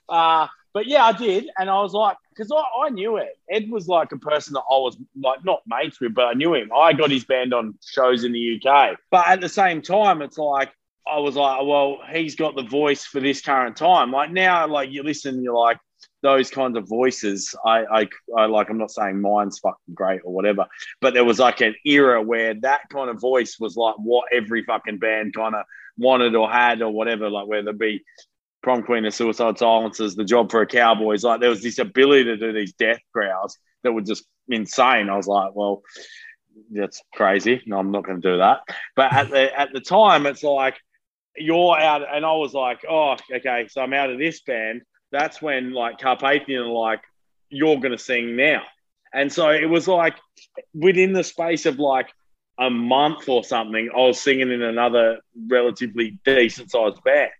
uh, 0.09 0.47
but 0.73 0.85
yeah, 0.85 1.05
I 1.05 1.11
did, 1.11 1.49
and 1.57 1.69
I 1.69 1.81
was 1.81 1.93
like, 1.93 2.17
because 2.29 2.51
I, 2.51 2.85
I, 2.85 2.89
knew 2.89 3.17
it. 3.17 3.37
Ed 3.49 3.71
was 3.71 3.87
like 3.87 4.11
a 4.11 4.17
person 4.17 4.53
that 4.53 4.63
I 4.69 4.77
was 4.77 4.95
like 5.19 5.43
not 5.43 5.63
mates 5.65 5.99
with, 5.99 6.13
but 6.13 6.25
I 6.25 6.33
knew 6.33 6.53
him. 6.53 6.69
I 6.75 6.93
got 6.93 7.09
his 7.09 7.25
band 7.25 7.53
on 7.53 7.73
shows 7.83 8.23
in 8.23 8.31
the 8.31 8.61
UK, 8.61 8.97
but 9.09 9.27
at 9.27 9.41
the 9.41 9.49
same 9.49 9.81
time, 9.81 10.21
it's 10.21 10.37
like 10.37 10.71
I 11.07 11.17
was 11.19 11.35
like, 11.35 11.61
well, 11.63 11.99
he's 12.11 12.35
got 12.35 12.55
the 12.55 12.63
voice 12.63 13.05
for 13.05 13.19
this 13.19 13.41
current 13.41 13.75
time. 13.75 14.11
Like 14.11 14.31
now, 14.31 14.67
like 14.67 14.91
you 14.91 15.01
listen, 15.01 15.41
you're 15.41 15.57
like, 15.57 15.77
those 16.23 16.49
kinds 16.49 16.77
of 16.77 16.87
voices, 16.87 17.53
I, 17.65 17.85
I, 17.85 18.09
I 18.35 18.45
like. 18.45 18.69
I'm 18.69 18.77
not 18.77 18.91
saying 18.91 19.21
mine's 19.21 19.59
fucking 19.59 19.93
great 19.93 20.21
or 20.23 20.33
whatever, 20.33 20.65
but 20.99 21.13
there 21.13 21.25
was 21.25 21.39
like 21.39 21.61
an 21.61 21.75
era 21.85 22.21
where 22.21 22.55
that 22.61 22.81
kind 22.89 23.09
of 23.09 23.21
voice 23.21 23.57
was 23.59 23.75
like 23.75 23.95
what 23.97 24.25
every 24.33 24.63
fucking 24.63 24.97
band 24.97 25.33
kind 25.35 25.55
of 25.55 25.65
wanted 25.97 26.35
or 26.35 26.49
had 26.49 26.81
or 26.81 26.91
whatever. 26.91 27.29
Like 27.29 27.47
whether 27.47 27.69
it 27.69 27.79
be 27.79 28.03
prom 28.63 28.83
queen 28.83 29.05
of 29.05 29.13
suicide 29.13 29.57
silences, 29.57 30.15
the 30.15 30.23
job 30.23 30.49
for 30.49 30.61
a 30.61 30.67
cowboys. 30.67 31.23
Like 31.23 31.39
there 31.39 31.49
was 31.49 31.61
this 31.61 31.79
ability 31.79 32.25
to 32.25 32.37
do 32.37 32.51
these 32.51 32.73
death 32.73 32.99
growls 33.13 33.57
that 33.83 33.93
were 33.93 34.01
just 34.01 34.25
insane. 34.49 35.09
I 35.09 35.17
was 35.17 35.27
like, 35.27 35.51
well, 35.53 35.83
that's 36.71 37.01
crazy. 37.13 37.61
No, 37.67 37.77
I'm 37.77 37.91
not 37.91 38.05
going 38.05 38.21
to 38.21 38.31
do 38.31 38.37
that. 38.39 38.61
But 38.95 39.13
at 39.13 39.29
the 39.29 39.59
at 39.59 39.71
the 39.71 39.81
time, 39.81 40.25
it's 40.25 40.43
like 40.43 40.77
you're 41.35 41.77
out, 41.77 42.01
and 42.11 42.25
I 42.25 42.31
was 42.33 42.53
like, 42.53 42.83
oh, 42.89 43.15
okay, 43.31 43.67
so 43.69 43.81
I'm 43.81 43.93
out 43.93 44.09
of 44.09 44.17
this 44.17 44.41
band 44.41 44.81
that's 45.11 45.41
when 45.41 45.73
like 45.73 45.99
Carpathian 45.99 46.61
are 46.61 46.67
like, 46.67 47.01
you're 47.49 47.77
going 47.77 47.91
to 47.91 47.97
sing 47.97 48.35
now. 48.35 48.63
And 49.13 49.31
so 49.31 49.49
it 49.49 49.69
was 49.69 49.87
like 49.87 50.15
within 50.73 51.13
the 51.13 51.23
space 51.23 51.65
of 51.65 51.79
like 51.79 52.09
a 52.59 52.69
month 52.69 53.29
or 53.29 53.43
something, 53.43 53.89
I 53.93 53.99
was 53.99 54.19
singing 54.19 54.51
in 54.51 54.61
another 54.61 55.19
relatively 55.49 56.19
decent 56.25 56.71
sized 56.71 57.03
band. 57.03 57.31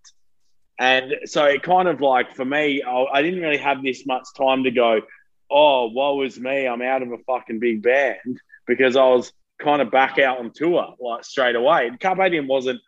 And 0.79 1.13
so 1.25 1.45
it 1.45 1.63
kind 1.63 1.87
of 1.87 2.01
like 2.01 2.35
for 2.35 2.45
me, 2.45 2.83
I, 2.83 3.05
I 3.13 3.21
didn't 3.21 3.41
really 3.41 3.57
have 3.57 3.83
this 3.83 4.05
much 4.05 4.27
time 4.37 4.63
to 4.63 4.71
go, 4.71 5.01
oh, 5.49 5.87
woe 5.87 6.21
is 6.21 6.39
me, 6.39 6.67
I'm 6.67 6.81
out 6.81 7.01
of 7.01 7.11
a 7.11 7.17
fucking 7.25 7.59
big 7.59 7.81
band 7.81 8.39
because 8.67 8.95
I 8.95 9.05
was 9.05 9.31
kind 9.59 9.81
of 9.81 9.89
back 9.89 10.19
out 10.19 10.39
on 10.39 10.51
tour 10.53 10.93
like 10.99 11.23
straight 11.23 11.55
away. 11.55 11.87
And 11.87 11.99
Carpathian 11.99 12.47
wasn't 12.47 12.79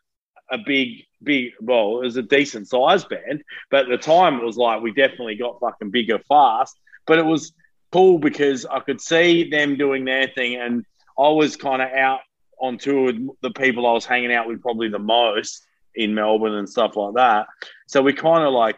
a 0.51 0.57
big, 0.57 1.03
big, 1.23 1.51
well, 1.61 1.99
it 1.99 2.05
was 2.05 2.17
a 2.17 2.23
decent 2.23 2.67
size 2.67 3.05
band, 3.05 3.43
but 3.69 3.83
at 3.83 3.89
the 3.89 3.97
time 3.97 4.35
it 4.35 4.43
was 4.43 4.57
like 4.57 4.81
we 4.81 4.91
definitely 4.91 5.35
got 5.35 5.59
fucking 5.59 5.91
bigger 5.91 6.19
fast. 6.27 6.77
But 7.05 7.19
it 7.19 7.25
was 7.25 7.53
cool 7.91 8.19
because 8.19 8.65
I 8.65 8.79
could 8.79 9.01
see 9.01 9.49
them 9.49 9.77
doing 9.77 10.05
their 10.05 10.27
thing, 10.27 10.55
and 10.55 10.85
I 11.17 11.29
was 11.29 11.55
kind 11.55 11.81
of 11.81 11.89
out 11.89 12.21
on 12.59 12.77
tour 12.77 13.05
with 13.05 13.29
the 13.41 13.51
people 13.51 13.87
I 13.87 13.93
was 13.93 14.05
hanging 14.05 14.33
out 14.33 14.47
with 14.47 14.61
probably 14.61 14.89
the 14.89 14.99
most 14.99 15.65
in 15.95 16.13
Melbourne 16.13 16.55
and 16.55 16.69
stuff 16.69 16.95
like 16.95 17.15
that. 17.15 17.47
So 17.87 18.01
we 18.01 18.13
kind 18.13 18.43
of 18.43 18.53
like 18.53 18.77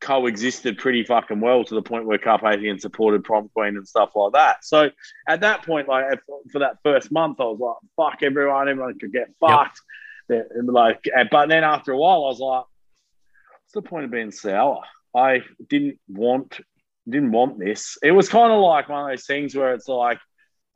coexisted 0.00 0.78
pretty 0.78 1.04
fucking 1.04 1.40
well 1.40 1.64
to 1.64 1.74
the 1.74 1.82
point 1.82 2.04
where 2.04 2.18
Carpathian 2.18 2.78
supported 2.78 3.22
Prom 3.22 3.48
Queen 3.54 3.76
and 3.76 3.86
stuff 3.86 4.10
like 4.16 4.32
that. 4.32 4.64
So 4.64 4.90
at 5.28 5.40
that 5.42 5.64
point, 5.64 5.88
like 5.88 6.04
for 6.50 6.58
that 6.58 6.78
first 6.82 7.12
month, 7.12 7.40
I 7.40 7.44
was 7.44 7.60
like, 7.60 7.76
fuck 7.96 8.22
everyone, 8.22 8.68
everyone 8.68 8.98
could 8.98 9.12
get 9.12 9.28
fucked. 9.40 9.80
Yep 10.28 10.48
like, 10.64 11.04
but 11.30 11.48
then 11.48 11.64
after 11.64 11.92
a 11.92 11.96
while, 11.96 12.24
I 12.24 12.28
was 12.28 12.40
like, 12.40 12.64
"What's 12.64 13.72
the 13.74 13.82
point 13.82 14.04
of 14.04 14.10
being 14.10 14.30
sour?" 14.30 14.82
I 15.14 15.42
didn't 15.68 15.98
want 16.08 16.60
didn't 17.08 17.32
want 17.32 17.58
this. 17.58 17.98
It 18.02 18.12
was 18.12 18.28
kind 18.28 18.52
of 18.52 18.60
like 18.60 18.88
one 18.88 19.10
of 19.10 19.10
those 19.10 19.26
things 19.26 19.54
where 19.54 19.74
it's 19.74 19.88
like 19.88 20.18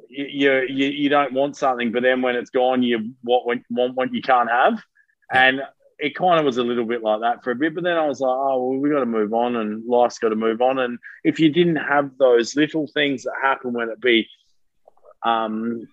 you 0.09 0.53
you 0.69 0.87
you 0.87 1.09
don't 1.09 1.33
want 1.33 1.57
something, 1.57 1.93
but 1.93 2.03
then 2.03 2.23
when 2.23 2.37
it's 2.37 2.51
gone, 2.51 2.83
you 2.83 3.13
want 3.23 3.63
want 3.71 3.95
what 3.95 4.13
you 4.13 4.23
can't 4.23 4.51
have, 4.51 4.83
and 5.33 5.63
it 5.99 6.15
kind 6.15 6.39
of 6.39 6.45
was 6.45 6.59
a 6.59 6.63
little 6.63 6.85
bit 6.85 7.03
like 7.03 7.21
that 7.21 7.43
for 7.43 7.53
a 7.53 7.55
bit. 7.55 7.75
But 7.75 7.85
then 7.85 7.97
I 7.97 8.07
was 8.07 8.21
like, 8.21 8.29
oh 8.31 8.63
well, 8.63 8.79
we 8.79 8.91
got 8.91 9.01
to 9.01 9.07
move 9.07 9.33
on, 9.33 9.57
and 9.57 9.85
life's 9.87 10.19
got 10.19 10.31
to 10.31 10.37
move 10.37 10.61
on. 10.61 10.79
And 10.79 10.99
if 11.25 11.41
you 11.41 11.51
didn't 11.51 11.77
have 11.77 12.11
those 12.19 12.57
little 12.57 12.87
things 12.87 13.23
that 13.23 13.35
happen, 13.43 13.73
when 13.73 13.89
it 13.89 14.01
be 14.01 14.29
um, 15.25 15.89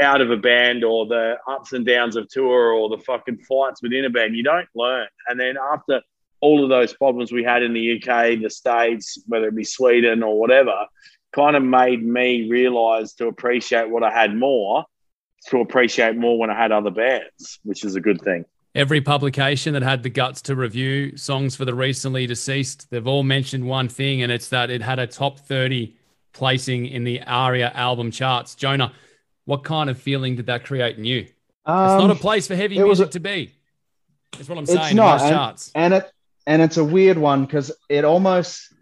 out 0.00 0.20
of 0.20 0.30
a 0.30 0.36
band 0.36 0.84
or 0.84 1.06
the 1.06 1.36
ups 1.48 1.72
and 1.72 1.86
downs 1.86 2.16
of 2.16 2.28
tour 2.28 2.72
or 2.72 2.88
the 2.88 2.98
fucking 2.98 3.38
fights 3.38 3.82
within 3.82 4.04
a 4.04 4.10
band. 4.10 4.36
You 4.36 4.42
don't 4.42 4.68
learn. 4.74 5.08
And 5.28 5.38
then 5.38 5.56
after 5.56 6.02
all 6.40 6.62
of 6.62 6.70
those 6.70 6.94
problems 6.94 7.32
we 7.32 7.42
had 7.42 7.62
in 7.62 7.72
the 7.72 7.96
UK, 7.96 8.40
the 8.40 8.50
States, 8.50 9.18
whether 9.26 9.48
it 9.48 9.56
be 9.56 9.64
Sweden 9.64 10.22
or 10.22 10.38
whatever, 10.38 10.86
kind 11.34 11.56
of 11.56 11.62
made 11.62 12.04
me 12.04 12.48
realize 12.48 13.14
to 13.14 13.26
appreciate 13.26 13.90
what 13.90 14.02
I 14.02 14.10
had 14.10 14.34
more, 14.34 14.84
to 15.48 15.60
appreciate 15.60 16.16
more 16.16 16.38
when 16.38 16.50
I 16.50 16.56
had 16.60 16.72
other 16.72 16.90
bands, 16.90 17.58
which 17.64 17.84
is 17.84 17.96
a 17.96 18.00
good 18.00 18.20
thing. 18.22 18.44
Every 18.74 19.00
publication 19.00 19.72
that 19.72 19.82
had 19.82 20.02
the 20.02 20.10
guts 20.10 20.42
to 20.42 20.54
review 20.54 21.16
songs 21.16 21.56
for 21.56 21.64
the 21.64 21.74
recently 21.74 22.26
deceased, 22.26 22.88
they've 22.90 23.06
all 23.06 23.22
mentioned 23.24 23.66
one 23.66 23.88
thing, 23.88 24.22
and 24.22 24.30
it's 24.30 24.48
that 24.50 24.70
it 24.70 24.82
had 24.82 24.98
a 24.98 25.06
top 25.06 25.40
30 25.40 25.96
placing 26.32 26.86
in 26.86 27.04
the 27.04 27.20
ARIA 27.22 27.72
album 27.74 28.10
charts. 28.10 28.54
Jona, 28.54 28.92
what 29.48 29.64
kind 29.64 29.88
of 29.88 29.98
feeling 29.98 30.36
did 30.36 30.44
that 30.44 30.62
create 30.62 30.98
in 30.98 31.06
you? 31.06 31.26
Um, 31.64 31.84
it's 31.84 32.02
not 32.02 32.10
a 32.10 32.12
um, 32.12 32.18
place 32.18 32.46
for 32.46 32.54
heavy 32.54 32.78
music 32.78 33.08
a, 33.08 33.10
to 33.12 33.20
be. 33.20 33.54
That's 34.32 34.46
what 34.46 34.58
I'm 34.58 34.66
saying. 34.66 34.78
It's 34.78 34.94
not, 34.94 35.22
and, 35.22 35.30
charts. 35.30 35.72
and 35.74 35.94
it 35.94 36.12
and 36.46 36.60
it's 36.60 36.76
a 36.76 36.84
weird 36.84 37.16
one 37.16 37.46
because 37.46 37.72
it 37.88 38.04
almost 38.04 38.74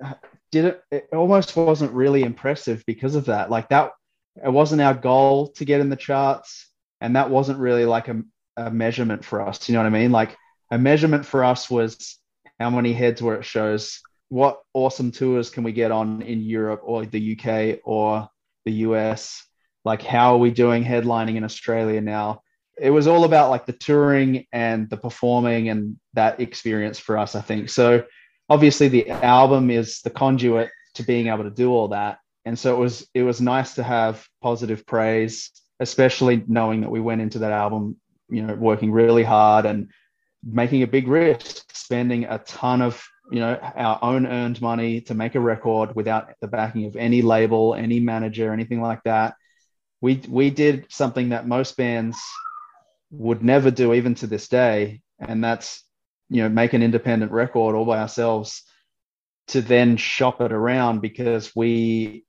did 0.52 0.66
it. 0.66 0.84
It 0.92 1.08
almost 1.12 1.56
wasn't 1.56 1.90
really 1.90 2.22
impressive 2.22 2.84
because 2.86 3.16
of 3.16 3.24
that. 3.24 3.50
Like 3.50 3.70
that, 3.70 3.90
it 4.36 4.52
wasn't 4.52 4.80
our 4.80 4.94
goal 4.94 5.48
to 5.54 5.64
get 5.64 5.80
in 5.80 5.90
the 5.90 5.96
charts, 5.96 6.70
and 7.00 7.16
that 7.16 7.28
wasn't 7.28 7.58
really 7.58 7.84
like 7.84 8.06
a, 8.06 8.22
a 8.56 8.70
measurement 8.70 9.24
for 9.24 9.42
us. 9.42 9.68
You 9.68 9.72
know 9.72 9.80
what 9.80 9.86
I 9.86 9.90
mean? 9.90 10.12
Like 10.12 10.36
a 10.70 10.78
measurement 10.78 11.26
for 11.26 11.42
us 11.42 11.68
was 11.68 12.16
how 12.60 12.70
many 12.70 12.92
heads 12.92 13.20
were 13.20 13.38
at 13.38 13.44
shows 13.44 14.00
what 14.28 14.60
awesome 14.72 15.10
tours 15.10 15.50
can 15.50 15.64
we 15.64 15.72
get 15.72 15.90
on 15.90 16.22
in 16.22 16.42
Europe 16.42 16.82
or 16.84 17.04
the 17.04 17.36
UK 17.36 17.80
or 17.84 18.28
the 18.64 18.72
US? 18.86 19.49
Like, 19.84 20.02
how 20.02 20.34
are 20.34 20.38
we 20.38 20.50
doing 20.50 20.84
headlining 20.84 21.36
in 21.36 21.44
Australia 21.44 22.00
now? 22.00 22.42
It 22.78 22.90
was 22.90 23.06
all 23.06 23.24
about 23.24 23.50
like 23.50 23.66
the 23.66 23.72
touring 23.72 24.46
and 24.52 24.88
the 24.88 24.96
performing 24.96 25.68
and 25.68 25.98
that 26.14 26.40
experience 26.40 26.98
for 26.98 27.18
us, 27.18 27.34
I 27.34 27.40
think. 27.40 27.70
So, 27.70 28.04
obviously, 28.48 28.88
the 28.88 29.10
album 29.10 29.70
is 29.70 30.00
the 30.02 30.10
conduit 30.10 30.70
to 30.94 31.02
being 31.02 31.28
able 31.28 31.44
to 31.44 31.50
do 31.50 31.70
all 31.70 31.88
that. 31.88 32.18
And 32.44 32.58
so 32.58 32.74
it 32.74 32.78
was 32.78 33.06
it 33.14 33.22
was 33.22 33.40
nice 33.40 33.74
to 33.74 33.82
have 33.82 34.26
positive 34.42 34.86
praise, 34.86 35.50
especially 35.78 36.42
knowing 36.46 36.80
that 36.80 36.90
we 36.90 37.00
went 37.00 37.20
into 37.20 37.40
that 37.40 37.52
album, 37.52 37.96
you 38.28 38.42
know, 38.42 38.54
working 38.54 38.90
really 38.90 39.22
hard 39.22 39.66
and 39.66 39.90
making 40.42 40.82
a 40.82 40.86
big 40.86 41.06
risk, 41.06 41.64
spending 41.76 42.24
a 42.24 42.38
ton 42.38 42.80
of 42.80 43.02
you 43.30 43.38
know 43.38 43.54
our 43.76 43.98
own 44.02 44.26
earned 44.26 44.60
money 44.60 45.00
to 45.02 45.14
make 45.14 45.34
a 45.34 45.40
record 45.40 45.94
without 45.94 46.32
the 46.40 46.48
backing 46.48 46.86
of 46.86 46.96
any 46.96 47.22
label 47.22 47.74
any 47.74 48.00
manager 48.00 48.52
anything 48.52 48.80
like 48.80 49.00
that 49.04 49.34
we 50.00 50.22
we 50.28 50.50
did 50.50 50.86
something 50.90 51.30
that 51.30 51.46
most 51.46 51.76
bands 51.76 52.18
would 53.10 53.42
never 53.42 53.70
do 53.70 53.92
even 53.94 54.14
to 54.14 54.26
this 54.26 54.48
day 54.48 55.00
and 55.18 55.42
that's 55.42 55.84
you 56.28 56.42
know 56.42 56.48
make 56.48 56.72
an 56.72 56.82
independent 56.82 57.32
record 57.32 57.74
all 57.74 57.84
by 57.84 57.98
ourselves 57.98 58.62
to 59.48 59.60
then 59.60 59.96
shop 59.96 60.40
it 60.40 60.52
around 60.52 61.00
because 61.00 61.54
we 61.56 62.24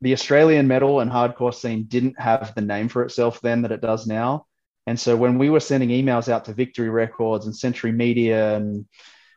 the 0.00 0.12
australian 0.12 0.66
metal 0.66 1.00
and 1.00 1.10
hardcore 1.10 1.54
scene 1.54 1.84
didn't 1.84 2.18
have 2.18 2.54
the 2.54 2.60
name 2.60 2.88
for 2.88 3.04
itself 3.04 3.40
then 3.40 3.62
that 3.62 3.72
it 3.72 3.80
does 3.80 4.06
now 4.06 4.44
and 4.86 4.98
so 4.98 5.16
when 5.16 5.38
we 5.38 5.50
were 5.50 5.60
sending 5.60 5.90
emails 5.90 6.28
out 6.28 6.46
to 6.46 6.52
victory 6.52 6.88
records 6.88 7.46
and 7.46 7.54
century 7.54 7.92
media 7.92 8.56
and 8.56 8.86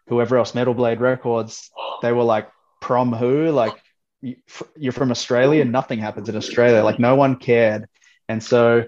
whoever 0.07 0.38
else, 0.38 0.55
Metal 0.55 0.74
Blade 0.74 0.99
Records, 0.99 1.71
they 2.01 2.11
were 2.11 2.24
like, 2.24 2.49
prom 2.82 3.13
who? 3.13 3.51
Like, 3.51 3.76
you're 4.78 4.93
from 4.93 5.11
Australia, 5.11 5.65
nothing 5.65 5.99
happens 5.99 6.30
in 6.30 6.36
Australia. 6.36 6.84
Like, 6.84 6.99
no 6.99 7.15
one 7.15 7.36
cared. 7.36 7.88
And 8.30 8.41
so 8.41 8.86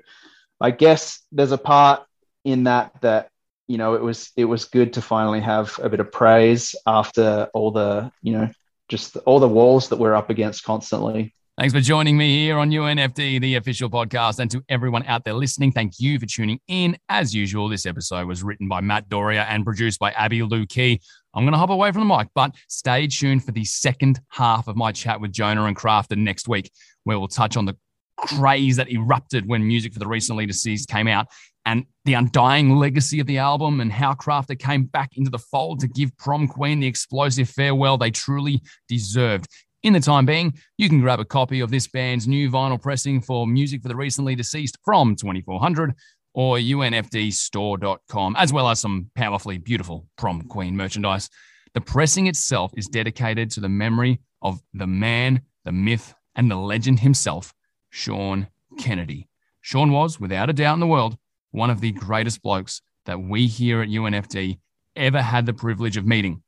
I 0.62 0.72
guess 0.72 1.22
there's 1.32 1.52
a 1.52 1.58
part 1.58 2.04
in 2.44 2.64
that 2.66 2.92
that 3.02 3.30
you 3.68 3.78
know 3.78 3.96
it 3.96 4.02
was 4.02 4.32
it 4.38 4.46
was 4.46 4.66
good 4.66 4.94
to 4.94 5.02
finally 5.02 5.42
have 5.42 5.78
a 5.82 5.90
bit 5.90 6.00
of 6.00 6.12
praise 6.12 6.76
after 6.86 7.50
all 7.54 7.72
the 7.72 8.12
you 8.22 8.34
know 8.34 8.50
just 8.88 9.18
all 9.18 9.40
the 9.40 9.48
walls 9.48 9.90
that 9.90 9.98
we're 9.98 10.14
up 10.14 10.30
against 10.30 10.64
constantly 10.64 11.34
Thanks 11.58 11.74
for 11.74 11.80
joining 11.80 12.18
me 12.18 12.36
here 12.36 12.58
on 12.58 12.70
UNFD, 12.70 13.40
the 13.40 13.56
official 13.56 13.90
podcast. 13.90 14.40
And 14.40 14.52
to 14.52 14.62
everyone 14.68 15.06
out 15.06 15.24
there 15.24 15.34
listening, 15.34 15.72
thank 15.72 16.02
you 16.02 16.20
for 16.20 16.26
tuning 16.26 16.60
in. 16.68 16.98
As 17.08 17.34
usual, 17.34 17.70
this 17.70 17.86
episode 17.86 18.28
was 18.28 18.44
written 18.44 18.68
by 18.68 18.82
Matt 18.82 19.08
Doria 19.08 19.44
and 19.44 19.64
produced 19.64 19.98
by 19.98 20.12
Abby 20.12 20.44
Lou 20.44 20.66
Key. 20.66 21.00
I'm 21.36 21.44
going 21.44 21.52
to 21.52 21.60
hop 21.60 21.70
away 21.70 21.92
from 21.92 22.08
the 22.08 22.18
mic, 22.18 22.30
but 22.34 22.56
stay 22.70 23.08
tuned 23.08 23.44
for 23.44 23.52
the 23.52 23.66
second 23.66 24.22
half 24.30 24.68
of 24.68 24.78
my 24.78 24.94
chat 24.94 25.20
with 25.20 25.34
Jona 25.34 25.66
and 25.66 25.76
Crafter 25.76 26.18
next 26.18 26.48
week, 26.48 26.72
where 27.04 27.20
we'll 27.20 27.28
touch 27.28 27.58
on 27.58 27.66
the 27.66 27.76
craze 28.18 28.78
that 28.78 28.90
erupted 28.90 29.46
when 29.46 29.68
music 29.68 29.92
for 29.92 30.00
the 30.00 30.08
recently 30.08 30.46
deceased 30.46 30.88
came 30.88 31.08
out 31.08 31.28
and 31.66 31.86
the 32.06 32.14
undying 32.14 32.76
legacy 32.78 33.20
of 33.20 33.28
the 33.28 33.38
album 33.38 33.82
and 33.82 33.92
how 33.92 34.14
Crafter 34.14 34.58
came 34.58 34.84
back 34.84 35.18
into 35.18 35.30
the 35.30 35.40
fold 35.40 35.80
to 35.82 35.88
give 35.88 36.16
Prom 36.18 36.48
Queen 36.48 36.80
the 36.80 36.88
explosive 36.88 37.50
farewell 37.50 37.98
they 37.98 38.12
truly 38.12 38.62
deserved. 38.88 39.48
In 39.84 39.94
the 39.94 40.00
time 40.00 40.26
being, 40.26 40.54
you 40.78 40.90
can 40.90 41.02
grab 41.02 41.20
a 41.20 41.26
copy 41.26 41.60
of 41.60 41.70
this 41.70 41.88
band's 41.88 42.28
new 42.28 42.50
vinyl 42.50 42.82
pressing 42.82 43.22
for 43.22 43.46
Music 43.46 43.82
for 43.82 43.88
the 43.88 43.96
Recently 43.96 44.36
Deceased 44.36 44.78
from 44.84 45.16
24Hundred 45.16 45.94
or 46.36 46.58
unfdstore.com, 46.58 48.36
as 48.38 48.52
well 48.52 48.68
as 48.68 48.82
some 48.82 49.10
powerfully 49.16 49.58
beautiful 49.58 50.06
prom 50.18 50.42
queen 50.42 50.76
merchandise. 50.76 51.30
The 51.74 51.80
pressing 51.82 52.28
itself 52.28 52.74
is 52.76 52.88
dedicated 52.88 53.50
to 53.52 53.62
the 53.62 53.70
memory 53.70 54.20
of 54.42 54.62
the 54.74 54.86
man, 54.86 55.42
the 55.64 55.72
myth, 55.72 56.14
and 56.36 56.52
the 56.52 56.58
legend 56.58 57.00
himself, 57.00 57.54
Sean 57.90 58.48
Kennedy. 58.78 59.30
Sean 59.62 59.94
was, 59.94 60.20
without 60.20 60.50
a 60.50 60.54
doubt 60.54 60.74
in 60.74 60.82
the 60.82 60.88
world, 60.88 61.18
one 61.52 61.70
of 61.70 61.80
the 61.80 61.94
greatest 61.94 62.44
blokes 62.44 62.82
that 63.06 63.22
we 63.22 63.48
here 63.48 63.82
at 63.82 63.88
UNFD 63.88 64.60
ever 64.98 65.22
had 65.22 65.46
the 65.46 65.54
privilege 65.54 65.96
of 65.96 66.06
meeting. 66.06 66.44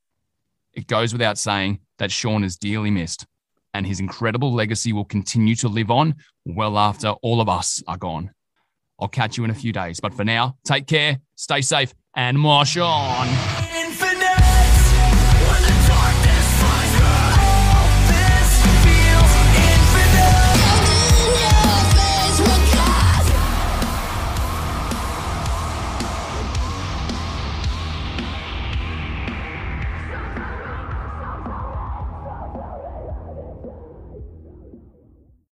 It 0.73 0.87
goes 0.87 1.13
without 1.13 1.37
saying 1.37 1.79
that 1.97 2.11
Sean 2.11 2.43
is 2.43 2.57
dearly 2.57 2.91
missed, 2.91 3.25
and 3.73 3.87
his 3.87 4.01
incredible 4.01 4.53
legacy 4.53 4.91
will 4.91 5.05
continue 5.05 5.55
to 5.55 5.69
live 5.69 5.89
on 5.89 6.15
well 6.45 6.77
after 6.77 7.09
all 7.21 7.39
of 7.39 7.47
us 7.47 7.81
are 7.87 7.97
gone. 7.97 8.31
I'll 8.99 9.07
catch 9.07 9.37
you 9.37 9.43
in 9.43 9.49
a 9.49 9.55
few 9.55 9.71
days, 9.71 9.99
but 9.99 10.13
for 10.13 10.23
now, 10.23 10.57
take 10.63 10.87
care, 10.87 11.19
stay 11.35 11.61
safe, 11.61 11.93
and 12.15 12.39
march 12.39 12.77
on. 12.77 13.66